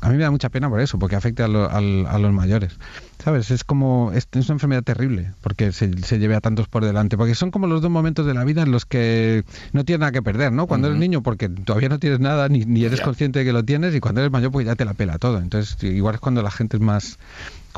A 0.08 0.10
mí 0.10 0.16
me 0.16 0.22
da 0.22 0.30
mucha 0.30 0.48
pena 0.48 0.70
por 0.70 0.80
eso, 0.80 0.98
porque 0.98 1.16
afecta 1.16 1.44
a, 1.44 1.48
los 1.48 2.32
mayores. 2.32 2.78
¿Sabes? 3.22 3.50
Es 3.50 3.62
como. 3.62 4.10
Es, 4.14 4.26
una 4.32 4.54
enfermedad 4.54 4.82
terrible, 4.82 5.34
porque 5.42 5.70
se, 5.70 5.90
lleve 5.90 6.34
a 6.34 6.40
tantos 6.40 6.66
por 6.66 6.82
delante. 6.82 7.18
Porque 7.18 7.34
son 7.34 7.50
como 7.50 7.66
los 7.66 7.82
dos 7.82 7.90
momentos 7.90 8.24
de 8.24 8.32
la 8.32 8.42
vida 8.44 8.62
en 8.62 8.72
los 8.72 8.86
que 8.86 9.44
no 9.74 9.84
tienes 9.84 10.00
nada 10.00 10.12
que 10.12 10.22
perder, 10.22 10.50
¿no? 10.50 10.66
Cuando 10.66 10.88
eres 10.88 10.98
niño, 10.98 11.22
porque 11.22 11.50
todavía 11.50 11.90
no 11.90 11.98
tienes 11.98 12.20
nada, 12.20 12.48
ni, 12.48 12.64
ni 12.64 12.84
eres 12.84 13.02
consciente 13.02 13.40
de 13.40 13.44
que 13.44 13.52
lo 13.52 13.62
tienes, 13.64 13.94
y 13.94 14.00
cuando 14.00 14.22
eres 14.22 14.32
mayor, 14.32 14.50
pues 14.50 14.64
ya 14.64 14.76
te 14.76 14.86
la 14.86 14.94
pela 14.94 15.18
todo. 15.18 15.40
Entonces, 15.40 15.76
igual 15.82 16.14
es 16.14 16.22
cuando 16.22 16.40
la 16.40 16.50
gente 16.50 16.78
es 16.78 16.82
más 16.82 17.18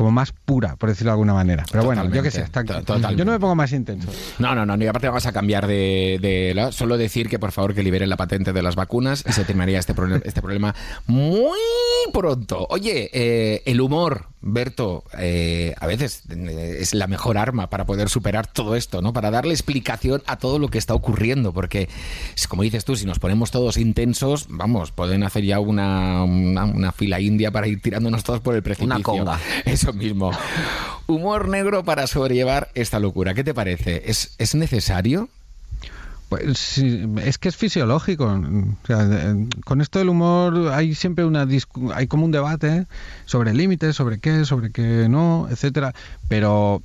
como 0.01 0.13
más 0.13 0.33
pura, 0.33 0.77
por 0.77 0.89
decirlo 0.89 1.11
de 1.11 1.13
alguna 1.13 1.35
manera. 1.35 1.63
Pero 1.71 1.85
bueno, 1.85 2.11
yo 2.11 2.23
qué 2.23 2.31
sé, 2.31 2.41
está, 2.41 2.63
yo 2.65 3.23
no 3.27 3.33
me 3.33 3.39
pongo 3.39 3.55
más 3.55 3.71
intenso. 3.71 4.09
No, 4.39 4.55
no, 4.55 4.65
no, 4.65 4.83
y 4.83 4.87
aparte 4.87 5.09
vamos 5.09 5.27
a 5.27 5.33
cambiar 5.33 5.67
de, 5.67 6.71
solo 6.73 6.97
decir 6.97 7.29
que 7.29 7.39
por 7.39 7.53
favor 7.53 7.75
que 7.75 7.83
liberen 7.83 8.09
la 8.09 8.17
patente 8.17 8.55
de 8.55 8.63
las 8.63 8.77
vacunas 8.77 9.23
y 9.29 9.33
se 9.33 9.45
terminaría 9.45 9.79
este, 9.79 9.93
problema, 9.93 10.23
este 10.25 10.41
problema 10.41 10.75
muy 11.07 11.59
pronto. 12.15 12.67
Oye, 12.71 13.11
eh, 13.13 13.63
el 13.67 13.79
humor, 13.83 14.29
Berto, 14.43 15.05
eh, 15.19 15.75
a 15.79 15.87
veces 15.87 16.23
eh, 16.31 16.79
es 16.81 16.95
la 16.95 17.07
mejor 17.07 17.37
arma 17.37 17.69
para 17.69 17.85
poder 17.85 18.09
superar 18.09 18.47
todo 18.47 18.75
esto, 18.75 19.03
¿no? 19.03 19.13
Para 19.13 19.31
darle 19.31 19.53
explicación 19.53 20.23
a 20.27 20.39
todo 20.39 20.59
lo 20.59 20.69
que 20.69 20.79
está 20.79 20.95
ocurriendo, 20.95 21.53
porque 21.53 21.89
como 22.49 22.63
dices 22.63 22.85
tú, 22.85 22.97
si 22.97 23.05
nos 23.05 23.19
ponemos 23.19 23.51
todos 23.51 23.77
intensos, 23.77 24.47
vamos, 24.49 24.93
pueden 24.93 25.25
hacer 25.25 25.45
ya 25.45 25.61
una, 25.61 26.25
una, 26.25 26.93
fila 26.93 27.21
india 27.21 27.51
para 27.51 27.67
ir 27.67 27.83
tirándonos 27.83 28.25
todos 28.25 28.41
por 28.41 28.55
el 28.55 28.63
precipicio. 28.63 28.95
Una 28.97 29.03
conga. 29.03 29.41
Eso 29.65 29.93
mismo. 29.93 30.31
Humor 31.07 31.49
negro 31.49 31.85
para 31.85 32.07
sobrellevar 32.07 32.71
esta 32.75 32.99
locura. 32.99 33.35
¿Qué 33.35 33.45
te 33.45 33.53
parece? 33.53 34.03
¿Es, 34.07 34.35
es 34.39 34.55
necesario? 34.55 35.29
Pues 36.31 36.79
es 36.79 37.39
que 37.39 37.49
es 37.49 37.57
fisiológico. 37.57 38.41
con 39.65 39.81
esto 39.81 39.99
del 39.99 40.09
humor 40.09 40.71
hay 40.73 40.95
siempre 40.95 41.25
una 41.25 41.45
hay 41.93 42.07
como 42.07 42.25
un 42.25 42.31
debate 42.31 42.87
sobre 43.25 43.53
límites, 43.53 43.97
sobre 43.97 44.21
qué, 44.21 44.45
sobre 44.45 44.71
qué 44.71 45.09
no, 45.11 45.49
etcétera. 45.51 45.93
Pero 46.29 46.83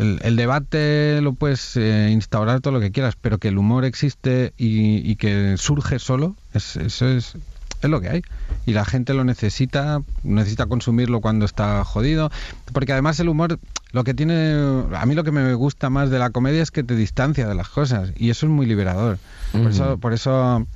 el, 0.00 0.34
debate 0.34 1.20
lo 1.22 1.34
puedes 1.34 1.76
eh, 1.76 2.10
instaurar 2.10 2.60
todo 2.60 2.74
lo 2.74 2.80
que 2.80 2.90
quieras, 2.90 3.14
pero 3.14 3.38
que 3.38 3.48
el 3.48 3.58
humor 3.58 3.84
existe 3.84 4.52
y, 4.58 5.14
que 5.14 5.54
surge 5.58 6.00
solo, 6.00 6.34
eso 6.52 7.08
es 7.08 7.36
es 7.82 7.90
lo 7.90 8.00
que 8.00 8.08
hay. 8.08 8.22
Y 8.64 8.72
la 8.72 8.84
gente 8.84 9.14
lo 9.14 9.24
necesita, 9.24 10.02
necesita 10.22 10.66
consumirlo 10.66 11.20
cuando 11.20 11.44
está 11.44 11.84
jodido. 11.84 12.30
Porque 12.72 12.92
además 12.92 13.20
el 13.20 13.28
humor, 13.28 13.58
lo 13.92 14.04
que 14.04 14.14
tiene. 14.14 14.54
A 14.94 15.06
mí 15.06 15.14
lo 15.14 15.24
que 15.24 15.32
me 15.32 15.54
gusta 15.54 15.90
más 15.90 16.10
de 16.10 16.18
la 16.18 16.30
comedia 16.30 16.62
es 16.62 16.70
que 16.70 16.82
te 16.82 16.96
distancia 16.96 17.46
de 17.46 17.54
las 17.54 17.68
cosas. 17.68 18.12
Y 18.16 18.30
eso 18.30 18.46
es 18.46 18.52
muy 18.52 18.66
liberador. 18.66 19.18
Por 19.52 19.70
eso. 19.70 19.98
Por 19.98 20.12
eso 20.12 20.66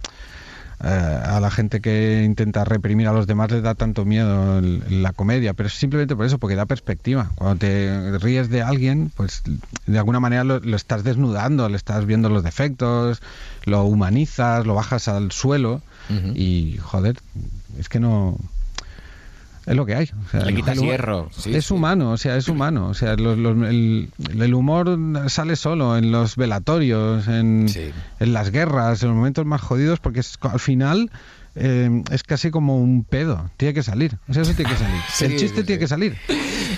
eh, 0.83 0.89
a 0.89 1.41
la 1.41 1.51
gente 1.51 1.81
que 1.81 2.23
intenta 2.25 2.65
reprimir 2.65 3.07
a 3.07 3.13
los 3.13 3.27
demás 3.27 3.51
les 3.51 3.63
da 3.63 3.75
tanto 3.75 4.05
miedo 4.05 4.61
la 4.63 5.13
comedia, 5.13 5.53
pero 5.53 5.67
es 5.67 5.75
simplemente 5.75 6.17
por 6.17 6.25
eso, 6.25 6.39
porque 6.39 6.57
da 6.57 6.67
perspectiva. 6.67 7.31
Cuando 7.35 7.59
te 7.59 8.19
ríes 8.19 8.49
de 8.49 8.63
alguien, 8.63 9.13
pues 9.15 9.43
de 9.87 9.99
alguna 9.99 10.21
manera 10.21 10.45
lo, 10.45 10.59
lo 10.61 10.77
estás 10.77 11.05
desnudando, 11.05 11.69
le 11.69 11.77
estás 11.77 12.07
viendo 12.07 12.29
los 12.31 12.43
defectos, 12.43 13.21
lo 13.65 13.85
humanizas, 13.85 14.67
lo 14.67 14.75
bajas 14.75 15.09
al 15.09 15.33
suelo 15.33 15.83
y, 16.35 16.77
joder, 16.79 17.19
es 17.79 17.89
que 17.89 18.01
no 18.01 18.37
es 19.67 19.77
lo 19.77 19.87
que 19.87 19.95
hay. 19.95 20.11
Le 20.45 20.55
quitas 20.55 20.79
hierro. 20.79 21.31
es 21.47 21.71
humano, 21.71 22.13
o 22.13 22.17
sea, 22.17 22.37
es 22.37 22.49
humano. 22.49 22.89
O 22.89 22.95
sea, 22.95 23.13
el, 23.13 24.55
humor 24.55 24.99
sale 25.29 25.57
solo 25.57 25.97
en 25.97 26.11
los 26.13 26.37
velatorios, 26.37 27.29
en, 27.29 27.67
en, 28.21 28.33
las 28.33 28.51
guerras, 28.51 29.03
en 29.03 29.09
los 29.09 29.17
momentos 29.17 29.45
más 29.45 29.61
jodidos, 29.61 30.01
porque 30.01 30.23
al 30.41 30.61
final 30.61 31.11
eh, 31.57 32.03
es 32.11 32.23
casi 32.23 32.51
como 32.51 32.79
un 32.79 33.05
pedo. 33.05 33.51
Tiene 33.57 33.75
que 33.75 33.83
salir. 33.83 34.19
O 34.29 34.33
sea, 34.33 34.43
eso 34.43 34.55
tiene 34.55 34.71
que 34.71 34.79
salir. 34.79 35.01
el 35.33 35.39
chiste 35.39 35.65
tiene 35.65 35.79
que 35.79 35.89
salir. 35.89 36.17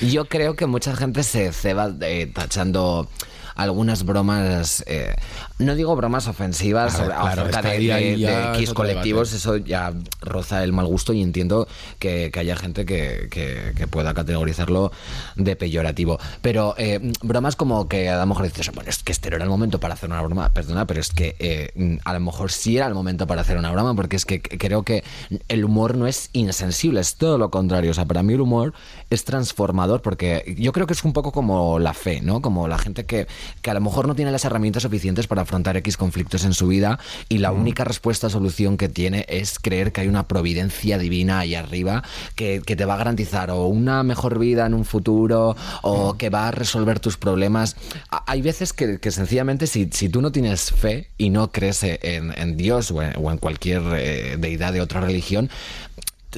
Yo 0.01 0.25
creo 0.27 0.57
que 0.57 0.67
mucha 0.67 0.97
gente 0.97 1.23
se 1.23 1.53
ceba 1.53 1.93
eh, 2.01 2.31
tachando 2.33 3.09
algunas 3.55 4.05
bromas, 4.05 4.83
eh, 4.87 5.15
no 5.63 5.75
digo 5.75 5.95
bromas 5.97 6.29
ofensivas 6.29 6.99
a, 7.01 7.35
de, 7.63 8.53
X 8.57 8.73
colectivos, 8.75 9.33
eso 9.33 9.57
ya 9.57 9.93
roza 10.21 10.63
el 10.65 10.73
mal 10.73 10.87
gusto 10.87 11.13
y 11.13 11.23
entiendo 11.23 11.69
que, 11.99 12.31
haya 12.35 12.57
gente 12.57 12.85
que, 12.85 13.29
que, 13.31 13.87
pueda 13.87 14.15
categorizarlo 14.15 14.93
de 15.37 15.57
peyorativo. 15.57 16.19
Pero 16.41 16.75
eh, 16.79 17.13
bromas 17.23 17.57
como 17.57 17.89
que 17.89 18.09
a 18.09 18.19
lo 18.19 18.27
mejor 18.27 18.45
dices, 18.45 18.71
bueno, 18.73 18.89
es 18.91 19.03
que 19.03 19.13
este 19.13 19.31
no 19.31 19.37
era 19.37 19.45
el 19.45 19.51
momento 19.51 19.81
para 19.81 19.95
hacer 19.95 20.09
una 20.09 20.23
broma, 20.23 20.53
perdona, 20.53 20.87
pero 20.87 21.01
es 21.01 21.11
que 21.11 21.37
eh, 21.39 21.99
a 22.05 22.13
lo 22.13 22.21
mejor 22.21 22.51
sí 22.53 22.77
era 22.77 22.87
el 22.87 22.95
momento 22.95 23.27
para 23.27 23.43
hacer 23.43 23.59
una 23.59 23.71
broma, 23.71 23.95
porque 23.95 24.17
es 24.17 24.25
que 24.25 24.41
creo 24.41 24.83
que 24.83 25.05
el 25.49 25.65
humor 25.65 25.97
no 25.97 26.07
es 26.07 26.31
insensible, 26.33 27.01
es 27.01 27.17
todo 27.17 27.39
lo 27.39 27.51
contrario. 27.51 27.91
O 27.91 27.95
sea, 27.95 28.07
para 28.07 28.23
mí 28.23 28.35
el 28.35 28.41
humor 28.41 28.73
es 29.11 29.25
transformador, 29.25 30.03
porque 30.03 30.55
yo 30.59 30.73
creo 30.73 30.87
que 30.87 30.95
es 30.95 31.05
un 31.05 31.13
poco 31.13 31.33
como 31.33 31.79
la 31.79 31.95
fe, 31.95 32.21
¿no? 32.23 32.41
Como 32.41 32.69
la 32.69 32.79
gente 32.79 33.05
que 33.05 33.27
que 33.61 33.71
a 33.71 33.75
lo 33.75 33.81
mejor 33.81 34.07
no 34.07 34.15
tiene 34.15 34.31
las 34.31 34.45
herramientas 34.45 34.83
suficientes 34.83 35.27
para 35.27 35.45
afrontar 35.53 35.77
X 35.77 35.99
conflictos 35.99 36.47
en 36.47 36.55
su 36.55 36.67
vida 36.67 36.99
y 37.29 37.39
la 37.39 37.53
única 37.53 37.85
respuesta, 37.85 38.31
solución 38.31 38.79
que 38.79 38.89
tiene 38.89 39.27
es 39.29 39.59
creer 39.59 39.93
que 39.93 40.01
hay 40.01 40.09
una 40.09 40.27
providencia 40.27 40.97
divina 40.97 41.41
ahí 41.41 41.55
arriba 41.55 42.03
que, 42.37 42.63
te 42.63 42.87
va 42.87 42.95
a 42.95 42.97
garantizar 42.97 43.51
o 43.51 43.67
una 43.67 44.03
mejor 44.03 44.39
vida 44.39 44.65
en 44.65 44.73
un 44.73 44.87
futuro 44.87 45.55
o 45.83 46.15
que 46.17 46.31
va 46.31 46.49
a 46.49 46.51
resolver 46.53 47.01
tus 47.01 47.19
problemas. 47.19 47.77
Hay 48.27 48.41
veces 48.41 48.73
que, 48.73 48.99
sencillamente 49.11 49.67
si, 49.67 49.91
si, 49.93 50.09
tú 50.09 50.23
no 50.23 50.33
tienes 50.33 50.71
fe 50.71 51.11
y 51.19 51.29
no 51.29 51.53
crees 51.53 51.83
en, 51.83 52.57
Dios 52.57 52.91
o 52.91 53.03
en, 53.03 53.37
cualquier 53.37 53.83
eh, 53.95 54.37
deidad 54.39 54.73
de 54.73 54.81
otra 54.81 55.03
religión, 55.03 55.51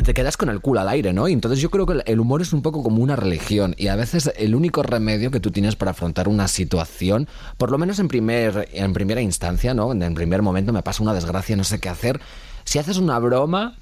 te 0.03 0.15
quedas 0.15 0.37
con 0.37 0.49
el 0.49 0.61
culo 0.61 0.81
al 0.81 0.89
aire, 0.89 1.13
¿no? 1.13 1.29
Y 1.29 1.33
entonces 1.33 1.61
yo 1.61 1.71
creo 1.71 1.87
que 1.87 2.03
el 2.05 2.19
humor 2.19 2.43
es 2.43 2.53
un 2.53 2.63
poco 2.63 2.83
como 2.83 3.03
una 3.03 3.15
religión 3.15 3.75
y 3.79 3.89
a 3.89 3.97
veces 3.97 4.33
el 4.37 4.55
único 4.55 4.83
remedio 4.83 5.31
que 5.31 5.41
tú 5.41 5.53
tienes 5.53 5.77
para 5.77 5.93
afrontar 5.93 6.29
una 6.29 6.49
situación, 6.49 7.29
por 7.59 7.71
lo 7.71 7.79
menos 7.79 8.01
en, 8.01 8.09
primer, 8.09 8.69
en 8.73 8.93
primera 8.93 9.21
instancia, 9.21 9.73
¿no? 9.73 9.93
En 9.93 10.15
primer 10.15 10.43
momento 10.43 10.73
me 10.73 10.83
pasa 10.83 11.03
una 11.03 11.15
desgracia, 11.15 11.55
no 11.57 11.65
sé 11.65 11.79
qué 11.79 11.89
hacer. 11.89 12.21
Si 12.65 12.79
haces 12.79 12.97
una 12.97 13.19
broma, 13.21 13.77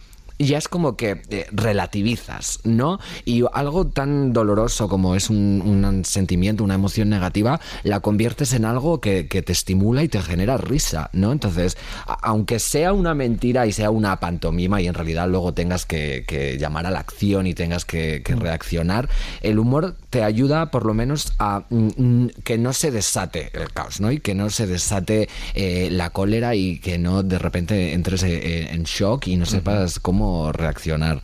ya 0.47 0.59
es 0.59 0.69
como 0.69 0.97
que 0.97 1.23
eh, 1.31 1.47
relativizas, 1.53 2.61
¿no? 2.65 2.99
Y 3.25 3.45
algo 3.53 3.87
tan 3.87 4.33
doloroso 4.33 4.89
como 4.89 5.15
es 5.15 5.31
un, 5.31 6.03
sentimiento, 6.05 6.65
una 6.65 6.75
emoción 6.75 7.09
negativa, 7.09 7.61
la 7.83 8.01
conviertes 8.01 8.53
en 8.53 8.65
algo 8.65 9.01
que, 9.01 9.25
te 9.25 9.53
estimula 9.53 10.03
y 10.03 10.09
te 10.09 10.21
genera 10.23 10.57
risa, 10.57 11.11
¿no? 11.13 11.33
Entonces, 11.33 11.77
aunque 12.07 12.59
sea 12.59 12.93
una 12.93 13.15
mentira 13.15 13.67
y 13.67 13.73
sea 13.73 13.91
una 13.91 14.21
pantomima 14.21 14.81
y 14.81 14.87
en 14.87 14.95
realidad 14.95 15.29
luego 15.29 15.55
tengas 15.55 15.87
que, 15.87 16.25
llamar 16.59 16.87
a 16.87 16.91
la 16.91 17.01
acción 17.01 17.47
y 17.47 17.55
tengas 17.55 17.85
que, 17.85 18.23
mm. 18.27 18.39
reaccionar, 18.39 19.09
el 19.41 19.59
humor 19.59 19.97
te 20.11 20.23
ayuda 20.23 20.71
por 20.71 20.85
lo 20.85 20.95
menos 20.95 21.33
a 21.39 21.65
mm, 21.71 21.89
mm, 21.97 22.29
que 22.45 22.59
no 22.59 22.73
se 22.73 22.91
desate 22.91 23.51
el 23.55 23.73
caos, 23.73 24.01
¿no? 24.01 24.13
Y 24.13 24.21
que 24.21 24.35
no 24.35 24.51
se 24.51 24.67
desate 24.67 25.29
eh, 25.55 25.89
la 25.91 26.11
cólera 26.11 26.55
y 26.55 26.79
que 26.79 26.99
no 26.99 27.23
de 27.23 27.39
repente 27.39 27.93
entres 27.93 28.23
eh, 28.23 28.69
en 28.73 28.85
shock 28.85 29.27
y 29.27 29.37
no 29.37 29.47
sepas 29.47 29.99
cómo 29.99 30.32
reaccionar. 30.53 31.23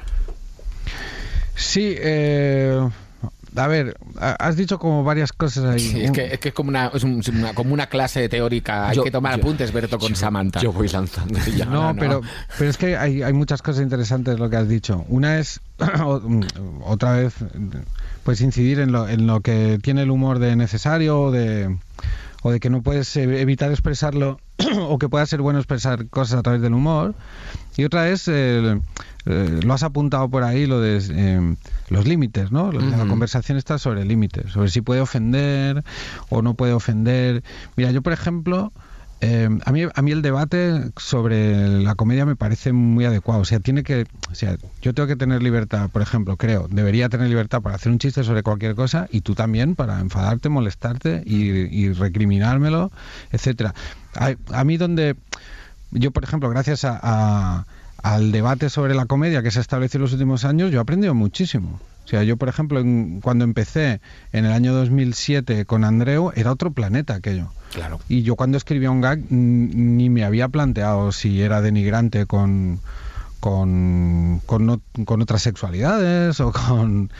Sí, 1.54 1.94
eh, 1.98 2.88
a 3.56 3.66
ver, 3.66 3.96
has 4.20 4.56
dicho 4.56 4.78
como 4.78 5.02
varias 5.04 5.32
cosas 5.32 5.64
ahí. 5.64 6.04
es, 6.04 6.10
que, 6.12 6.38
es, 6.40 6.54
como, 6.54 6.68
una, 6.68 6.90
como 7.54 7.74
una 7.74 7.86
clase 7.88 8.28
teórica. 8.28 8.88
Hay 8.88 9.02
que 9.02 9.10
tomar 9.10 9.34
apuntes, 9.34 9.72
Berto, 9.72 9.98
con 9.98 10.14
Samantha. 10.14 10.60
Yo 10.60 10.72
voy 10.72 10.88
lanzando. 10.88 11.38
no, 11.70 11.94
Pero, 11.98 12.22
pero 12.58 12.70
es 12.70 12.76
que 12.76 12.96
hay, 12.96 13.22
hay 13.22 13.32
muchas 13.32 13.62
cosas 13.62 13.82
interesantes 13.82 14.38
lo 14.38 14.48
que 14.48 14.56
has 14.56 14.68
dicho. 14.68 15.04
Una 15.08 15.38
es, 15.38 15.60
otra 16.84 17.12
vez, 17.12 17.34
pues 18.22 18.40
incidir 18.40 18.80
en 18.80 18.92
lo, 18.92 19.08
en 19.08 19.26
lo 19.26 19.40
que 19.40 19.78
tiene 19.82 20.02
el 20.02 20.10
humor 20.10 20.38
de 20.38 20.54
necesario 20.54 21.20
o 21.20 21.30
de, 21.30 21.76
o 22.42 22.50
de 22.50 22.60
que 22.60 22.70
no 22.70 22.82
puedes 22.82 23.16
evitar 23.16 23.70
expresarlo 23.70 24.40
o 24.88 24.98
que 24.98 25.08
pueda 25.08 25.26
ser 25.26 25.40
bueno 25.40 25.58
expresar 25.58 26.08
cosas 26.08 26.38
a 26.38 26.42
través 26.42 26.62
del 26.62 26.74
humor. 26.74 27.14
Y 27.76 27.84
otra 27.84 28.08
es, 28.08 28.26
eh, 28.28 28.80
eh, 29.26 29.60
lo 29.62 29.72
has 29.72 29.82
apuntado 29.82 30.28
por 30.28 30.42
ahí, 30.42 30.66
lo 30.66 30.80
de 30.80 31.00
eh, 31.10 31.56
los 31.90 32.06
límites, 32.06 32.50
¿no? 32.50 32.72
La 32.72 33.06
conversación 33.06 33.56
está 33.56 33.78
sobre 33.78 34.04
límites, 34.04 34.52
sobre 34.52 34.68
si 34.68 34.80
puede 34.80 35.00
ofender 35.00 35.84
o 36.28 36.42
no 36.42 36.54
puede 36.54 36.72
ofender. 36.72 37.44
Mira, 37.76 37.92
yo 37.92 38.02
por 38.02 38.12
ejemplo, 38.12 38.72
a, 39.20 39.72
mí, 39.72 39.82
a 39.92 40.02
mí 40.02 40.12
el 40.12 40.22
debate 40.22 40.92
sobre 40.96 41.68
la 41.68 41.94
comedia 41.96 42.24
me 42.24 42.36
parece 42.36 42.72
muy 42.72 43.04
adecuado. 43.04 43.40
O 43.40 43.44
sea, 43.44 43.60
tiene 43.60 43.82
que, 43.82 44.06
o 44.30 44.34
sea, 44.34 44.56
yo 44.80 44.94
tengo 44.94 45.06
que 45.06 45.16
tener 45.16 45.42
libertad, 45.42 45.90
por 45.90 46.02
ejemplo, 46.02 46.36
creo, 46.36 46.68
debería 46.68 47.08
tener 47.08 47.28
libertad 47.28 47.60
para 47.60 47.76
hacer 47.76 47.90
un 47.90 47.98
chiste 47.98 48.22
sobre 48.22 48.42
cualquier 48.42 48.74
cosa 48.74 49.08
y 49.10 49.22
tú 49.22 49.34
también 49.34 49.74
para 49.74 49.98
enfadarte, 50.00 50.48
molestarte 50.48 51.22
y, 51.24 51.92
recriminármelo, 51.92 52.92
etcétera. 53.32 53.74
A, 54.14 54.64
mí 54.64 54.76
donde 54.76 55.16
yo, 55.90 56.10
por 56.10 56.24
ejemplo, 56.24 56.48
gracias 56.50 56.84
a, 56.84 57.66
al 58.02 58.32
debate 58.32 58.70
sobre 58.70 58.94
la 58.94 59.06
comedia 59.06 59.42
que 59.42 59.50
se 59.50 59.58
ha 59.58 59.62
establecido 59.62 59.98
en 59.98 60.02
los 60.02 60.12
últimos 60.12 60.44
años, 60.44 60.70
yo 60.70 60.78
he 60.78 60.82
aprendido 60.82 61.14
muchísimo. 61.14 61.80
O 62.04 62.08
sea, 62.08 62.22
yo, 62.22 62.38
por 62.38 62.48
ejemplo, 62.48 62.82
cuando 63.20 63.44
empecé 63.44 64.00
en 64.32 64.46
el 64.46 64.52
año 64.52 64.72
2007 64.72 65.66
con 65.66 65.84
Andreu, 65.84 66.32
era 66.34 66.52
otro 66.52 66.70
planeta 66.70 67.14
aquello. 67.14 67.50
Claro. 67.78 68.00
Y 68.08 68.22
yo 68.22 68.34
cuando 68.34 68.56
escribía 68.56 68.90
un 68.90 69.00
gag 69.00 69.20
ni 69.30 70.10
me 70.10 70.24
había 70.24 70.48
planteado 70.48 71.12
si 71.12 71.40
era 71.40 71.60
denigrante 71.60 72.26
con, 72.26 72.80
con, 73.38 74.40
con, 74.44 75.22
otras 75.22 75.42
sexualidades 75.42 76.40
o 76.40 76.50
con, 76.50 77.12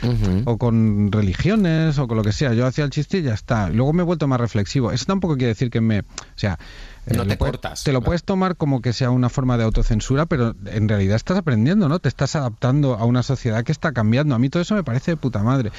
o 0.47 0.59
con 0.59 1.13
religiones 1.13 1.99
o 1.99 2.09
con 2.09 2.17
lo 2.17 2.25
que 2.25 2.33
sea. 2.33 2.55
Yo 2.55 2.67
hacía 2.67 2.85
el 2.85 2.91
chiste 2.91 3.19
y 3.19 3.23
ya 3.23 3.35
está. 3.35 3.69
Luego 3.71 3.93
me 3.93 4.03
he 4.03 4.05
vuelto 4.05 4.27
más 4.27 4.41
reflexivo. 4.41 4.91
Eso 4.91 5.05
tampoco 5.05 5.37
quiere 5.37 5.49
decir 5.49 5.71
que 5.71 5.81
me... 5.81 6.01
O 6.01 6.05
sea, 6.35 6.59
eh, 7.07 7.17
no 7.17 7.25
te 7.25 7.39
cortas. 7.39 7.85
Te 7.85 7.93
lo 7.93 8.03
puedes 8.03 8.25
tomar 8.25 8.57
como 8.57 8.83
que 8.83 8.93
sea 8.93 9.11
una 9.11 9.29
forma 9.29 9.57
de 9.59 9.65
autocensura, 9.65 10.27
pero 10.27 10.57
en 10.67 10.89
realidad 10.89 11.15
estás 11.15 11.39
aprendiendo, 11.39 11.89
¿no? 11.89 12.01
Te 12.01 12.09
estás 12.09 12.35
adaptando 12.35 12.95
a 12.97 13.05
una 13.05 13.23
sociedad 13.23 13.63
que 13.63 13.73
está 13.73 13.93
cambiando. 13.93 14.35
A 14.35 14.39
mí 14.41 14.49
todo 14.49 14.61
eso 14.61 14.75
me 14.75 14.83
parece 14.83 15.13
de 15.13 15.17
puta 15.17 15.45
madre. 15.45 15.71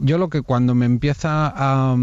Yo 0.00 0.16
lo 0.16 0.30
que 0.30 0.40
cuando 0.40 0.74
me 0.74 0.86
empieza 0.86 1.52
a, 1.54 1.96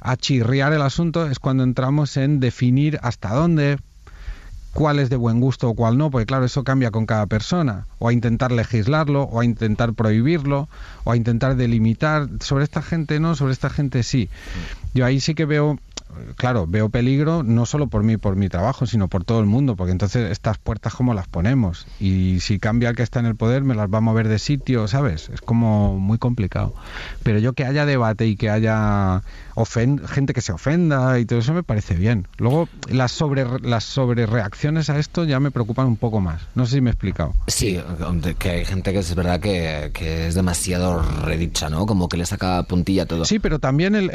a 0.00 0.16
chirriar 0.16 0.72
el 0.72 0.82
asunto 0.82 1.30
es 1.30 1.38
cuando 1.38 1.62
entramos 1.62 2.16
en 2.16 2.40
definir 2.40 2.98
hasta 3.02 3.34
dónde, 3.34 3.78
cuál 4.72 4.98
es 4.98 5.10
de 5.10 5.16
buen 5.16 5.40
gusto 5.40 5.68
o 5.68 5.74
cuál 5.74 5.98
no, 5.98 6.10
porque 6.10 6.26
claro, 6.26 6.44
eso 6.44 6.64
cambia 6.64 6.90
con 6.90 7.06
cada 7.06 7.26
persona, 7.26 7.86
o 8.00 8.08
a 8.08 8.12
intentar 8.12 8.50
legislarlo, 8.50 9.22
o 9.24 9.40
a 9.40 9.44
intentar 9.44 9.92
prohibirlo, 9.92 10.68
o 11.04 11.12
a 11.12 11.16
intentar 11.16 11.54
delimitar, 11.54 12.28
sobre 12.40 12.64
esta 12.64 12.82
gente 12.82 13.20
no, 13.20 13.36
sobre 13.36 13.52
esta 13.52 13.70
gente 13.70 14.02
sí. 14.02 14.28
Yo 14.94 15.06
ahí 15.06 15.20
sí 15.20 15.36
que 15.36 15.44
veo 15.44 15.78
claro, 16.36 16.66
veo 16.66 16.88
peligro 16.88 17.42
no 17.42 17.66
solo 17.66 17.86
por 17.86 18.02
mí, 18.02 18.16
por 18.16 18.36
mi 18.36 18.48
trabajo, 18.48 18.86
sino 18.86 19.08
por 19.08 19.24
todo 19.24 19.40
el 19.40 19.46
mundo, 19.46 19.76
porque 19.76 19.92
entonces 19.92 20.30
estas 20.30 20.58
puertas 20.58 20.94
cómo 20.94 21.14
las 21.14 21.28
ponemos 21.28 21.86
y 21.98 22.40
si 22.40 22.58
cambia 22.58 22.90
el 22.90 22.96
que 22.96 23.02
está 23.02 23.20
en 23.20 23.26
el 23.26 23.36
poder 23.36 23.62
me 23.62 23.74
las 23.74 23.92
va 23.92 23.98
a 23.98 24.00
mover 24.00 24.28
de 24.28 24.38
sitio, 24.38 24.88
¿sabes? 24.88 25.28
Es 25.28 25.40
como 25.40 25.98
muy 25.98 26.18
complicado. 26.18 26.74
Pero 27.22 27.38
yo 27.38 27.52
que 27.52 27.64
haya 27.64 27.86
debate 27.86 28.26
y 28.26 28.36
que 28.36 28.50
haya 28.50 29.22
gente 30.08 30.32
que 30.32 30.40
se 30.40 30.52
ofenda 30.52 31.18
y 31.18 31.26
todo 31.26 31.38
eso 31.38 31.52
me 31.52 31.62
parece 31.62 31.94
bien. 31.94 32.26
Luego 32.38 32.68
las 32.88 33.12
sobre 33.12 33.44
las 33.60 33.84
sobre 33.84 34.26
reacciones 34.26 34.88
a 34.90 34.98
esto 34.98 35.24
ya 35.24 35.38
me 35.38 35.50
preocupan 35.50 35.86
un 35.86 35.96
poco 35.96 36.20
más. 36.20 36.40
No 36.54 36.66
sé 36.66 36.76
si 36.76 36.80
me 36.80 36.90
he 36.90 36.92
explicado. 36.92 37.34
Sí, 37.46 37.80
que 38.38 38.50
hay 38.50 38.64
gente 38.64 38.92
que 38.92 38.98
es 38.98 39.14
verdad 39.14 39.40
que, 39.40 39.90
es 40.26 40.34
demasiado 40.34 41.02
redicha, 41.02 41.70
¿no? 41.70 41.86
Como 41.86 42.08
que 42.08 42.16
le 42.16 42.26
saca 42.26 42.62
puntilla 42.64 43.06
todo. 43.06 43.24
Sí, 43.24 43.38
pero 43.38 43.58
también 43.58 44.10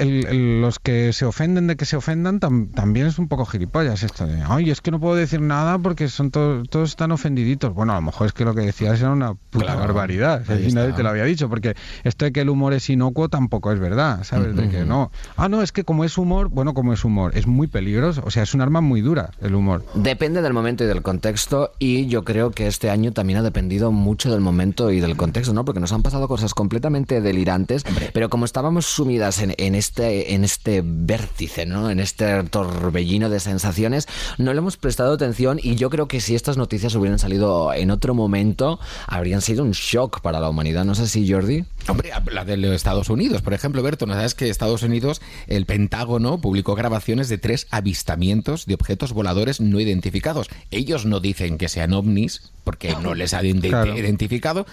los 0.61 0.79
que 0.79 1.13
se 1.13 1.25
ofenden 1.25 1.67
de 1.67 1.75
que 1.75 1.85
se 1.85 1.95
ofendan 1.95 2.39
también 2.39 3.07
es 3.07 3.19
un 3.19 3.27
poco 3.27 3.45
gilipollas 3.45 4.03
esto 4.03 4.25
de, 4.25 4.41
ay, 4.47 4.69
es 4.69 4.81
que 4.81 4.91
no 4.91 4.99
puedo 4.99 5.15
decir 5.15 5.41
nada 5.41 5.77
porque 5.79 6.07
son 6.07 6.31
todos 6.31 6.89
están 6.89 7.11
ofendiditos. 7.11 7.73
Bueno, 7.73 7.93
a 7.93 7.95
lo 7.95 8.01
mejor 8.01 8.27
es 8.27 8.33
que 8.33 8.45
lo 8.45 8.53
que 8.53 8.61
decías 8.61 8.99
era 8.99 9.11
una 9.11 9.33
puta 9.33 9.75
barbaridad. 9.75 10.43
y 10.59 10.71
nadie 10.73 10.93
te 10.93 11.03
lo 11.03 11.09
había 11.09 11.23
dicho, 11.23 11.49
porque 11.49 11.75
esto 12.03 12.25
de 12.25 12.31
que 12.31 12.41
el 12.41 12.49
humor 12.49 12.73
es 12.73 12.89
inocuo 12.89 13.29
tampoco 13.29 13.71
es 13.71 13.79
verdad, 13.79 14.23
¿sabes? 14.23 14.55
De 14.55 14.69
que 14.69 14.85
no. 14.85 15.11
Ah, 15.37 15.49
no, 15.49 15.61
es 15.61 15.71
que 15.71 15.83
como 15.83 16.03
es 16.03 16.17
humor, 16.17 16.49
bueno, 16.49 16.73
como 16.73 16.93
es 16.93 17.03
humor, 17.03 17.31
es 17.35 17.47
muy 17.47 17.67
peligroso. 17.67 18.21
O 18.25 18.31
sea, 18.31 18.43
es 18.43 18.53
un 18.53 18.61
arma 18.61 18.81
muy 18.81 19.01
dura 19.01 19.31
el 19.41 19.55
humor. 19.55 19.83
Depende 19.93 20.41
del 20.41 20.53
momento 20.53 20.83
y 20.83 20.87
del 20.87 21.01
contexto 21.01 21.71
y 21.79 22.07
yo 22.07 22.23
creo 22.23 22.51
que 22.51 22.67
este 22.67 22.89
año 22.89 23.11
también 23.11 23.39
ha 23.39 23.43
dependido 23.43 23.64
mucho 23.91 24.31
del 24.31 24.41
momento 24.41 24.91
y 24.91 24.99
del 24.99 25.17
contexto, 25.17 25.53
¿no? 25.53 25.65
Porque 25.65 25.79
nos 25.79 25.91
han 25.91 26.03
pasado 26.03 26.27
cosas 26.27 26.53
completamente 26.53 27.21
delirantes, 27.21 27.83
pero 28.13 28.29
como 28.29 28.45
estábamos 28.45 28.85
sumidas 28.85 29.39
en, 29.39 29.53
en, 29.57 29.75
este, 29.75 30.33
en 30.33 30.43
este 30.43 30.81
vértice, 30.83 31.65
¿no? 31.65 31.89
En 31.89 31.99
este 31.99 32.43
torbellino 32.43 33.29
de 33.29 33.39
sensaciones, 33.39 34.07
no 34.37 34.53
le 34.53 34.59
hemos 34.59 34.77
prestado 34.77 35.13
atención 35.13 35.59
y 35.61 35.75
yo 35.75 35.89
creo 35.89 36.07
que 36.07 36.21
si 36.21 36.35
estas 36.35 36.57
noticias 36.57 36.95
hubieran 36.95 37.19
salido 37.19 37.73
en 37.73 37.91
otro 37.91 38.13
momento, 38.13 38.79
habrían 39.07 39.41
sido 39.41 39.63
un 39.63 39.71
shock 39.71 40.21
para 40.21 40.39
la 40.39 40.49
humanidad. 40.49 40.85
No 40.85 40.95
sé 40.95 41.07
si, 41.07 41.29
Jordi. 41.31 41.65
Hombre, 41.87 42.11
la 42.31 42.45
de 42.45 42.57
los 42.57 42.73
Estados 42.73 43.09
Unidos, 43.09 43.41
por 43.41 43.53
ejemplo, 43.53 43.83
Berto, 43.83 44.05
¿no 44.05 44.13
sabes 44.13 44.33
que 44.33 44.49
Estados 44.49 44.83
Unidos, 44.83 45.21
el 45.47 45.65
Pentágono 45.65 46.39
publicó 46.39 46.75
grabaciones 46.75 47.29
de 47.29 47.37
tres 47.37 47.67
avistamientos 47.69 48.65
de 48.65 48.73
objetos 48.73 49.13
voladores 49.13 49.61
no 49.61 49.79
identificados? 49.79 50.47
Ellos 50.71 51.05
no 51.05 51.19
dicen 51.19 51.57
que 51.57 51.69
sean 51.69 51.93
ovnis, 51.93 52.51
porque 52.63 52.95
no 53.01 53.13
les 53.15 53.33
identificado. 53.63 54.65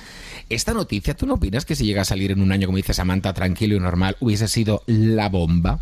Esta 0.49 0.75
noticia, 0.75 1.15
¿tú 1.15 1.27
no 1.27 1.35
opinas 1.35 1.65
que 1.65 1.77
si 1.77 1.85
llega 1.85 2.03
a 2.03 2.07
salir 2.07 2.31
en 2.31 2.41
un 2.41 2.53
año, 2.53 2.67
como 2.67 2.77
dice 2.77 2.95
Samantha, 2.95 3.33
tranquilo 3.35 3.77
y 3.77 3.81
normal, 3.81 4.17
hubiese 4.21 4.49
sido 4.49 4.83
la 4.87 5.29
bomba? 5.29 5.81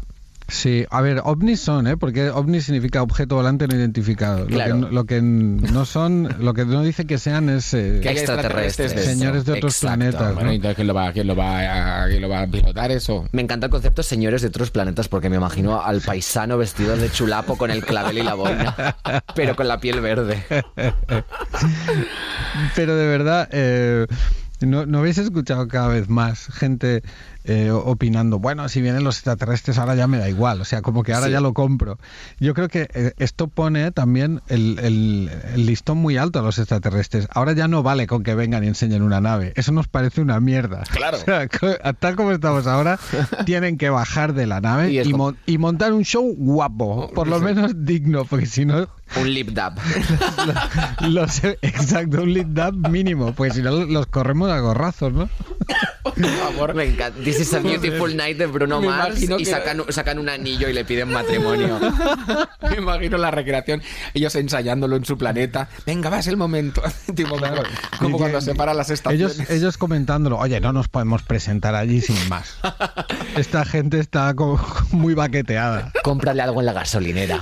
Sí, 0.50 0.84
a 0.90 1.00
ver, 1.00 1.22
ovnis 1.24 1.60
son, 1.60 1.86
¿eh? 1.86 1.96
Porque 1.96 2.28
ovni 2.28 2.60
significa 2.60 3.02
objeto 3.02 3.36
volante 3.36 3.68
no 3.68 3.76
identificado. 3.76 4.46
Lo, 4.48 5.04
que, 5.04 5.22
no 5.22 5.84
son, 5.84 6.36
lo 6.40 6.54
que 6.54 6.64
no 6.64 6.82
dice 6.82 7.06
que 7.06 7.18
sean 7.18 7.48
es 7.48 7.72
eh, 7.72 8.00
extraterrestres, 8.02 8.92
señores 8.92 9.44
de 9.44 9.52
otros 9.52 9.78
planetas. 9.78 10.34
Bueno, 10.34 10.50
entonces 10.50 10.76
¿quién 10.76 10.88
lo, 10.88 10.94
va, 10.94 11.12
quién, 11.12 11.26
lo 11.28 11.36
va, 11.36 12.06
¿quién 12.08 12.20
lo 12.20 12.28
va 12.28 12.42
a 12.42 12.46
pilotar 12.46 12.90
eso? 12.90 13.28
Me 13.32 13.42
encanta 13.42 13.66
el 13.66 13.70
concepto 13.70 14.02
señores 14.02 14.42
de 14.42 14.48
otros 14.48 14.70
planetas 14.70 15.08
porque 15.08 15.30
me 15.30 15.36
imagino 15.36 15.80
al 15.80 16.00
paisano 16.00 16.58
vestido 16.58 16.96
de 16.96 17.10
chulapo 17.10 17.56
con 17.56 17.70
el 17.70 17.84
clavel 17.84 18.18
y 18.18 18.22
la 18.22 18.34
boina, 18.34 18.96
pero 19.34 19.54
con 19.54 19.68
la 19.68 19.78
piel 19.78 20.00
verde. 20.00 20.44
pero 22.74 22.96
de 22.96 23.06
verdad, 23.06 23.48
eh, 23.52 24.06
¿no, 24.60 24.84
¿no 24.84 24.98
habéis 24.98 25.18
escuchado 25.18 25.68
cada 25.68 25.88
vez 25.88 26.08
más 26.08 26.46
gente 26.46 27.02
eh, 27.44 27.70
opinando, 27.70 28.38
bueno, 28.38 28.68
si 28.68 28.80
vienen 28.82 29.04
los 29.04 29.16
extraterrestres 29.16 29.78
ahora 29.78 29.94
ya 29.94 30.06
me 30.06 30.18
da 30.18 30.28
igual, 30.28 30.60
o 30.60 30.64
sea, 30.64 30.82
como 30.82 31.02
que 31.02 31.12
ahora 31.12 31.28
ya 31.28 31.40
lo 31.40 31.54
compro. 31.54 31.98
Yo 32.38 32.54
creo 32.54 32.68
que 32.68 32.88
eh, 32.92 33.12
esto 33.18 33.48
pone 33.48 33.90
también 33.92 34.42
el, 34.48 34.78
el, 34.80 35.66
listón 35.66 35.98
muy 35.98 36.16
alto 36.16 36.38
a 36.38 36.42
los 36.42 36.58
extraterrestres. 36.58 37.28
Ahora 37.32 37.52
ya 37.52 37.68
no 37.68 37.82
vale 37.82 38.06
con 38.06 38.22
que 38.22 38.34
vengan 38.34 38.64
y 38.64 38.68
enseñen 38.68 39.02
una 39.02 39.20
nave, 39.20 39.52
eso 39.56 39.72
nos 39.72 39.88
parece 39.88 40.20
una 40.20 40.40
mierda. 40.40 40.82
Claro. 40.90 41.18
O 41.20 41.24
sea, 41.24 41.48
tal 41.98 42.16
como 42.16 42.32
estamos 42.32 42.66
ahora, 42.66 42.98
tienen 43.46 43.76
que 43.78 43.90
bajar 43.90 44.34
de 44.34 44.46
la 44.46 44.60
nave 44.60 44.92
y, 44.92 45.00
y 45.46 45.58
montar 45.58 45.92
un 45.92 46.04
show 46.04 46.34
guapo, 46.36 47.10
por 47.14 47.28
lo 47.28 47.40
menos 47.40 47.72
digno, 47.84 48.24
porque 48.24 48.46
si 48.46 48.64
no 48.64 48.88
un 49.16 49.34
lip 49.34 49.48
dub. 49.48 49.72
exacto, 51.62 52.22
un 52.22 52.32
lip 52.32 52.48
dub 52.48 52.88
mínimo, 52.88 53.32
pues 53.32 53.54
si 53.54 53.62
no 53.62 53.72
los 53.84 54.06
corremos 54.06 54.50
a 54.50 54.60
gorrazos, 54.60 55.12
¿no? 55.12 55.28
Por 56.02 56.14
favor. 56.14 56.74
Me 56.74 56.84
encanta. 56.84 57.20
This 57.20 57.40
is 57.40 57.52
a 57.54 57.60
beautiful 57.60 58.14
night 58.14 58.38
de 58.38 58.46
Bruno 58.46 58.80
Mars 58.80 59.22
y 59.22 59.44
sacan, 59.44 59.84
sacan, 59.90 60.18
un 60.18 60.28
anillo 60.28 60.68
y 60.68 60.72
le 60.72 60.84
piden 60.84 61.10
matrimonio. 61.10 61.78
Me 62.62 62.76
imagino 62.76 63.18
la 63.18 63.30
recreación, 63.30 63.82
ellos 64.14 64.34
ensayándolo 64.34 64.96
en 64.96 65.04
su 65.04 65.18
planeta. 65.18 65.68
Venga, 65.86 66.10
va, 66.10 66.18
es 66.18 66.26
el 66.26 66.36
momento. 66.36 66.82
tipo, 67.14 67.36
como 67.98 68.18
cuando 68.18 68.40
se 68.40 68.54
paran 68.54 68.76
las 68.76 68.90
estaciones. 68.90 69.38
Ellos, 69.38 69.50
ellos 69.50 69.78
comentándolo, 69.78 70.38
oye, 70.38 70.60
no 70.60 70.72
nos 70.72 70.88
podemos 70.88 71.22
presentar 71.22 71.74
allí 71.74 72.00
sin 72.00 72.28
más. 72.28 72.58
Esta 73.36 73.64
gente 73.64 73.98
está 73.98 74.34
como 74.34 74.60
muy 74.92 75.14
baqueteada. 75.14 75.92
Cómprale 76.02 76.42
algo 76.42 76.60
en 76.60 76.66
la 76.66 76.72
gasolinera. 76.72 77.40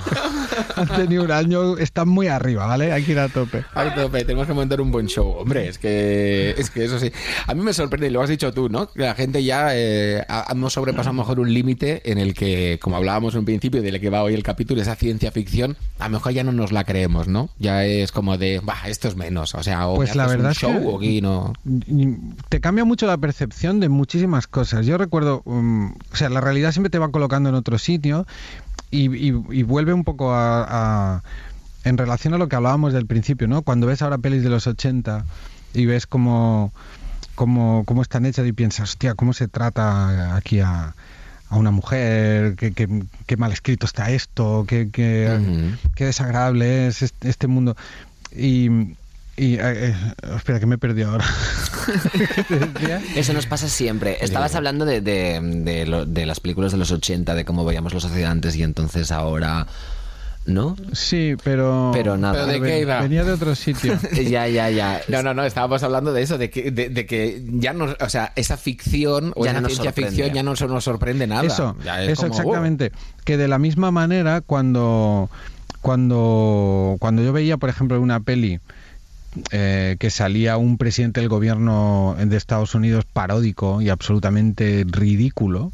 Han 0.75 0.87
tenido 0.87 1.23
un 1.23 1.31
año 1.31 1.77
están 1.77 2.09
muy 2.09 2.27
arriba, 2.27 2.65
¿vale? 2.65 2.91
Hay 2.91 3.03
que 3.03 3.13
ir 3.13 3.19
a 3.19 3.29
tope. 3.29 3.63
A 3.73 3.93
tope, 3.93 4.23
tenemos 4.25 4.47
que 4.47 4.53
montar 4.53 4.81
un 4.81 4.91
buen 4.91 5.07
show. 5.07 5.27
Hombre, 5.39 5.67
es 5.67 5.77
que, 5.77 6.55
es 6.57 6.69
que 6.69 6.85
eso 6.85 6.99
sí. 6.99 7.11
A 7.47 7.53
mí 7.53 7.61
me 7.61 7.73
sorprende, 7.73 8.07
y 8.07 8.09
lo 8.09 8.21
has 8.21 8.29
dicho 8.29 8.48
tú, 8.51 8.69
¿no? 8.69 8.91
Que 8.91 9.03
la 9.03 9.15
gente 9.15 9.43
ya 9.43 9.69
eh, 9.73 10.25
hemos 10.49 10.73
sobrepasado 10.73 11.13
mejor 11.13 11.39
un 11.39 11.53
límite 11.53 12.11
en 12.11 12.17
el 12.17 12.33
que, 12.33 12.79
como 12.81 12.97
hablábamos 12.97 13.33
en 13.33 13.39
un 13.39 13.45
principio, 13.45 13.81
de 13.81 13.91
lo 13.91 13.99
que 13.99 14.09
va 14.09 14.23
hoy 14.23 14.33
el 14.33 14.43
capítulo, 14.43 14.81
esa 14.81 14.95
ciencia 14.95 15.31
ficción, 15.31 15.77
a 15.99 16.05
lo 16.05 16.13
mejor 16.13 16.33
ya 16.33 16.43
no 16.43 16.51
nos 16.51 16.71
la 16.71 16.83
creemos, 16.83 17.27
¿no? 17.27 17.49
Ya 17.59 17.85
es 17.85 18.11
como 18.11 18.37
de, 18.37 18.61
bah, 18.63 18.81
esto 18.87 19.07
es 19.07 19.15
menos. 19.15 19.55
O 19.55 19.63
sea, 19.63 19.87
o 19.87 19.95
pues 19.95 20.15
la 20.15 20.27
verdad 20.27 20.49
un 20.49 20.55
show 20.55 20.89
o 20.89 20.97
aquí 20.97 21.21
no. 21.21 21.53
Te 22.49 22.59
cambia 22.59 22.85
mucho 22.85 23.07
la 23.07 23.17
percepción 23.17 23.79
de 23.79 23.89
muchísimas 23.89 24.47
cosas. 24.47 24.85
Yo 24.85 24.97
recuerdo, 24.97 25.41
um, 25.45 25.93
o 26.11 26.15
sea, 26.15 26.29
la 26.29 26.41
realidad 26.41 26.71
siempre 26.71 26.89
te 26.89 26.99
va 26.99 27.11
colocando 27.11 27.49
en 27.49 27.55
otro 27.55 27.77
sitio. 27.77 28.25
Y, 28.91 29.31
vuelve 29.63 29.93
un 29.93 30.03
poco 30.03 30.33
a, 30.33 31.21
en 31.83 31.97
relación 31.97 32.33
a 32.33 32.37
lo 32.37 32.49
que 32.49 32.55
hablábamos 32.55 32.93
del 32.93 33.05
principio, 33.05 33.47
¿no? 33.47 33.61
Cuando 33.61 33.87
ves 33.87 34.01
ahora 34.01 34.17
pelis 34.17 34.43
de 34.43 34.49
los 34.49 34.65
80 34.65 35.25
y 35.73 35.85
ves 35.85 36.07
cómo, 36.07 36.71
cómo, 37.39 37.85
cómo 37.85 38.01
están 38.01 38.25
hechas 38.25 38.45
y 38.45 38.51
piensas, 38.51 38.89
hostia, 38.89 39.15
¿cómo 39.15 39.31
se 39.31 39.47
trata 39.47 40.35
aquí 40.35 40.59
a, 40.59 40.93
a 41.47 41.55
una 41.55 41.71
mujer? 41.71 42.57
¿Qué, 42.57 42.73
qué, 42.73 43.37
mal 43.37 43.53
escrito 43.53 43.85
está 43.85 44.11
esto? 44.11 44.65
¿Qué, 44.67 44.89
qué, 44.91 45.39
qué 45.95 46.03
desagradable 46.03 46.87
es 46.87 47.01
este, 47.01 47.29
este 47.29 47.47
mundo? 47.47 47.77
Y, 48.35 48.69
y, 49.37 49.55
eh, 49.55 49.61
eh, 49.61 49.95
espera, 50.35 50.59
que 50.59 50.65
me 50.65 50.75
he 50.75 50.77
perdido 50.77 51.11
ahora. 51.11 51.25
Eso 53.15 53.31
nos 53.31 53.45
pasa 53.45 53.69
siempre. 53.69 54.17
Estabas 54.19 54.53
hablando 54.55 54.83
de, 54.83 54.99
de, 54.99 55.39
de, 55.41 56.05
de, 56.07 56.25
las 56.25 56.41
películas 56.41 56.73
de 56.73 56.77
los 56.77 56.91
80, 56.91 57.35
de 57.35 57.45
cómo 57.45 57.63
veíamos 57.63 57.93
los 57.93 58.03
accidentes 58.03 58.57
y 58.57 58.63
entonces 58.63 59.13
ahora 59.13 59.65
¿no? 60.49 60.75
Sí, 60.93 61.35
pero. 61.43 61.91
Pero 61.93 62.17
nada. 62.17 62.45
de 62.45 62.61
qué 62.61 62.81
iba? 62.81 63.01
Venía 63.01 63.23
de 63.23 63.31
otro 63.31 63.55
sitio. 63.55 63.97
ya, 64.29 64.47
ya, 64.47 64.69
ya. 64.69 65.01
No, 65.07 65.23
no, 65.23 65.33
no, 65.33 65.43
estábamos 65.45 65.83
hablando 65.83 66.13
de 66.13 66.21
eso, 66.21 66.37
de 66.37 66.49
que, 66.49 66.71
de, 66.71 67.05
que 67.05 67.43
ya 67.45 67.73
no. 67.73 67.95
O 67.99 68.09
sea, 68.09 68.33
esa 68.35 68.57
ficción 68.57 69.33
o 69.35 69.45
esa 69.45 69.59
ciencia 69.61 69.93
ficción 69.93 70.33
ya 70.33 70.43
no 70.43 70.53
nos 70.53 70.83
sorprende 70.83 71.27
nada. 71.27 71.43
Eso, 71.43 71.75
eso 72.07 72.25
exactamente. 72.25 72.91
Que 73.23 73.37
de 73.37 73.47
la 73.47 73.59
misma 73.59 73.91
manera, 73.91 74.41
cuando. 74.41 75.29
Cuando, 75.81 76.97
cuando 76.99 77.23
yo 77.23 77.31
veía, 77.31 77.55
por 77.57 77.69
ejemplo, 77.69 77.99
una 78.01 78.19
peli. 78.19 78.59
Eh, 79.51 79.95
que 79.99 80.09
salía 80.09 80.57
un 80.57 80.79
presidente 80.79 81.19
del 81.19 81.29
gobierno 81.29 82.15
de 82.17 82.35
Estados 82.35 82.73
Unidos 82.73 83.05
paródico 83.05 83.79
y 83.79 83.89
absolutamente 83.89 84.83
ridículo, 84.89 85.71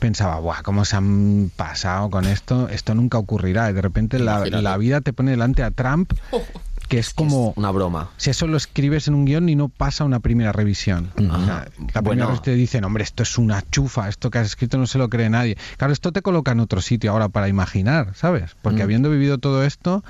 pensaba, 0.00 0.40
Buah, 0.40 0.62
¿cómo 0.62 0.84
se 0.84 0.96
han 0.96 1.52
pasado 1.54 2.10
con 2.10 2.24
esto? 2.24 2.68
Esto 2.68 2.96
nunca 2.96 3.18
ocurrirá. 3.18 3.70
Y 3.70 3.74
de 3.74 3.82
repente 3.82 4.18
la, 4.18 4.76
vida 4.76 5.00
te 5.00 5.12
pone 5.12 5.30
delante 5.30 5.62
a 5.62 5.70
Trump, 5.70 6.12
que 6.88 6.98
es 6.98 7.14
como... 7.14 7.52
una 7.54 7.70
broma. 7.70 8.10
Si 8.16 8.30
eso 8.30 8.48
lo 8.48 8.56
escribes 8.56 9.06
en 9.06 9.14
un 9.14 9.26
guion 9.26 9.48
y 9.48 9.54
no 9.54 9.68
pasa 9.68 10.04
una 10.04 10.18
primera 10.18 10.50
revisión. 10.50 11.12
la 11.16 12.02
primera 12.02 12.26
vez 12.26 12.42
te 12.42 12.54
dicen, 12.54 12.82
hombre, 12.82 13.04
esto 13.04 13.22
es 13.22 13.38
una 13.38 13.62
chufa, 13.70 14.08
esto 14.08 14.30
que 14.30 14.38
has 14.38 14.46
escrito 14.46 14.78
no 14.78 14.88
se 14.88 14.98
lo 14.98 15.08
cree 15.08 15.30
nadie. 15.30 15.56
Claro, 15.76 15.92
esto 15.92 16.10
te 16.10 16.22
coloca 16.22 16.50
en 16.50 16.58
otro 16.58 16.80
sitio 16.80 17.12
ahora 17.12 17.28
para 17.28 17.48
imaginar, 17.48 18.14
¿sabes? 18.16 18.56
Porque 18.62 18.82
habiendo 18.82 19.10
vivido 19.10 19.38
todo 19.38 19.62
esto... 19.62 20.02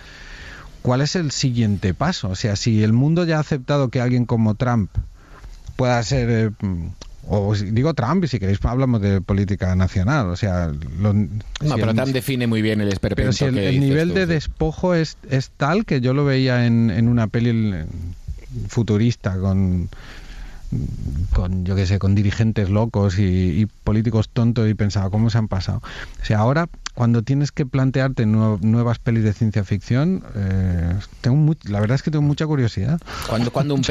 ¿Cuál 0.83 1.03
es 1.03 1.15
el 1.15 1.31
siguiente 1.31 1.93
paso? 1.93 2.31
O 2.31 2.37
sea, 2.37 2.57
si 2.57 2.83
el 2.83 2.95
mundo 2.95 3.27
ya 3.27 3.37
ha 3.37 3.41
aceptado 3.41 3.91
que 3.91 4.01
alguien 4.01 4.25
como 4.25 4.55
Trump 4.55 4.91
pueda 5.77 6.03
ser 6.03 6.31
eh, 6.31 6.51
o 7.33 7.55
digo 7.55 7.95
Trump, 7.95 8.25
si 8.27 8.41
queréis 8.41 8.59
hablamos 8.65 9.01
de 9.01 9.21
política 9.21 9.77
nacional. 9.77 10.31
O 10.31 10.37
sea, 10.37 10.73
no, 10.99 11.15
pero 11.77 11.95
Trump 11.95 12.13
define 12.13 12.49
muy 12.49 12.61
bien 12.61 12.81
el 12.81 12.89
esperpento. 12.89 13.33
Pero 13.39 13.53
si 13.53 13.59
el, 13.59 13.79
nivel 13.79 14.15
de 14.15 14.27
despojo 14.27 14.95
es, 14.95 15.17
es 15.31 15.51
tal 15.57 15.85
que 15.85 16.01
yo 16.01 16.13
lo 16.13 16.25
veía 16.25 16.67
en, 16.67 16.91
en 16.91 17.07
una 17.07 17.29
peli 17.29 17.75
futurista 18.69 19.39
con 19.39 19.89
con 21.33 21.65
yo 21.65 21.75
qué 21.75 21.87
sé, 21.87 21.99
con 21.99 22.15
dirigentes 22.15 22.71
locos 22.71 23.19
y, 23.19 23.67
políticos 23.85 24.29
tontos 24.29 24.69
y 24.69 24.75
pensaba 24.75 25.11
cómo 25.11 25.31
se 25.31 25.39
han 25.39 25.49
pasado. 25.49 25.83
O 26.23 26.25
sea, 26.25 26.39
ahora 26.39 26.69
cuando 26.95 27.23
tienes 27.23 27.53
que 27.53 27.67
plantearte 27.67 28.27
nuevas 28.27 28.99
pelis 28.99 29.25
de 29.25 29.33
ciencia 29.33 29.65
ficción, 29.65 30.23
eh, 30.35 30.95
tengo 31.21 31.55
la 31.65 31.81
verdad 31.81 31.95
es 31.95 32.03
que 32.03 32.11
tengo 32.11 32.23
mucha 32.23 32.47
curiosidad. 32.47 33.01
Cuando, 33.29 33.51
cuando, 33.51 33.75
un 33.75 33.83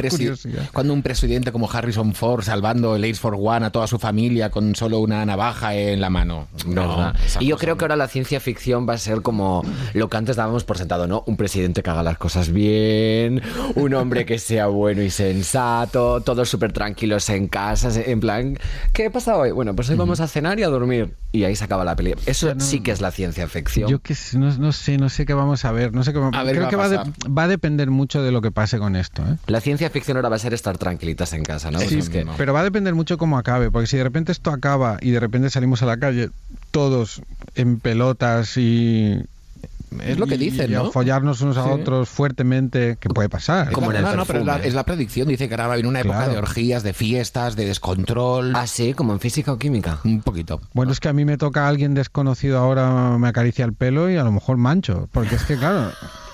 cuando 0.72 0.92
un 0.92 1.02
presidente 1.02 1.52
como 1.52 1.70
Harrison 1.70 2.14
Ford 2.14 2.42
salvando 2.42 2.96
el 2.96 3.04
Ace 3.04 3.14
for 3.14 3.36
One 3.38 3.66
a 3.66 3.70
toda 3.70 3.86
su 3.86 3.98
familia 3.98 4.50
con 4.50 4.74
solo 4.74 5.00
una 5.00 5.24
navaja 5.24 5.74
en 5.74 6.00
la 6.00 6.10
mano. 6.10 6.48
No, 6.66 7.12
y 7.40 7.46
yo 7.46 7.56
creo 7.56 7.76
que 7.76 7.84
ahora 7.84 7.96
la 7.96 8.08
ciencia 8.08 8.40
ficción 8.40 8.88
va 8.88 8.94
a 8.94 8.98
ser 8.98 9.22
como 9.22 9.64
lo 9.94 10.08
que 10.08 10.16
antes 10.16 10.36
dábamos 10.36 10.64
por 10.64 10.78
sentado, 10.78 11.06
¿no? 11.06 11.24
Un 11.26 11.36
presidente 11.36 11.82
que 11.82 11.90
haga 11.90 12.02
las 12.02 12.18
cosas 12.18 12.50
bien, 12.50 13.42
un 13.74 13.94
hombre 13.94 14.24
que 14.24 14.38
sea 14.38 14.66
bueno 14.66 15.02
y 15.02 15.10
sensato, 15.10 16.20
todo 16.20 16.44
súper 16.44 16.72
tranquilos 16.72 17.28
en 17.30 17.48
casa, 17.48 17.90
en 17.94 18.20
plan, 18.20 18.58
¿qué 18.92 19.10
pasa 19.10 19.36
hoy? 19.36 19.50
Bueno, 19.50 19.74
pues 19.74 19.88
hoy 19.90 19.96
vamos 19.96 20.20
a 20.20 20.28
cenar 20.28 20.58
y 20.58 20.62
a 20.62 20.68
dormir. 20.68 21.14
Y 21.32 21.44
ahí 21.44 21.54
se 21.54 21.64
acaba 21.64 21.84
la 21.84 21.94
peli. 21.94 22.14
Eso 22.26 22.52
sí 22.58 22.80
que 22.80 22.89
es 22.92 23.00
la 23.00 23.10
ciencia 23.10 23.48
ficción. 23.48 23.88
Yo 23.88 24.00
que 24.00 24.14
no, 24.34 24.72
sé, 24.72 24.98
no 24.98 25.08
sé 25.08 25.26
qué 25.26 25.34
vamos 25.34 25.64
a 25.64 25.72
ver. 25.72 25.92
No 25.92 26.02
sé 26.04 26.12
qué 26.12 26.18
a 26.18 26.42
ver, 26.42 26.56
Creo 26.56 26.68
que 26.68 26.76
va, 26.76 27.42
a 27.42 27.48
depender 27.48 27.90
mucho 27.90 28.22
de 28.22 28.32
lo 28.32 28.40
que 28.40 28.50
pase 28.50 28.78
con 28.78 28.96
esto. 28.96 29.22
¿eh? 29.22 29.36
La 29.46 29.60
ciencia 29.60 29.90
ficción 29.90 30.16
ahora 30.16 30.28
va 30.28 30.36
a 30.36 30.40
ser 30.40 30.54
estar 30.54 30.78
tranquilitas 30.78 31.32
en 31.32 31.42
casa, 31.42 31.70
¿no? 31.70 31.78
Sí, 31.80 31.98
es 31.98 32.10
que... 32.10 32.26
pero 32.36 32.52
va 32.52 32.60
a 32.60 32.64
depender 32.64 32.94
mucho 32.94 33.18
cómo 33.18 33.38
acabe. 33.38 33.70
Porque 33.70 33.86
si 33.86 33.96
de 33.96 34.04
repente 34.04 34.32
esto 34.32 34.50
acaba 34.50 34.98
y 35.00 35.10
de 35.10 35.20
repente 35.20 35.50
salimos 35.50 35.82
a 35.82 35.86
la 35.86 35.98
calle 35.98 36.30
todos 36.70 37.22
en 37.54 37.80
pelotas 37.80 38.56
y 38.56 39.24
es 40.04 40.18
lo 40.18 40.26
que 40.26 40.38
dicen, 40.38 40.72
¿no? 40.72 40.90
follarnos 40.92 41.40
unos 41.40 41.56
a 41.56 41.66
otros 41.66 42.08
fuertemente, 42.08 42.96
que 43.00 43.08
puede 43.08 43.28
pasar. 43.28 43.72
Como 43.72 43.92
no, 43.92 44.16
no, 44.16 44.24
pero 44.24 44.40
es 44.62 44.74
la, 44.74 44.84
predicción. 44.84 45.28
Dice 45.28 45.48
que 45.48 45.54
ahora 45.54 45.66
va 45.66 45.72
a 45.72 45.74
haber 45.74 45.86
una 45.86 46.00
época 46.00 46.28
de 46.28 46.38
orgías, 46.38 46.82
de 46.82 46.92
fiestas, 46.92 47.56
de 47.56 47.66
descontrol. 47.66 48.54
Ah, 48.54 48.66
sí, 48.66 48.94
como 48.94 49.12
en 49.12 49.20
física 49.20 49.52
o 49.52 49.58
química. 49.58 49.98
Un 50.04 50.22
poquito. 50.22 50.60
Bueno, 50.72 50.92
es 50.92 51.00
que 51.00 51.08
a 51.08 51.12
mí 51.12 51.24
me 51.24 51.36
toca 51.36 51.68
alguien 51.68 51.94
desconocido 51.94 52.58
ahora, 52.58 53.18
me 53.18 53.28
acaricia 53.28 53.64
el 53.64 53.72
pelo 53.72 54.10
y 54.10 54.16
a 54.16 54.24
lo 54.24 54.32
mejor 54.32 54.56
mancho. 54.56 55.08
Porque 55.12 55.34
es 55.34 55.44
que, 55.44 55.56
claro. 55.56 55.90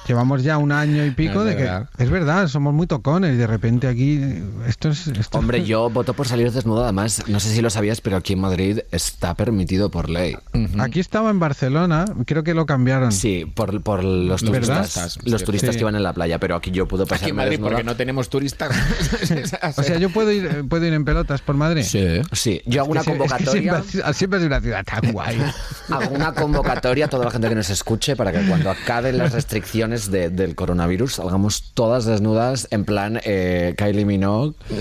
Llevamos 0.07 0.43
ya 0.43 0.59
un 0.59 0.71
año 0.71 1.05
y 1.05 1.11
pico 1.11 1.45
de 1.45 1.57
que 1.57 1.69
es 1.99 2.11
verdad, 2.11 2.47
somos 2.49 2.73
muy 2.73 2.87
tocones 2.87 3.35
y 3.35 3.37
de 3.37 3.47
repente 3.47 3.89
aquí 3.89 4.21
esto 4.67 4.91
es... 4.91 5.11
Hombre, 5.33 5.65
yo 5.67 5.91
voto 5.91 6.15
por 6.15 6.29
salir 6.29 6.53
desnudo, 6.53 6.85
además, 6.85 7.25
no 7.27 7.41
sé 7.41 7.53
si 7.53 7.61
lo 7.61 7.71
sabías, 7.71 8.01
pero 8.01 8.17
aquí 8.17 8.35
en 8.35 8.41
Madrid 8.41 8.81
está 8.93 9.35
permitido 9.35 9.91
por 9.91 10.09
ley. 10.09 10.37
Aquí 10.79 11.01
estaba 11.01 11.31
en 11.31 11.41
Barcelona, 11.41 12.05
creo 12.25 12.45
que 12.45 12.55
lo 12.55 12.67
cambiaron. 12.67 13.11
Sí, 13.11 13.51
por, 13.53 13.83
por 13.83 14.05
los 14.05 14.43
turistas. 14.43 15.19
Los 15.25 15.43
turistas 15.43 15.77
que 15.77 15.81
iban 15.81 15.97
en 15.97 16.03
la 16.03 16.13
playa, 16.13 16.39
pero 16.39 16.55
aquí 16.55 16.71
yo 16.71 16.87
puedo 16.87 17.05
pasar 17.05 17.25
Aquí 17.25 17.31
en 17.31 17.37
Madrid 17.37 17.59
porque 17.61 17.83
no 17.83 17.97
tenemos 17.97 18.29
turistas. 18.29 18.71
o 19.77 19.83
sea, 19.83 19.99
yo 19.99 20.11
puedo 20.11 20.31
ir, 20.31 20.69
puedo 20.69 20.87
ir 20.87 20.93
en 20.93 21.05
pelotas 21.05 21.41
por 21.41 21.57
Madrid. 21.57 21.83
Sí. 21.83 22.21
Sí, 22.33 22.63
yo 22.67 22.83
hago 22.83 22.93
una 22.93 23.03
convocatoria... 23.03 23.83
siempre, 24.13 24.39
es 24.39 24.47
una 24.47 24.61
ciudad 24.61 24.85
tan 24.85 25.13
guay. 25.13 25.43
hago 25.89 26.15
una 26.15 26.33
convocatoria 26.33 27.07
a 27.07 27.09
toda 27.09 27.25
la 27.25 27.31
gente 27.31 27.49
que 27.49 27.55
nos 27.55 27.71
escuche 27.71 28.15
para 28.15 28.31
que 28.31 28.47
cuando 28.47 28.71
acaben 28.71 29.19
las 29.19 29.33
restricciones 29.33 29.96
de- 30.11 30.31
del 30.31 30.55
coronavirus, 30.55 31.15
salgamos 31.15 31.73
todas 31.75 32.05
desnudas 32.05 32.69
en 32.71 32.85
plan 32.85 33.21
eh, 33.25 33.75
Kylie 33.77 34.05
Minogue. 34.05 34.55
¿no? 34.71 34.77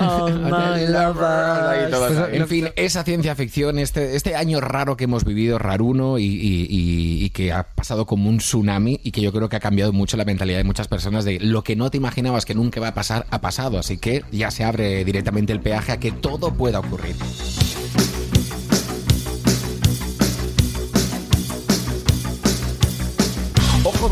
Oh. 0.00 0.28
Pues, 1.90 2.34
en 2.34 2.48
fin, 2.48 2.68
esa 2.76 3.04
ciencia 3.04 3.34
ficción, 3.34 3.78
este, 3.78 4.16
este 4.16 4.34
año 4.34 4.60
raro 4.60 4.96
que 4.96 5.04
hemos 5.04 5.24
vivido, 5.24 5.58
raruno, 5.58 6.18
y, 6.18 6.24
y- 6.24 6.66
y- 6.68 7.24
y 7.24 7.30
que 7.30 7.52
ha 7.52 7.64
pasado 7.74 8.06
como 8.06 8.28
un 8.28 8.38
tsunami 8.38 9.00
y 9.02 9.12
que 9.12 9.20
yo 9.20 9.32
creo 9.32 9.48
que 9.48 9.56
ha 9.56 9.60
cambiado 9.60 9.92
mucho 9.92 10.16
la 10.16 10.24
mentalidad 10.24 10.58
de 10.58 10.64
muchas 10.64 10.88
personas 10.88 11.24
de 11.24 11.38
lo 11.40 11.62
que 11.62 11.76
no 11.76 11.90
te 11.90 11.96
imaginabas 11.98 12.44
que 12.44 12.54
nunca 12.54 12.80
va 12.80 12.88
a 12.88 12.94
pasar, 12.94 13.26
ha 13.30 13.40
pasado. 13.40 13.78
Así 13.78 13.98
que 13.98 14.24
ya 14.32 14.50
se 14.50 14.64
abre 14.64 15.04
directamente 15.04 15.52
el 15.52 15.60
peaje 15.60 15.92
a 15.92 16.00
que 16.00 16.12
todo 16.12 16.52
pueda 16.54 16.80
ocurrir. 16.80 17.14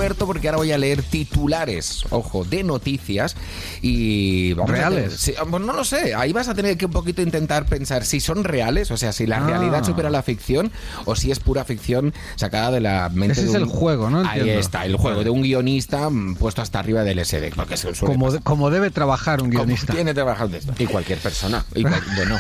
Ojo, 0.09 0.15
Berto, 0.15 0.27
porque 0.27 0.49
ahora 0.49 0.57
voy 0.59 0.73
a 0.73 0.79
leer 0.79 1.03
titulares, 1.03 2.05
ojo, 2.11 2.43
de 2.45 2.65
noticias 2.65 3.37
y... 3.83 4.55
vamos 4.55 4.71
a 4.71 4.75
¿Reales? 4.75 5.03
tener- 5.05 5.19
sí, 5.19 5.35
pues 5.51 5.63
no 5.63 5.73
lo 5.75 5.85
sé, 5.85 6.15
ahí 6.15 6.33
vas 6.33 6.49
a 6.49 6.55
tener 6.55 6.79
que 6.79 6.87
un 6.87 6.93
poquito 6.93 7.21
intentar 7.21 7.67
pensar 7.67 8.05
si 8.07 8.21
son 8.21 8.45
reales, 8.45 8.91
o 8.91 8.97
sea, 8.97 9.13
si 9.13 9.27
la 9.27 9.39
Ah. 9.39 9.47
realidad 9.47 9.85
supera 9.85 10.09
la 10.11 10.23
ficción 10.23 10.73
o 11.05 11.15
si 11.15 11.31
es 11.31 11.39
pura 11.41 11.65
ficción 11.65 12.13
sacada 12.37 12.71
de 12.71 12.81
la 12.81 13.09
mente 13.11 13.33
Ese 13.33 13.43
de 13.43 13.49
es 13.49 13.55
un- 13.57 13.63
el 13.63 13.69
juego, 13.69 14.09
¿no? 14.11 14.21
Ahí 14.21 14.39
Entiendo. 14.41 14.61
está, 14.61 14.85
el 14.87 14.97
juego 14.97 15.23
de 15.25 15.31
un 15.31 15.43
guionista 15.43 16.09
puesto 16.39 16.63
hasta 16.63 16.79
arriba 16.79 17.05
del 17.05 17.19
SD, 17.19 17.53
porque 17.55 17.77
se 17.77 17.93
Como, 17.93 18.31
de- 18.33 18.41
como 18.41 18.71
debe 18.71 18.91
trabajar 18.91 19.43
un 19.43 19.51
Como 19.51 19.65
guionista. 19.65 19.93
tiene 19.93 20.15
trabajado 20.15 20.49
de 20.49 20.59
esto. 20.59 20.73
Y 20.79 20.87
cualquier 20.87 21.19
persona. 21.19 21.65
Y 21.75 21.83
cual- 21.83 22.03
bueno, 22.17 22.39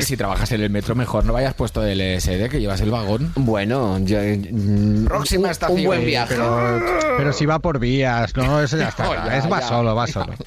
si 0.00 0.16
trabajas 0.16 0.50
en 0.52 0.62
el 0.62 0.70
metro, 0.70 0.94
mejor 0.94 1.24
no 1.26 1.32
vayas 1.34 1.54
puesto 1.54 1.80
del 1.82 2.00
SD, 2.00 2.48
que 2.48 2.58
llevas 2.60 2.80
el 2.80 2.90
vagón. 2.90 3.32
Bueno, 3.36 3.98
yo, 4.00 4.18
mm, 4.20 5.04
Próxima 5.04 5.44
un- 5.44 5.50
estación. 5.50 5.78
Un 5.80 5.84
buen 5.86 6.04
viaje. 6.06 6.34
Pero, 6.34 6.69
pero 7.16 7.32
si 7.32 7.46
va 7.46 7.58
por 7.58 7.78
vías, 7.78 8.36
¿no? 8.36 8.60
Eso 8.60 8.76
ya 8.76 8.88
está. 8.88 9.00
Oh, 9.10 9.14
ya, 9.14 9.38
es 9.38 9.50
va 9.50 9.60
ya. 9.60 9.68
solo, 9.68 9.94
va 9.94 10.06
solo. 10.06 10.34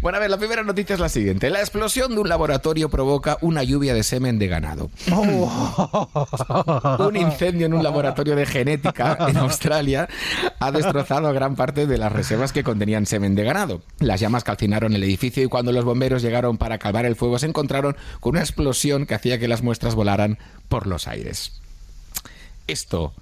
Bueno, 0.00 0.18
a 0.18 0.20
ver, 0.20 0.30
la 0.30 0.36
primera 0.36 0.62
noticia 0.62 0.94
es 0.94 1.00
la 1.00 1.08
siguiente. 1.08 1.50
La 1.50 1.58
explosión 1.58 2.14
de 2.14 2.20
un 2.20 2.28
laboratorio 2.28 2.88
provoca 2.88 3.36
una 3.40 3.64
lluvia 3.64 3.94
de 3.94 4.04
semen 4.04 4.38
de 4.38 4.46
ganado. 4.46 4.90
Un 5.10 7.16
incendio 7.16 7.66
en 7.66 7.74
un 7.74 7.82
laboratorio 7.82 8.36
de 8.36 8.46
genética 8.46 9.18
en 9.28 9.36
Australia 9.38 10.08
ha 10.60 10.70
destrozado 10.70 11.32
gran 11.32 11.56
parte 11.56 11.86
de 11.86 11.98
las 11.98 12.12
reservas 12.12 12.52
que 12.52 12.62
contenían 12.62 13.06
semen 13.06 13.34
de 13.34 13.42
ganado. 13.42 13.82
Las 13.98 14.20
llamas 14.20 14.44
calcinaron 14.44 14.94
el 14.94 15.02
edificio 15.02 15.42
y 15.42 15.48
cuando 15.48 15.72
los 15.72 15.84
bomberos 15.84 16.22
llegaron 16.22 16.58
para 16.58 16.78
calmar 16.78 17.04
el 17.04 17.16
fuego 17.16 17.40
se 17.40 17.46
encontraron 17.46 17.96
con 18.20 18.30
una 18.30 18.40
explosión 18.40 19.04
que 19.04 19.14
hacía 19.14 19.40
que 19.40 19.48
las 19.48 19.62
muestras 19.62 19.96
volaran 19.96 20.38
por 20.68 20.86
los 20.86 21.08
aires. 21.08 21.60
¿Esto 22.68 23.12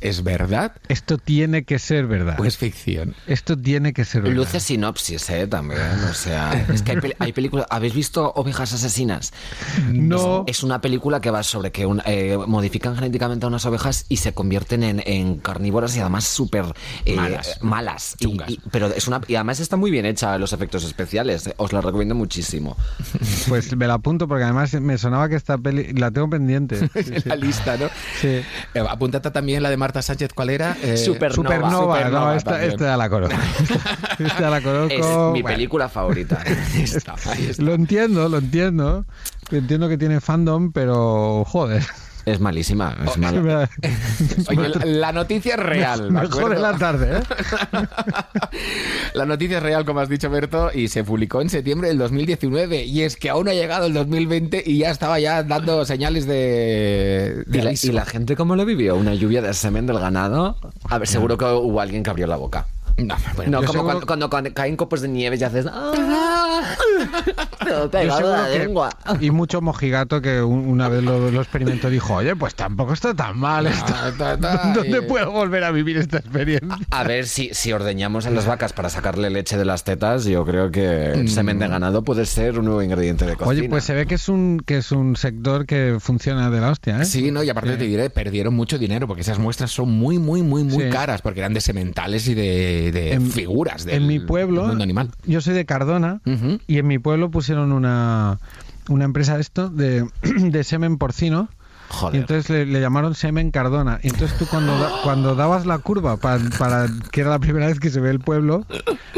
es 0.00 0.22
verdad 0.22 0.72
Esto 0.88 1.18
tiene 1.18 1.64
que 1.64 1.78
ser 1.78 2.06
verdad. 2.06 2.38
o 2.38 2.44
es 2.44 2.56
ficción? 2.56 3.14
Esto 3.26 3.56
tiene 3.56 3.92
que 3.92 4.04
ser 4.04 4.22
verdad. 4.22 4.36
Luce 4.36 4.60
sinopsis, 4.60 5.28
¿eh? 5.30 5.46
También. 5.46 5.80
O 6.10 6.14
sea, 6.14 6.52
es 6.72 6.82
que 6.82 6.92
hay, 6.92 6.96
pel- 6.98 7.16
hay 7.18 7.32
películas. 7.32 7.66
¿Habéis 7.70 7.94
visto 7.94 8.32
Ovejas 8.36 8.72
Asesinas? 8.72 9.32
No. 9.92 10.44
Es 10.46 10.62
una 10.62 10.80
película 10.80 11.20
que 11.20 11.30
va 11.30 11.42
sobre 11.42 11.72
que 11.72 11.86
un- 11.86 12.02
eh, 12.06 12.38
modifican 12.46 12.94
genéticamente 12.94 13.46
a 13.46 13.48
unas 13.48 13.64
ovejas 13.66 14.06
y 14.08 14.18
se 14.18 14.32
convierten 14.32 14.82
en, 14.82 15.02
en 15.06 15.36
carnívoras 15.38 15.96
y 15.96 16.00
además 16.00 16.24
súper 16.24 16.64
eh, 17.04 17.16
Malas. 17.60 18.16
Chungas. 18.20 18.50
y- 18.50 18.60
pero 18.70 18.88
es 18.88 19.06
una, 19.08 19.20
y 19.26 19.34
además 19.36 19.60
está 19.60 19.76
muy 19.76 19.90
bien 19.90 20.06
hecha 20.06 20.36
los 20.38 20.52
efectos 20.52 20.84
especiales. 20.84 21.46
eh, 21.46 21.54
Os 21.56 21.72
la 21.72 21.80
recomiendo 21.80 22.14
muchísimo. 22.14 22.76
Pues 23.48 23.74
me 23.76 23.86
la 23.86 23.94
apunto 23.94 24.26
porque 24.26 24.44
además 24.44 24.72
me 24.80 24.98
sonaba 24.98 25.28
que 25.28 25.36
esta 25.36 25.56
peli 25.58 25.92
la 25.92 26.10
tengo 26.10 26.28
pendiente. 26.30 26.78
En 26.94 27.22
la 27.24 27.36
lista, 27.36 27.76
¿no? 27.76 27.86
Sí. 28.20 28.28
Eh, 28.74 28.84
apúntate 28.88 29.30
también 29.30 29.62
la 29.62 29.70
de 29.70 29.76
Marta 29.86 30.02
Sánchez, 30.02 30.32
¿cuál 30.34 30.50
era? 30.50 30.76
Eh, 30.82 30.96
Supernova. 30.96 31.34
Supernova, 31.36 31.70
no, 31.70 31.80
Supernova 31.94 32.36
esta, 32.36 32.50
también. 32.50 32.70
esta 32.72 32.84
ya 32.86 32.96
la 32.96 33.08
conozco. 33.08 33.36
Esta 34.18 34.40
ya 34.40 34.50
la 34.50 34.60
conozco. 34.60 34.94
Es 34.94 35.32
mi 35.32 35.42
Bueno, 35.42 35.56
película 35.56 35.88
favorita. 35.88 36.42
Ahí 36.74 36.82
está, 36.82 37.14
ahí 37.30 37.46
está. 37.46 37.62
Lo 37.62 37.74
entiendo, 37.74 38.28
lo 38.28 38.38
entiendo. 38.38 39.04
Entiendo 39.52 39.88
que 39.88 39.96
tiene 39.96 40.20
fandom, 40.20 40.72
pero 40.72 41.44
joder. 41.46 41.84
Es 42.26 42.40
malísima. 42.40 42.96
Es 43.06 43.16
mala. 43.18 43.40
Me, 43.80 44.58
Oye, 44.58 44.68
la, 44.68 44.84
la 44.84 45.12
noticia 45.12 45.54
es 45.54 45.60
real, 45.60 46.02
¿de 46.06 46.10
me 46.10 46.20
jode 46.26 46.38
acuerdo? 46.40 46.60
la 46.60 46.76
tarde, 46.76 47.18
¿eh? 47.18 47.22
La 49.14 49.24
noticia 49.24 49.58
es 49.58 49.62
real, 49.62 49.84
como 49.84 50.00
has 50.00 50.08
dicho, 50.08 50.28
Berto, 50.28 50.70
y 50.74 50.88
se 50.88 51.04
publicó 51.04 51.40
en 51.40 51.48
septiembre 51.48 51.88
del 51.88 51.98
2019. 51.98 52.84
Y 52.84 53.02
es 53.02 53.16
que 53.16 53.30
aún 53.30 53.48
ha 53.48 53.54
llegado 53.54 53.86
el 53.86 53.94
2020 53.94 54.62
y 54.66 54.78
ya 54.78 54.90
estaba 54.90 55.20
ya 55.20 55.42
dando 55.44 55.84
señales 55.84 56.26
de, 56.26 57.44
de 57.46 57.58
¿Y 57.58 57.62
la, 57.62 57.72
y 57.72 57.92
la 57.92 58.04
gente 58.04 58.34
cómo 58.34 58.56
lo 58.56 58.64
vivió? 58.64 58.96
¿Una 58.96 59.14
lluvia 59.14 59.40
de 59.40 59.54
semen 59.54 59.86
del 59.86 60.00
ganado? 60.00 60.58
A 60.88 60.98
ver, 60.98 61.06
seguro 61.08 61.38
que 61.38 61.44
hubo 61.44 61.80
alguien 61.80 62.02
que 62.02 62.10
abrió 62.10 62.26
la 62.26 62.36
boca. 62.36 62.66
No, 62.98 63.14
bueno, 63.36 63.50
No, 63.50 63.58
como 63.66 63.72
seguro- 63.72 64.06
cuando, 64.06 64.30
cuando 64.30 64.50
ca- 64.50 64.54
caen 64.54 64.76
copos 64.76 65.02
de 65.02 65.08
nieve 65.08 65.36
y 65.38 65.44
haces... 65.44 65.66
¡Ah! 65.70 66.62
Pegado 67.90 68.32
la 68.32 68.48
que- 68.50 68.58
lengua. 68.60 68.90
y 69.20 69.30
mucho 69.30 69.60
mojigato 69.60 70.20
que 70.22 70.40
un- 70.40 70.66
una 70.68 70.88
vez 70.88 71.02
lo, 71.02 71.30
lo 71.30 71.40
experimentó 71.42 71.90
dijo, 71.90 72.14
oye, 72.14 72.34
pues 72.36 72.54
tampoco 72.54 72.92
está 72.94 73.12
tan 73.14 73.38
mal 73.38 73.66
esto. 73.66 73.92
Ta, 73.92 74.12
ta, 74.16 74.38
ta, 74.38 74.72
¿Dónde 74.72 74.98
y- 74.98 75.08
puedo 75.08 75.30
volver 75.30 75.64
a 75.64 75.70
vivir 75.72 75.96
esta 75.98 76.18
experiencia? 76.18 76.78
A 76.90 77.04
ver, 77.04 77.26
si, 77.26 77.50
si 77.52 77.72
ordeñamos 77.72 78.26
a 78.26 78.30
las 78.30 78.46
vacas 78.46 78.72
para 78.72 78.88
sacarle 78.88 79.28
leche 79.30 79.58
de 79.58 79.64
las 79.64 79.84
tetas, 79.84 80.24
yo 80.24 80.44
creo 80.46 80.70
que 80.70 81.12
el 81.12 81.28
semen 81.28 81.58
de 81.58 81.68
ganado 81.68 82.02
puede 82.02 82.24
ser 82.24 82.58
un 82.58 82.64
nuevo 82.66 82.82
ingrediente 82.82 83.26
de 83.26 83.36
cocina. 83.36 83.50
Oye, 83.60 83.68
pues 83.68 83.84
se 83.84 83.94
ve 83.94 84.06
que 84.06 84.14
es 84.14 84.28
un 84.28 84.62
que 84.64 84.78
es 84.78 84.92
un 84.92 85.16
sector 85.16 85.66
que 85.66 85.98
funciona 86.00 86.50
de 86.50 86.60
la 86.60 86.70
hostia, 86.70 87.00
¿eh? 87.02 87.04
Sí, 87.04 87.30
no, 87.30 87.42
y 87.42 87.50
aparte 87.50 87.76
te 87.76 87.84
diré, 87.84 88.10
perdieron 88.10 88.54
mucho 88.54 88.78
dinero 88.78 89.06
porque 89.06 89.22
esas 89.22 89.38
muestras 89.38 89.70
son 89.70 89.90
muy, 89.90 90.18
muy, 90.18 90.42
muy, 90.42 90.64
muy 90.64 90.84
Sí. 90.84 90.90
caras 90.90 91.20
porque 91.22 91.40
eran 91.40 91.52
de 91.54 91.60
sementales 91.60 92.26
y 92.28 92.34
de, 92.34 92.85
de 92.90 93.12
En- 93.12 93.30
figuras 93.30 93.84
del, 93.84 94.02
en 94.02 94.06
mi 94.06 94.20
pueblo, 94.20 94.60
del 94.62 94.68
mundo 94.70 94.84
animal. 94.84 95.10
yo 95.24 95.40
soy 95.40 95.54
de 95.54 95.64
Cardona 95.66 96.20
y 96.66 96.78
en 96.78 96.86
mi 96.86 96.98
pueblo 96.98 97.30
pusieron 97.30 97.72
una, 97.72 98.38
una 98.88 99.04
empresa 99.04 99.34
de 99.36 99.40
esto 99.42 99.68
de, 99.68 100.06
de 100.22 100.64
semen 100.64 100.98
porcino. 100.98 101.48
Y 101.88 101.94
Joder. 101.94 102.20
entonces 102.20 102.50
le, 102.50 102.66
le 102.66 102.80
llamaron 102.80 103.14
semen 103.14 103.52
Cardona. 103.52 104.00
Y 104.02 104.08
entonces 104.08 104.36
tú 104.38 104.46
cuando, 104.50 104.76
da- 104.76 104.90
cuando 105.04 105.36
dabas 105.36 105.66
la 105.66 105.78
curva 105.78 106.16
pa- 106.16 106.40
para 106.58 106.88
que 107.12 107.20
era 107.20 107.30
la 107.30 107.38
primera 107.38 107.68
vez 107.68 107.78
que 107.78 107.90
se 107.90 108.00
ve 108.00 108.10
el 108.10 108.18
pueblo, 108.18 108.66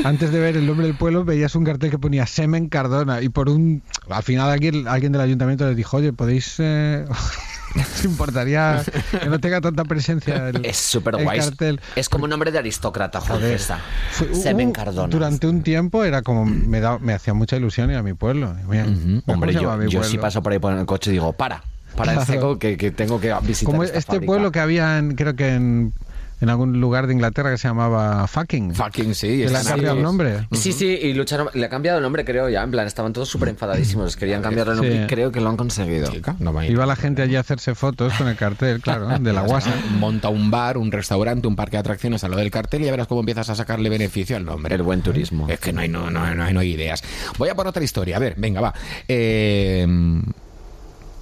antes 0.04 0.30
de 0.32 0.38
ver 0.38 0.54
el 0.54 0.66
nombre 0.66 0.86
del 0.86 0.94
pueblo 0.94 1.24
veías 1.24 1.54
un 1.54 1.64
cartel 1.64 1.90
que 1.90 1.98
ponía 1.98 2.26
semen 2.26 2.68
Cardona. 2.68 3.22
Y 3.22 3.30
por 3.30 3.48
un... 3.48 3.82
Al 4.10 4.22
final 4.22 4.50
alguien, 4.50 4.86
alguien 4.86 5.12
del 5.12 5.22
ayuntamiento 5.22 5.66
les 5.66 5.76
dijo, 5.76 5.96
oye, 5.96 6.12
¿podéis... 6.12 6.56
Eh... 6.58 7.06
¿Os 7.80 8.04
importaría 8.04 8.82
que 9.20 9.26
no 9.28 9.38
tenga 9.40 9.60
tanta 9.60 9.84
presencia 9.84 10.48
el, 10.48 10.64
Es 10.64 10.76
súper 10.76 11.16
el 11.16 11.24
guay. 11.24 11.38
cartel? 11.40 11.80
Es 11.96 12.08
como 12.08 12.24
un 12.24 12.30
nombre 12.30 12.50
de 12.52 12.58
aristócrata. 12.58 13.20
Fue- 13.20 14.34
Semen 14.34 14.72
Cardona. 14.72 15.08
Durante 15.08 15.46
un 15.46 15.62
tiempo 15.62 16.04
era 16.04 16.22
como 16.22 16.44
me, 16.44 16.80
da- 16.80 16.98
me 16.98 17.12
hacía 17.12 17.34
mucha 17.34 17.56
ilusión 17.56 17.90
ir 17.90 17.96
a 17.96 18.02
mi 18.02 18.14
pueblo. 18.14 18.54
Mira, 18.68 18.84
¿cómo 18.84 19.22
Hombre, 19.26 19.52
yo, 19.52 19.80
yo 19.88 20.20
paso 20.20 20.42
por 20.42 20.52
ahí 20.52 20.58
por 20.58 20.72
el 20.72 20.86
coche 20.86 21.10
y 21.10 21.14
digo, 21.14 21.32
para, 21.32 21.62
para 21.96 22.12
el 22.12 22.18
Claro. 22.18 22.32
seco 22.32 22.58
que, 22.58 22.76
que 22.76 22.90
tengo 22.90 23.20
que 23.20 23.34
visitar 23.42 23.70
Como 23.72 23.84
esta 23.84 23.98
este 23.98 24.12
fábrica. 24.12 24.26
pueblo 24.26 24.52
que 24.52 24.60
había, 24.60 24.98
en, 24.98 25.14
creo 25.14 25.34
que 25.36 25.54
en, 25.54 25.92
en 26.40 26.48
algún 26.50 26.80
lugar 26.80 27.06
de 27.06 27.14
Inglaterra 27.14 27.50
que 27.50 27.58
se 27.58 27.68
llamaba 27.68 28.26
Fucking. 28.26 28.74
Fucking 28.74 29.14
sí. 29.14 29.28
que 29.38 29.48
le 29.48 29.56
han 29.56 29.64
cambiado 29.64 29.96
el 29.96 30.02
nombre. 30.02 30.46
Sí, 30.52 30.72
sí, 30.72 30.86
y 30.86 31.12
lucharon, 31.14 31.48
le 31.54 31.66
ha 31.66 31.68
cambiado 31.68 31.98
el 31.98 32.02
nombre, 32.02 32.24
creo 32.24 32.48
ya, 32.48 32.62
en 32.62 32.70
plan, 32.70 32.86
estaban 32.86 33.12
todos 33.12 33.28
súper 33.28 33.48
enfadadísimos, 33.48 34.16
querían 34.16 34.42
cambiar 34.42 34.68
el 34.68 34.76
nombre 34.76 34.96
Sí. 34.98 35.02
y 35.04 35.06
creo 35.06 35.32
que 35.32 35.40
lo 35.40 35.48
han 35.50 35.56
conseguido. 35.56 36.10
Chica, 36.10 36.36
no 36.38 36.52
me- 36.52 36.68
Iba 36.68 36.86
la 36.86 36.96
gente 36.96 37.22
allí 37.22 37.36
a 37.36 37.40
hacerse 37.40 37.74
fotos 37.74 38.12
con 38.14 38.28
el 38.28 38.36
cartel, 38.36 38.80
claro, 38.80 39.08
de 39.18 39.32
la 39.32 39.42
guasa. 39.42 39.72
Monta 39.98 40.28
un 40.28 40.50
bar, 40.50 40.78
un 40.78 40.92
restaurante, 40.92 41.46
un 41.48 41.56
parque 41.56 41.76
de 41.76 41.80
atracciones 41.80 42.22
al 42.24 42.30
lado 42.30 42.42
del 42.42 42.50
cartel 42.50 42.82
y 42.82 42.84
ya 42.86 42.90
verás 42.92 43.06
cómo 43.08 43.20
empiezas 43.20 43.50
a 43.50 43.54
sacarle 43.54 43.88
beneficio 43.88 44.36
al 44.36 44.44
nombre. 44.44 44.74
El 44.74 44.82
buen 44.82 45.02
turismo. 45.02 45.48
Es 45.48 45.58
que 45.60 45.72
no 45.72 45.80
hay, 45.80 45.88
no, 45.88 46.10
no, 46.10 46.34
no 46.34 46.44
hay, 46.44 46.54
no 46.54 46.60
hay 46.60 46.70
ideas. 46.72 47.02
Voy 47.38 47.48
a 47.48 47.54
por 47.54 47.66
otra 47.66 47.82
historia. 47.82 48.16
A 48.16 48.20
ver, 48.20 48.34
venga, 48.36 48.60
va. 48.60 48.74
Eh... 49.08 49.86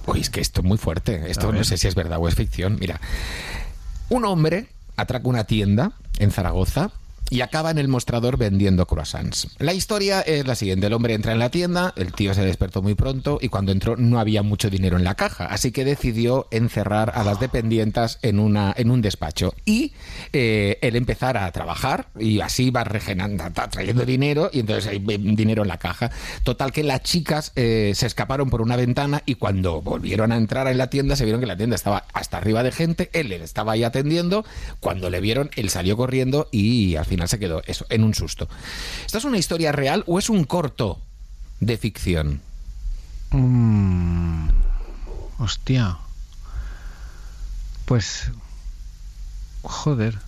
Uy, 0.05 0.21
es 0.21 0.29
que 0.29 0.39
esto 0.39 0.61
es 0.61 0.65
muy 0.65 0.77
fuerte. 0.77 1.23
Esto 1.29 1.51
no 1.51 1.63
sé 1.65 1.75
si 1.77 1.87
es 1.87 1.95
verdad 1.95 2.17
o 2.21 2.27
es 2.29 2.35
ficción. 2.35 2.77
Mira, 2.79 3.01
un 4.09 4.23
hombre 4.23 4.67
atraca 4.97 5.29
una 5.29 5.45
tienda 5.45 5.93
en 6.19 6.31
Zaragoza 6.31 6.91
y 7.29 7.41
acaba 7.41 7.71
en 7.71 7.77
el 7.77 7.87
mostrador 7.87 8.37
vendiendo 8.37 8.85
croissants. 8.85 9.47
La 9.59 9.73
historia 9.73 10.21
es 10.21 10.45
la 10.47 10.55
siguiente. 10.55 10.87
El 10.87 10.93
hombre 10.93 11.13
entra 11.13 11.33
en 11.33 11.39
la 11.39 11.49
tienda, 11.49 11.93
el 11.95 12.13
tío 12.13 12.33
se 12.33 12.45
despertó 12.45 12.81
muy 12.81 12.95
pronto 12.95 13.39
y 13.41 13.49
cuando 13.49 13.71
entró 13.71 13.95
no 13.97 14.19
había 14.19 14.43
mucho 14.43 14.69
dinero 14.69 14.97
en 14.97 15.03
la 15.03 15.15
caja, 15.15 15.45
así 15.45 15.71
que 15.71 15.85
decidió 15.85 16.47
encerrar 16.51 17.11
a 17.15 17.23
las 17.23 17.39
dependientas 17.39 18.19
en, 18.21 18.39
una, 18.39 18.73
en 18.77 18.91
un 18.91 19.01
despacho 19.01 19.53
y 19.65 19.93
eh, 20.33 20.77
él 20.81 20.95
empezar 20.95 21.37
a 21.37 21.51
trabajar 21.51 22.07
y 22.17 22.39
así 22.41 22.69
va 22.69 22.83
regenerando, 22.83 23.43
trayendo 23.69 24.05
dinero 24.05 24.49
y 24.53 24.59
entonces 24.61 24.87
hay 24.87 25.03
eh, 25.07 25.17
dinero 25.17 25.63
en 25.63 25.67
la 25.67 25.77
caja. 25.77 26.11
Total 26.43 26.71
que 26.71 26.83
las 26.83 27.01
chicas 27.03 27.51
eh, 27.55 27.91
se 27.95 28.07
escaparon 28.07 28.49
por 28.49 28.61
una 28.61 28.75
ventana 28.75 29.23
y 29.25 29.35
cuando 29.35 29.81
volvieron 29.81 30.31
a 30.31 30.37
entrar 30.37 30.67
en 30.67 30.77
la 30.77 30.89
tienda 30.89 31.15
se 31.15 31.25
vieron 31.25 31.41
que 31.41 31.47
la 31.47 31.57
tienda 31.57 31.75
estaba 31.75 32.05
hasta 32.13 32.37
arriba 32.37 32.63
de 32.63 32.71
gente, 32.71 33.09
él 33.13 33.31
estaba 33.31 33.73
ahí 33.73 33.83
atendiendo, 33.83 34.45
cuando 34.79 35.09
le 35.09 35.19
vieron 35.19 35.49
él 35.55 35.69
salió 35.69 35.97
corriendo 35.97 36.47
y 36.51 36.95
al 36.95 37.05
final 37.05 37.16
se 37.25 37.39
quedó 37.39 37.63
eso, 37.65 37.85
en 37.89 38.03
un 38.03 38.13
susto. 38.13 38.47
¿Esto 39.05 39.17
es 39.17 39.25
una 39.25 39.37
historia 39.39 39.71
real 39.71 40.03
o 40.05 40.19
es 40.19 40.29
un 40.29 40.43
corto 40.43 40.99
de 41.59 41.77
ficción? 41.77 42.41
Mm, 43.31 44.49
hostia. 45.39 45.97
Pues. 47.85 48.29
Joder. 49.63 50.19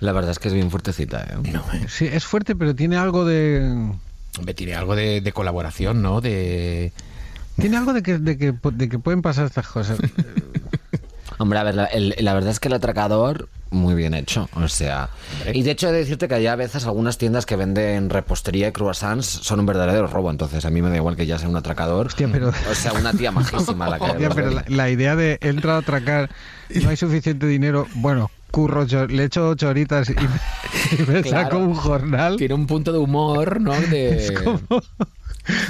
La 0.00 0.12
verdad 0.12 0.30
es 0.30 0.38
que 0.38 0.48
es 0.48 0.54
bien 0.54 0.70
fuertecita, 0.70 1.24
¿eh? 1.24 1.50
No, 1.52 1.64
eh. 1.72 1.86
Sí, 1.88 2.06
es 2.06 2.24
fuerte, 2.24 2.54
pero 2.54 2.74
tiene 2.74 2.96
algo 2.96 3.24
de... 3.24 3.90
Hombre, 4.38 4.54
tiene 4.54 4.74
algo 4.74 4.94
de, 4.94 5.20
de 5.20 5.32
colaboración, 5.32 6.02
¿no? 6.02 6.20
De... 6.20 6.92
Tiene 7.60 7.76
algo 7.76 7.92
de 7.92 8.04
que, 8.04 8.18
de 8.18 8.38
que, 8.38 8.54
de 8.72 8.88
que 8.88 8.98
pueden 9.00 9.22
pasar 9.22 9.46
estas 9.46 9.66
cosas. 9.66 9.98
Hombre, 11.38 11.58
a 11.58 11.62
ver, 11.62 11.74
la, 11.74 11.84
el- 11.86 12.14
la 12.18 12.34
verdad 12.34 12.50
es 12.50 12.60
que 12.60 12.68
el 12.68 12.74
atracador, 12.74 13.48
muy 13.70 13.94
bien 13.94 14.14
hecho. 14.14 14.48
O 14.54 14.66
sea, 14.68 15.10
y 15.52 15.62
de 15.62 15.70
hecho 15.70 15.88
he 15.88 15.92
de 15.92 15.98
decirte 15.98 16.26
que 16.28 16.34
hay 16.34 16.46
a 16.46 16.56
veces 16.56 16.84
algunas 16.86 17.16
tiendas 17.18 17.46
que 17.46 17.54
venden 17.56 18.10
repostería 18.10 18.68
y 18.68 18.72
croissants 18.72 19.26
son 19.26 19.60
un 19.60 19.66
verdadero 19.66 20.06
robo. 20.06 20.30
Entonces 20.30 20.64
a 20.64 20.70
mí 20.70 20.82
me 20.82 20.88
da 20.90 20.96
igual 20.96 21.16
que 21.16 21.26
ya 21.26 21.38
sea 21.38 21.48
un 21.48 21.56
atracador. 21.56 22.06
Hostia, 22.06 22.28
pero... 22.32 22.48
O 22.48 22.74
sea, 22.74 22.92
una 22.94 23.12
tía 23.12 23.30
majísima 23.30 23.88
la 23.88 23.98
que 23.98 24.04
Hostia, 24.04 24.30
pero 24.30 24.50
la, 24.50 24.64
la 24.68 24.90
idea 24.90 25.14
de 25.16 25.38
entra 25.42 25.76
a 25.76 25.78
atracar, 25.78 26.30
no 26.82 26.88
hay 26.90 26.96
suficiente 26.96 27.46
dinero, 27.46 27.86
bueno, 27.96 28.30
curro, 28.50 28.84
le 28.86 29.24
echo 29.24 29.48
ocho 29.50 29.68
horitas 29.68 30.08
y 30.10 30.14
me, 30.14 30.22
y 30.98 31.02
me 31.10 31.22
Claro. 31.22 31.44
saco 31.44 31.58
un 31.58 31.74
jornal. 31.74 32.36
Tiene 32.36 32.54
un 32.54 32.66
punto 32.66 32.90
de 32.92 32.98
humor, 32.98 33.60
¿no? 33.60 33.78
De... 33.78 34.16
Es 34.16 34.32
como- 34.32 34.60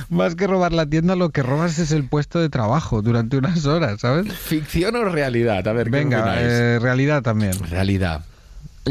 más 0.09 0.35
que 0.35 0.47
robar 0.47 0.73
la 0.73 0.87
tienda, 0.87 1.17
lo 1.17 1.31
que 1.31 1.43
robas 1.43 1.79
es 1.79 1.93
el 1.93 2.05
puesto 2.09 2.39
de 2.41 2.49
trabajo 2.49 3.03
durante 3.03 3.37
unas 3.37 3.67
horas, 3.67 4.01
¿sabes? 4.01 4.33
¿Ficción 4.33 4.97
o 4.97 5.05
realidad? 5.05 5.67
A 5.67 5.73
ver, 5.73 5.87
¿qué 5.87 5.91
Venga, 5.91 6.37
eh, 6.41 6.79
realidad 6.79 7.23
también. 7.23 7.53
Realidad. 7.71 8.23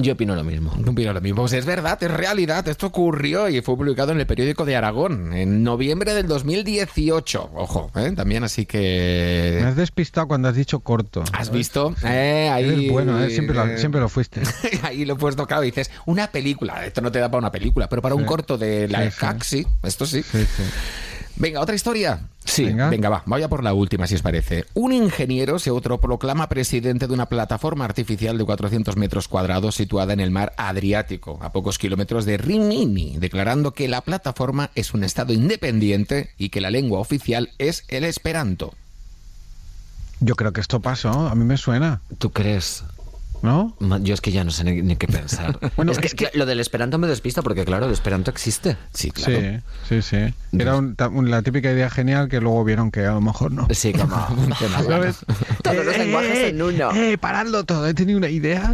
Yo 0.01 0.13
opino 0.13 0.35
lo 0.35 0.43
mismo. 0.43 0.73
No 0.83 0.91
opino 0.91 1.11
lo 1.13 1.21
mismo. 1.21 1.41
Pues 1.41 1.53
es 1.53 1.65
verdad, 1.65 2.01
es 2.01 2.11
realidad. 2.11 2.67
Esto 2.67 2.87
ocurrió 2.87 3.49
y 3.49 3.61
fue 3.61 3.75
publicado 3.75 4.11
en 4.11 4.19
el 4.19 4.27
periódico 4.27 4.65
de 4.65 4.75
Aragón 4.75 5.33
en 5.33 5.63
noviembre 5.63 6.13
del 6.13 6.27
2018. 6.27 7.51
Ojo, 7.55 7.91
¿eh? 7.95 8.11
también 8.15 8.43
así 8.43 8.61
Me 8.61 8.67
que... 8.67 9.63
has 9.65 9.75
despistado 9.75 10.27
cuando 10.27 10.49
has 10.49 10.55
dicho 10.55 10.79
corto. 10.81 11.23
¿Has 11.33 11.51
visto? 11.51 11.95
Eh, 12.03 12.49
ahí... 12.51 12.65
Eres 12.65 12.91
bueno, 12.91 13.23
¿eh? 13.23 13.29
siempre, 13.29 13.55
lo, 13.55 13.65
eh, 13.65 13.77
siempre 13.77 13.99
lo 14.01 14.09
fuiste. 14.09 14.41
Ahí 14.83 15.05
lo 15.05 15.13
he 15.13 15.17
puesto, 15.17 15.45
claro, 15.47 15.63
dices, 15.63 15.89
una 16.05 16.27
película. 16.27 16.85
Esto 16.85 17.01
no 17.01 17.11
te 17.11 17.19
da 17.19 17.29
para 17.29 17.39
una 17.39 17.51
película, 17.51 17.89
pero 17.89 18.01
para 18.01 18.15
un 18.15 18.25
corto 18.25 18.57
de 18.57 18.87
la 18.87 19.01
Sí, 19.01 19.07
ECAC, 19.07 19.43
sí. 19.43 19.67
Esto 19.83 20.05
sí. 20.05 20.21
Sí, 20.23 20.45
sí. 20.45 20.63
Venga, 21.39 21.61
otra 21.61 21.75
historia. 21.75 22.21
Sí, 22.43 22.65
Venga. 22.65 22.89
venga. 22.89 23.09
va, 23.09 23.23
vaya 23.27 23.47
por 23.47 23.63
la 23.63 23.73
última 23.73 24.07
si 24.07 24.15
os 24.15 24.21
parece. 24.23 24.65
Un 24.73 24.91
ingeniero 24.91 25.59
se 25.59 25.69
autoproclama 25.69 26.49
presidente 26.49 27.05
de 27.07 27.13
una 27.13 27.27
plataforma 27.27 27.85
artificial 27.85 28.37
de 28.37 28.45
400 28.45 28.95
metros 28.95 29.27
cuadrados 29.27 29.75
situada 29.75 30.13
en 30.13 30.19
el 30.19 30.31
mar 30.31 30.53
Adriático, 30.57 31.37
a 31.41 31.51
pocos 31.51 31.77
kilómetros 31.77 32.25
de 32.25 32.37
Rimini, 32.37 33.17
declarando 33.17 33.73
que 33.73 33.87
la 33.87 34.01
plataforma 34.01 34.71
es 34.73 34.93
un 34.93 35.03
estado 35.03 35.33
independiente 35.33 36.31
y 36.37 36.49
que 36.49 36.61
la 36.61 36.71
lengua 36.71 36.99
oficial 36.99 37.51
es 37.59 37.83
el 37.89 38.03
esperanto. 38.03 38.73
Yo 40.19 40.35
creo 40.35 40.53
que 40.53 40.61
esto 40.61 40.79
pasó, 40.79 41.27
a 41.27 41.35
mí 41.35 41.45
me 41.45 41.57
suena, 41.57 42.01
¿Tú 42.17 42.31
crees? 42.31 42.83
¿No? 43.41 43.75
Yo 44.01 44.13
es 44.13 44.21
que 44.21 44.31
ya 44.31 44.43
no 44.43 44.51
sé 44.51 44.63
ni, 44.63 44.81
ni 44.81 44.95
qué 44.95 45.07
pensar. 45.07 45.59
Bueno, 45.75 45.91
es, 45.91 45.99
que, 45.99 46.07
es 46.07 46.15
que- 46.15 46.29
lo 46.33 46.45
del 46.45 46.59
esperanto 46.59 46.97
me 46.97 47.07
despista 47.07 47.41
porque, 47.41 47.65
claro, 47.65 47.85
el 47.85 47.91
esperanto 47.93 48.31
existe. 48.31 48.77
Sí, 48.93 49.11
claro. 49.11 49.39
Sí, 49.87 50.01
sí, 50.01 50.01
sí. 50.01 50.33
Era 50.59 50.75
un- 50.77 50.95
la 51.29 51.41
típica 51.41 51.71
idea 51.71 51.89
genial 51.89 52.29
que 52.29 52.39
luego 52.41 52.63
vieron 52.63 52.91
que 52.91 53.05
a 53.05 53.11
lo 53.13 53.21
mejor 53.21 53.51
no. 53.51 53.67
Sí, 53.71 53.93
como... 53.93 54.15
¿Sabes? 54.87 55.17
Todos 55.63 55.85
los 55.85 55.97
lenguajes 55.97 56.49
en 56.49 56.61
uno. 56.61 56.91
Eh, 56.93 57.17
paradlo 57.17 57.63
todo, 57.63 57.87
he 57.87 57.93
tenido 57.93 58.17
una 58.17 58.29
idea. 58.29 58.71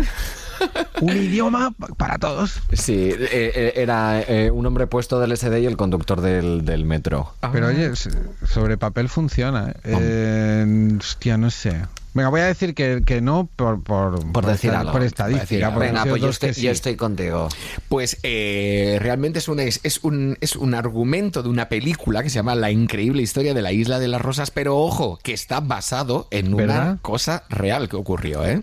un 1.01 1.18
idioma 1.18 1.72
pa- 1.78 1.88
para 1.88 2.18
todos. 2.20 2.61
Sí, 2.72 3.09
eh, 3.11 3.18
eh, 3.32 3.74
era 3.76 4.22
eh, 4.22 4.49
un 4.51 4.66
hombre 4.66 4.88
puesto 4.88 5.20
del 5.20 5.36
SD 5.36 5.61
y 5.61 5.66
el 5.66 5.76
conductor 5.78 6.22
del, 6.22 6.64
del 6.64 6.86
metro. 6.86 7.34
Pero 7.51 7.68
oye, 7.68 7.88
s- 7.88 8.09
sobre 8.47 8.78
papel 8.78 9.09
funciona. 9.09 9.72
¿eh? 9.72 9.76
Eh, 9.84 10.97
hostia, 10.99 11.38
no 11.38 11.49
sé. 11.49 11.82
Venga, 12.14 12.30
voy 12.30 12.41
a 12.41 12.45
decir 12.45 12.76
que, 12.76 13.01
que 13.05 13.22
no 13.22 13.49
por, 13.55 13.84
por, 13.84 14.32
Por 14.32 14.45
decir 14.45 14.70
esta- 14.70 14.82
algo. 14.82 14.91
por 14.93 15.03
estadística. 15.03 15.70
Venga, 15.72 16.05
pues 16.05 16.22
yo 16.22 16.30
estoy, 16.30 16.53
sí. 16.53 16.61
yo 16.61 16.72
estoy 16.72 16.95
contigo. 16.95 17.49
Pues 17.89 18.18
eh, 18.24 18.97
realmente 19.01 19.39
es 19.39 19.47
un, 19.47 19.59
es, 19.59 19.80
es 19.84 19.99
un, 20.03 20.38
es 20.39 20.55
un 20.55 20.76
argumento 20.76 21.41
de 21.41 21.49
una 21.49 21.70
película 21.70 22.22
que 22.22 22.30
se 22.30 22.36
llama 22.36 22.53
La 22.55 22.70
increíble 22.72 23.22
historia 23.24 23.53
de 23.53 23.61
la 23.64 23.72
isla 23.72 23.99
de 23.99 24.07
las 24.07 24.22
rosas, 24.22 24.51
pero 24.51 24.78
ojo, 24.78 25.18
que 25.24 25.34
está 25.34 25.59
basado 25.59 26.28
en 26.30 26.53
una 26.53 26.99
cosa 27.01 27.43
real 27.49 27.89
que 27.89 27.95
ocurrió, 27.95 28.45
¿eh? 28.45 28.61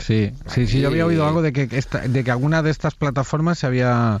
Sí, 0.00 0.32
sí, 0.46 0.66
sí, 0.66 0.80
yo 0.80 0.88
había 0.88 1.06
oído 1.06 1.26
algo 1.26 1.42
de 1.42 1.52
que, 1.52 1.68
esta- 1.72 2.00
de 2.00 2.24
que 2.24 2.30
alguna 2.30 2.62
de 2.62 2.70
estas 2.70 2.94
plataformas 2.94 3.58
se 3.58 3.66
había, 3.66 4.20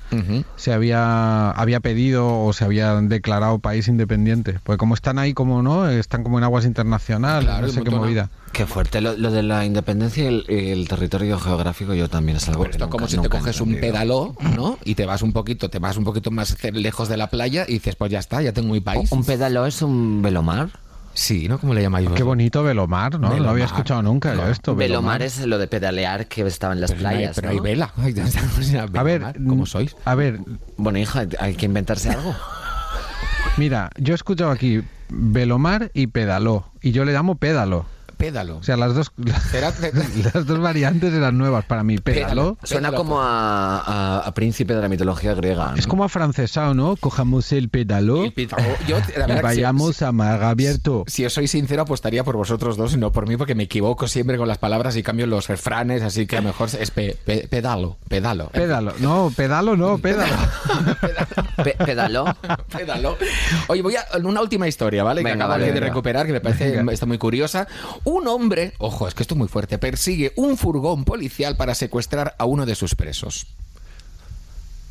se 0.56 0.72
había, 0.72 1.50
había 1.50 1.80
pedido 1.80 2.42
o 2.44 2.52
se 2.52 2.64
había 2.64 2.94
declarado 3.00 3.58
país 3.58 3.88
independiente. 3.88 4.60
Porque 4.62 4.78
como 4.78 4.94
están 4.94 5.18
ahí, 5.18 5.32
como 5.34 5.62
no, 5.62 5.88
están 5.88 6.22
como 6.22 6.38
en 6.38 6.44
aguas 6.44 6.64
internacionales, 6.66 7.44
Claro, 7.46 7.66
no 7.66 7.72
sé 7.72 7.82
qué 7.82 7.90
movida. 7.90 8.30
Qué 8.52 8.66
fuerte. 8.66 9.00
Lo, 9.00 9.16
lo 9.16 9.30
de 9.30 9.42
la 9.42 9.64
independencia 9.64 10.24
y 10.24 10.44
el, 10.70 10.86
territorio 10.88 11.38
geográfico 11.38 11.94
yo 11.94 12.08
también 12.08 12.36
es 12.36 12.48
algo 12.48 12.62
Pero 12.64 12.72
esto 12.72 12.84
nunca- 12.84 12.90
como 12.98 13.08
si 13.08 13.16
te 13.18 13.28
coges 13.28 13.60
un 13.60 13.74
pedaló, 13.76 14.34
¿no? 14.54 14.78
Y 14.84 14.96
te 14.96 15.06
vas 15.06 15.22
un 15.22 15.32
poquito, 15.32 15.70
te 15.70 15.78
vas 15.78 15.96
un 15.96 16.04
poquito 16.04 16.30
más 16.30 16.56
lejos 16.72 17.08
de 17.08 17.16
la 17.16 17.28
playa 17.30 17.64
y 17.66 17.74
dices, 17.74 17.96
pues 17.96 18.10
ya 18.10 18.18
está, 18.18 18.42
ya 18.42 18.52
tengo 18.52 18.72
mi 18.74 18.80
país. 18.80 19.10
¿Un 19.12 19.24
pedalo 19.24 19.66
es 19.66 19.80
un 19.82 20.20
velomar? 20.22 20.68
Sí, 21.12 21.48
¿no? 21.48 21.58
¿Cómo 21.58 21.74
le 21.74 21.82
llamáis 21.82 22.08
Qué 22.10 22.22
bonito 22.22 22.62
Velomar, 22.62 23.18
¿no? 23.18 23.34
No 23.36 23.50
había 23.50 23.64
escuchado 23.64 24.02
nunca 24.02 24.34
yo 24.34 24.46
esto. 24.48 24.74
Velomar 24.76 25.22
es 25.22 25.44
lo 25.44 25.58
de 25.58 25.66
pedalear 25.66 26.26
que 26.26 26.42
estaba 26.42 26.72
en 26.72 26.80
las 26.80 26.92
Pero 26.92 27.02
no 27.02 27.08
hay- 27.08 27.14
playas. 27.16 27.34
pero 27.36 27.48
¿no? 27.48 27.52
hay 27.54 27.60
vela. 27.60 27.92
Ay, 27.96 28.12
ya 28.14 28.24
está, 28.26 28.42
o 28.58 28.62
sea, 28.62 28.86
A 28.94 29.02
ver, 29.02 29.22
¿cómo 29.48 29.66
sois? 29.66 29.96
A 30.04 30.14
ver, 30.14 30.40
Bueno, 30.76 30.98
hija, 30.98 31.24
hay 31.40 31.54
que 31.54 31.66
inventarse 31.66 32.10
algo. 32.10 32.34
mira, 33.56 33.90
yo 33.98 34.14
he 34.14 34.16
escuchado 34.16 34.50
aquí 34.50 34.82
Velomar 35.08 35.90
y 35.94 36.06
Pedaló. 36.06 36.70
Y 36.80 36.92
yo 36.92 37.04
le 37.04 37.12
llamo 37.12 37.34
Pédalo. 37.34 37.86
Pédalo. 38.20 38.58
O 38.58 38.62
sea, 38.62 38.76
las 38.76 38.94
dos, 38.94 39.10
las 39.16 40.46
dos 40.46 40.60
variantes 40.60 41.12
eran 41.14 41.38
nuevas 41.38 41.64
para 41.64 41.82
mí. 41.82 41.96
Pédalo. 41.98 42.58
Suena 42.62 42.88
Pédalo. 42.90 42.96
como 42.98 43.22
a, 43.22 43.78
a- 43.80 44.18
a 44.20 44.34
príncipe 44.34 44.74
de 44.74 44.82
la 44.82 44.88
mitología 44.88 45.34
griega. 45.34 45.70
¿no? 45.72 45.76
Es 45.76 45.86
como 45.86 46.04
afrancesado, 46.04 46.74
¿no? 46.74 46.96
Cojamos 46.96 47.50
el 47.52 47.68
pedalo 47.70 48.24
El 48.24 48.32
pita- 48.32 48.56
Yo, 48.86 48.98
la 48.98 49.04
y 49.06 49.12
verdad 49.14 49.26
que 49.28 49.36
si- 49.36 49.42
vayamos 49.42 50.02
a 50.02 50.12
mar 50.12 50.42
abierto. 50.44 51.04
Si 51.06 51.24
os 51.24 51.32
soy 51.32 51.48
sincero, 51.48 51.82
apostaría 51.82 52.22
por 52.22 52.36
vosotros 52.36 52.76
dos 52.76 52.92
y 52.94 52.98
no 52.98 53.10
por 53.10 53.26
mí, 53.26 53.36
porque 53.38 53.54
me 53.54 53.62
equivoco 53.64 54.06
siempre 54.06 54.36
con 54.36 54.46
las 54.48 54.58
palabras 54.58 54.96
y 54.96 55.02
cambio 55.02 55.26
los 55.26 55.48
refranes, 55.48 56.02
así 56.02 56.26
que 56.26 56.36
a 56.36 56.40
lo 56.42 56.48
mejor 56.48 56.68
es 56.78 56.90
pe- 56.90 57.16
pe- 57.24 57.48
pedalo, 57.48 57.96
pedalo. 58.08 58.50
Pédalo. 58.50 58.92
No, 59.00 59.32
pedalo 59.34 59.76
no, 59.76 59.96
pédalo. 59.98 60.34
Pe- 61.64 61.76
pedaló. 61.84 62.24
Pédalo. 62.70 63.16
Oye, 63.68 63.82
voy 63.82 63.96
a 63.96 64.04
una 64.22 64.40
última 64.42 64.68
historia, 64.68 65.02
¿vale? 65.04 65.22
que 65.22 65.24
Venga, 65.30 65.44
acabo 65.46 65.52
vale, 65.52 65.66
de 65.66 65.72
venga. 65.72 65.86
recuperar, 65.86 66.26
que 66.26 66.32
me 66.32 66.40
parece 66.40 66.82
está 66.92 67.06
muy 67.06 67.18
curiosa. 67.18 67.66
Un 68.10 68.26
hombre, 68.26 68.72
ojo, 68.78 69.06
es 69.06 69.14
que 69.14 69.22
esto 69.22 69.34
es 69.34 69.38
muy 69.38 69.46
fuerte, 69.46 69.78
persigue 69.78 70.32
un 70.34 70.56
furgón 70.58 71.04
policial 71.04 71.56
para 71.56 71.76
secuestrar 71.76 72.34
a 72.38 72.44
uno 72.44 72.66
de 72.66 72.74
sus 72.74 72.96
presos. 72.96 73.46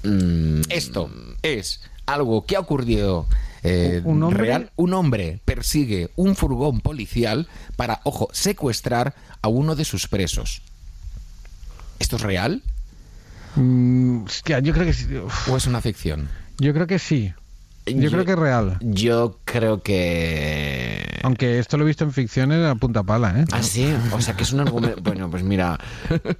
Mm, 0.03 0.61
Esto 0.69 1.11
es 1.41 1.81
algo 2.05 2.45
que 2.45 2.55
ha 2.55 2.61
ocurrido 2.61 3.27
eh, 3.63 4.01
¿Un 4.05 4.23
hombre? 4.23 4.39
real. 4.41 4.71
Un 4.77 4.93
hombre 4.93 5.41
persigue 5.43 6.11
un 6.15 6.37
furgón 6.37 6.79
policial 6.79 7.49
para, 7.75 7.99
ojo, 8.05 8.29
secuestrar 8.31 9.13
a 9.41 9.49
uno 9.49 9.75
de 9.75 9.83
sus 9.83 10.07
presos. 10.07 10.61
¿Esto 11.99 12.15
es 12.15 12.21
real 12.21 12.63
Mm, 13.55 14.25
hostia, 14.25 14.59
yo 14.59 14.73
creo 14.73 14.85
que 14.85 14.93
sí. 14.93 15.07
Uf, 15.17 15.49
o 15.49 15.57
es 15.57 15.65
una 15.65 15.81
ficción? 15.81 16.29
Yo 16.59 16.71
creo 16.71 16.85
que 16.85 16.99
sí. 16.99 17.33
Yo 17.95 18.11
creo 18.11 18.25
que 18.25 18.31
es 18.31 18.39
real. 18.39 18.77
Yo 18.81 19.39
creo 19.45 19.81
que. 19.81 21.19
Aunque 21.23 21.59
esto 21.59 21.77
lo 21.77 21.83
he 21.83 21.87
visto 21.87 22.03
en 22.05 22.13
ficciones 22.13 22.65
a 22.65 22.75
punta 22.75 23.03
pala, 23.03 23.33
¿eh? 23.39 23.45
Ah, 23.51 23.61
sí. 23.61 23.93
O 24.13 24.21
sea, 24.21 24.35
que 24.35 24.43
es 24.43 24.53
un 24.53 24.61
argumento. 24.61 24.99
Bueno, 25.09 25.29
pues 25.29 25.43
mira, 25.43 25.77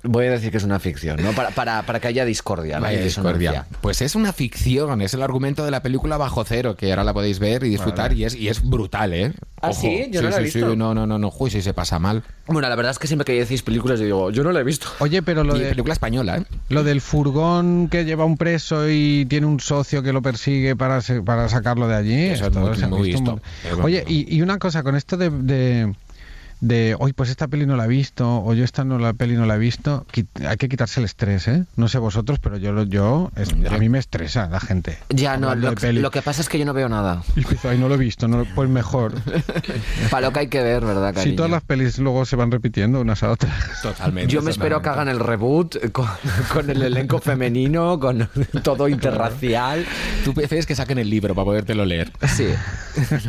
voy 0.04 0.28
a 0.28 0.32
decir 0.32 0.52
que 0.52 0.58
es 0.58 0.64
una 0.64 0.80
ficción, 0.80 1.22
¿no? 1.22 1.32
Para, 1.32 1.50
para, 1.50 1.82
para 1.84 2.00
que 2.00 2.08
haya 2.08 2.24
discordia. 2.24 2.76
¿no? 2.78 2.84
Vaya 2.84 3.02
discordia. 3.02 3.66
Pues 3.82 4.02
es 4.02 4.16
una 4.16 4.32
ficción, 4.32 5.02
es 5.02 5.14
el 5.14 5.24
argumento 5.24 5.66
de 5.66 5.72
la 5.72 5.82
película 5.82 6.18
Bajo 6.18 6.44
Cero, 6.46 6.76
que 6.76 6.92
ahora 6.92 7.04
la 7.04 7.14
podéis 7.14 7.40
ver 7.40 7.64
y 7.64 7.70
disfrutar, 7.70 8.14
y, 8.14 8.26
es, 8.26 8.36
y 8.36 8.48
es 8.48 8.64
brutal, 8.68 9.14
¿eh? 9.14 9.34
¿Ah, 9.62 9.74
sí? 9.74 10.08
Yo 10.12 10.22
no 10.22 10.30
la 10.30 10.36
he 10.36 10.40
sí, 10.40 10.44
visto. 10.46 10.72
sí, 10.72 10.78
no, 10.78 10.94
no, 10.94 11.06
no, 11.08 11.18
no, 11.18 11.34
uy, 11.38 11.50
si 11.52 11.62
se 11.62 11.74
pasa 11.74 12.00
mal. 12.00 12.24
Bueno, 12.48 12.62
la 12.70 12.76
verdad 12.76 12.92
es 12.92 13.00
que 13.00 13.08
siempre 13.08 13.26
que 13.26 13.34
decís 13.34 13.62
películas, 13.64 14.00
yo 14.00 14.06
digo, 14.06 14.32
yo 14.32 14.44
no 14.44 14.52
la 14.52 14.60
he 14.62 14.64
visto. 14.64 14.88
Oye, 15.00 15.22
pero 15.22 15.44
lo, 15.44 15.56
y 15.58 15.62
de, 15.62 15.70
película 15.70 15.94
española, 15.94 16.38
¿eh? 16.38 16.44
lo 16.70 16.84
del 16.84 17.02
furgón 17.02 17.90
que 17.90 18.06
lleva 18.06 18.24
un 18.26 18.38
preso 18.38 18.90
y 18.90 19.26
tiene 19.28 19.48
un 19.48 19.60
socio 19.60 20.02
que 20.04 20.14
lo 20.14 20.22
persigue 20.22 20.76
para, 20.76 21.02
se- 21.02 21.22
para 21.40 21.50
sacarlo 21.50 21.88
de 21.88 21.96
allí. 21.96 22.26
Eso 22.26 22.48
es 22.48 22.56
muy- 22.56 22.88
muy 22.88 23.08
visto 23.12 23.40
muy 23.78 23.82
Oye, 23.84 24.04
y, 24.08 24.36
y 24.36 24.42
una 24.42 24.58
cosa, 24.58 24.84
con 24.84 24.96
esto 24.96 25.16
de, 25.16 25.30
de, 25.30 25.94
de, 26.62 26.96
hoy 27.00 27.14
pues 27.14 27.30
esta 27.30 27.48
peli 27.48 27.66
no 27.66 27.76
la 27.78 27.86
he 27.86 27.88
visto, 27.88 28.44
o 28.44 28.54
yo 28.54 28.64
esta 28.64 28.84
no 28.84 29.00
la 29.00 29.14
peli 29.14 29.36
no 29.36 29.46
la 29.46 29.56
he 29.56 29.60
visto, 29.60 30.06
hay 30.48 30.58
que 30.58 30.68
quitarse 30.70 31.00
el 31.00 31.06
estrés, 31.06 31.48
¿eh? 31.48 31.64
No 31.76 31.88
sé 31.88 31.98
vosotros, 32.00 32.40
pero 32.40 32.58
yo, 32.58 32.84
yo 32.84 33.32
es- 33.36 33.54
a 33.70 33.78
mí 33.78 33.90
me 33.90 34.00
estresa 34.00 34.48
la 34.50 34.60
gente. 34.60 34.98
Ya, 35.10 35.38
no, 35.38 35.56
lo, 35.56 35.72
lo 35.74 36.12
que 36.12 36.22
pasa 36.22 36.42
es 36.42 36.50
que 36.50 36.60
yo 36.60 36.66
no 36.66 36.74
veo 36.74 36.90
nada. 36.90 37.24
Y 37.36 37.40
empiezo, 37.42 37.70
ay, 37.70 37.78
no 37.78 37.88
lo 37.88 37.96
he 37.96 37.98
visto, 37.98 38.28
no, 38.28 38.46
pues 38.56 38.70
mejor. 38.70 39.14
Para 40.12 40.28
lo 40.28 40.34
que 40.34 40.40
hay 40.42 40.48
que 40.48 40.62
ver, 40.62 40.84
¿verdad, 40.86 41.10
si 41.10 41.16
cariño? 41.16 41.36
todas 41.38 41.52
las 41.52 41.64
pelis 41.64 41.98
luego 42.00 42.26
se 42.26 42.36
van 42.36 42.52
repitiendo 42.52 43.02
unas 43.02 43.24
a 43.24 43.32
otras. 43.32 43.54
Totalmente. 43.82 44.32
Yo 44.34 44.42
me 44.42 44.52
espero 44.52 44.82
que 44.82 44.90
hagan 44.90 45.08
el 45.08 45.20
reboot 45.20 45.92
con, 45.92 46.08
con 46.54 46.70
el 46.70 46.82
elenco 46.82 47.20
femenino, 47.20 48.00
con 48.00 48.28
todo 48.64 48.88
interracial. 48.88 49.86
Tú 50.26 50.34
prefieres 50.34 50.66
que 50.66 50.76
saquen 50.76 50.98
el 50.98 51.10
libro 51.10 51.34
para 51.36 51.46
podértelo 51.46 51.86
leer. 51.86 52.12
Sí, 52.28 52.48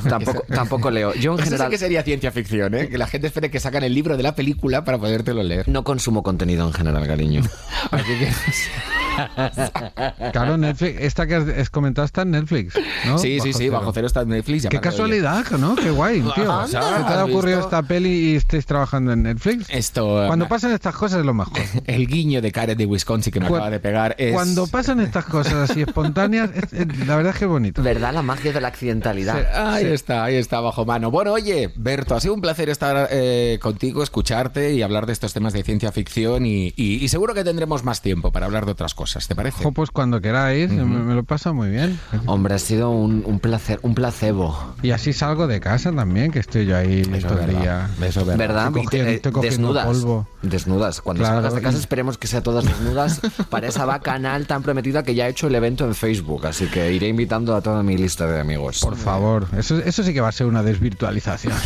tampoco, 0.08 0.44
tampoco 0.48 0.90
leo. 0.90 1.14
Yo 1.14 1.32
en 1.32 1.38
Eso 1.38 1.44
sí 1.44 1.50
general... 1.50 1.70
que 1.70 1.78
sería 1.78 2.02
ciencia 2.02 2.30
ficción, 2.32 2.74
¿eh? 2.74 2.88
Que 2.88 2.98
la 2.98 3.06
gente 3.06 3.19
gente 3.20 3.26
espere 3.26 3.50
que 3.50 3.60
sacan 3.60 3.82
el 3.82 3.92
libro 3.92 4.16
de 4.16 4.22
la 4.22 4.34
película 4.34 4.82
para 4.82 4.96
podértelo 4.96 5.42
leer. 5.42 5.68
No 5.68 5.84
consumo 5.84 6.22
contenido 6.22 6.66
en 6.66 6.72
general, 6.72 7.06
cariño. 7.06 7.42
Así 7.90 8.18
que... 8.18 9.09
Claro, 10.32 10.56
Netflix, 10.56 11.00
esta 11.00 11.26
que 11.26 11.34
has, 11.34 11.70
comentado 11.70 12.04
está 12.04 12.22
en 12.22 12.30
Netflix, 12.32 12.74
¿no? 13.06 13.18
Sí, 13.18 13.38
sí, 13.38 13.38
Bajo 13.38 13.46
sí, 13.46 13.52
cero. 13.56 13.72
Bajo 13.78 13.92
Cero 13.92 14.06
está 14.06 14.20
en 14.22 14.28
Netflix. 14.28 14.66
Qué 14.68 14.80
casualidad, 14.80 15.44
¿no? 15.58 15.74
Qué 15.76 15.90
guay, 15.90 16.20
tío. 16.34 16.52
Anda, 16.52 16.66
¿Se 16.66 16.72
te 16.72 16.78
¿has 16.78 17.16
ha 17.18 17.24
ocurrido 17.24 17.58
visto? 17.58 17.76
esta 17.76 17.82
peli 17.82 18.10
y 18.32 18.36
estáis 18.36 18.66
trabajando 18.66 19.12
en 19.12 19.22
Netflix? 19.24 19.66
Esto... 19.70 20.24
Cuando 20.26 20.48
pasan 20.48 20.72
estas 20.72 20.94
cosas 20.94 21.20
es 21.20 21.26
lo 21.26 21.34
mejor. 21.34 21.58
El 21.86 22.06
guiño 22.06 22.40
de 22.42 22.52
Karen 22.52 22.76
de 22.78 22.86
Wisconsin 22.86 23.32
que 23.32 23.40
me 23.40 23.46
acaba 23.46 23.70
de 23.70 23.80
pegar 23.80 24.14
es... 24.18 24.32
Cuando 24.32 24.66
pasan 24.66 25.00
estas 25.00 25.24
cosas 25.24 25.70
así 25.70 25.82
espontáneas, 25.82 26.50
es- 26.54 26.72
es- 26.72 27.06
la 27.06 27.16
verdad 27.16 27.32
es 27.32 27.38
que 27.38 27.44
es 27.44 27.50
bonito. 27.50 27.82
¿Verdad? 27.82 28.12
La 28.14 28.22
magia 28.22 28.52
de 28.52 28.60
la 28.60 28.68
accidentalidad. 28.68 29.46
Ahí 29.74 29.86
está, 29.86 30.24
ahí 30.24 30.36
está, 30.36 30.60
bajo 30.60 30.84
mano. 30.84 31.10
Bueno, 31.10 31.32
oye, 31.32 31.72
Berto, 31.76 32.14
ha 32.14 32.20
sido 32.20 32.34
un 32.34 32.40
placer 32.40 32.68
estar 32.68 33.08
eh, 33.10 33.58
contigo, 33.60 34.02
escucharte 34.02 34.72
y 34.74 34.82
hablar 34.82 35.06
de 35.06 35.12
estos 35.12 35.32
temas 35.32 35.52
de 35.52 35.62
ciencia 35.62 35.92
ficción 35.92 36.46
y, 36.46 36.72
y- 36.76 36.96
y 37.04 37.08
seguro 37.08 37.34
que 37.34 37.44
tendremos 37.44 37.84
más 37.84 38.00
tiempo 38.02 38.30
para 38.32 38.46
hablar 38.46 38.66
de 38.66 38.72
otras 38.72 38.94
cosas, 38.94 38.99
¿te 39.28 39.34
parece? 39.34 39.62
Jo, 39.64 39.72
pues 39.72 39.90
cuando 39.90 40.20
queráis, 40.20 40.70
me, 40.70 40.84
me 40.84 41.14
lo 41.14 41.24
pasa 41.24 41.52
muy 41.52 41.70
bien. 41.70 41.98
Hombre, 42.26 42.54
ha 42.54 42.58
sido 42.58 42.90
un, 42.90 43.22
un 43.26 43.40
placer, 43.40 43.78
un 43.82 43.94
placebo. 43.94 44.74
Y 44.82 44.90
así 44.90 45.12
salgo 45.12 45.46
de 45.46 45.60
casa 45.60 45.92
también, 45.92 46.30
que 46.32 46.38
estoy 46.38 46.66
yo 46.66 46.76
ahí 46.76 47.00
Eso 47.00 47.14
es 47.16 47.22
todo 47.24 47.40
el 47.40 47.46
verdad, 47.46 47.60
día. 47.98 48.08
eso 48.08 48.20
es 48.20 48.26
verdad. 48.26 48.38
¿Verdad? 48.38 48.66
Estoy 48.68 48.84
cogiendo- 48.84 49.10
eh, 49.10 49.14
estoy 49.14 49.32
cogiendo 49.32 49.72
desnudas. 49.74 49.86
polvo. 49.86 50.28
Desnudas. 50.42 51.00
Cuando 51.00 51.22
Claro. 51.22 51.36
salgas 51.36 51.54
de 51.54 51.62
casa 51.62 51.78
esperemos 51.78 52.18
que 52.18 52.26
sea 52.26 52.42
todas 52.42 52.64
desnudas 52.64 53.20
para 53.50 53.68
esa 53.68 53.84
bacanal 53.84 54.46
tan 54.46 54.62
prometida 54.62 55.02
que 55.02 55.14
ya 55.14 55.26
he 55.26 55.30
hecho 55.30 55.46
el 55.48 55.54
evento 55.54 55.84
en 55.86 55.94
Facebook. 55.94 56.46
Así 56.46 56.66
que 56.66 56.92
iré 56.92 57.08
invitando 57.08 57.54
a 57.56 57.60
toda 57.60 57.82
mi 57.82 57.96
lista 57.96 58.26
de 58.26 58.40
amigos. 58.40 58.80
Por 58.80 58.96
favor, 58.96 59.46
eso, 59.56 59.78
eso 59.78 60.02
sí 60.02 60.12
que 60.12 60.20
va 60.20 60.28
a 60.28 60.32
ser 60.32 60.46
una 60.46 60.62
desvirtualización. 60.62 61.54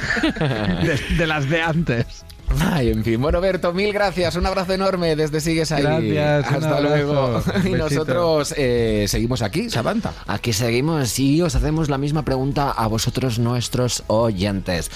de, 0.40 1.00
de 1.16 1.26
las 1.26 1.48
de 1.48 1.62
antes. 1.62 2.24
Ay, 2.58 2.90
en 2.90 3.04
fin. 3.04 3.20
Bueno, 3.20 3.40
Berto, 3.40 3.72
mil 3.72 3.92
gracias. 3.92 4.36
Un 4.36 4.46
abrazo 4.46 4.72
enorme 4.72 5.14
desde 5.16 5.40
Sigues 5.40 5.70
ahí. 5.72 5.82
Gracias. 5.82 6.52
Hasta 6.52 6.80
luego. 6.80 7.42
Y 7.64 7.70
nosotros 7.70 8.54
eh, 8.56 9.04
seguimos 9.08 9.42
aquí, 9.42 9.70
Samantha. 9.70 10.12
Aquí 10.26 10.52
seguimos 10.52 11.18
y 11.18 11.42
os 11.42 11.54
hacemos 11.54 11.88
la 11.88 11.98
misma 11.98 12.24
pregunta 12.24 12.70
a 12.70 12.86
vosotros, 12.86 13.38
nuestros 13.38 14.02
oyentes. 14.08 14.90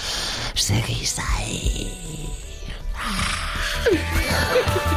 ¿Seguís 0.54 1.18
ahí? 1.18 1.92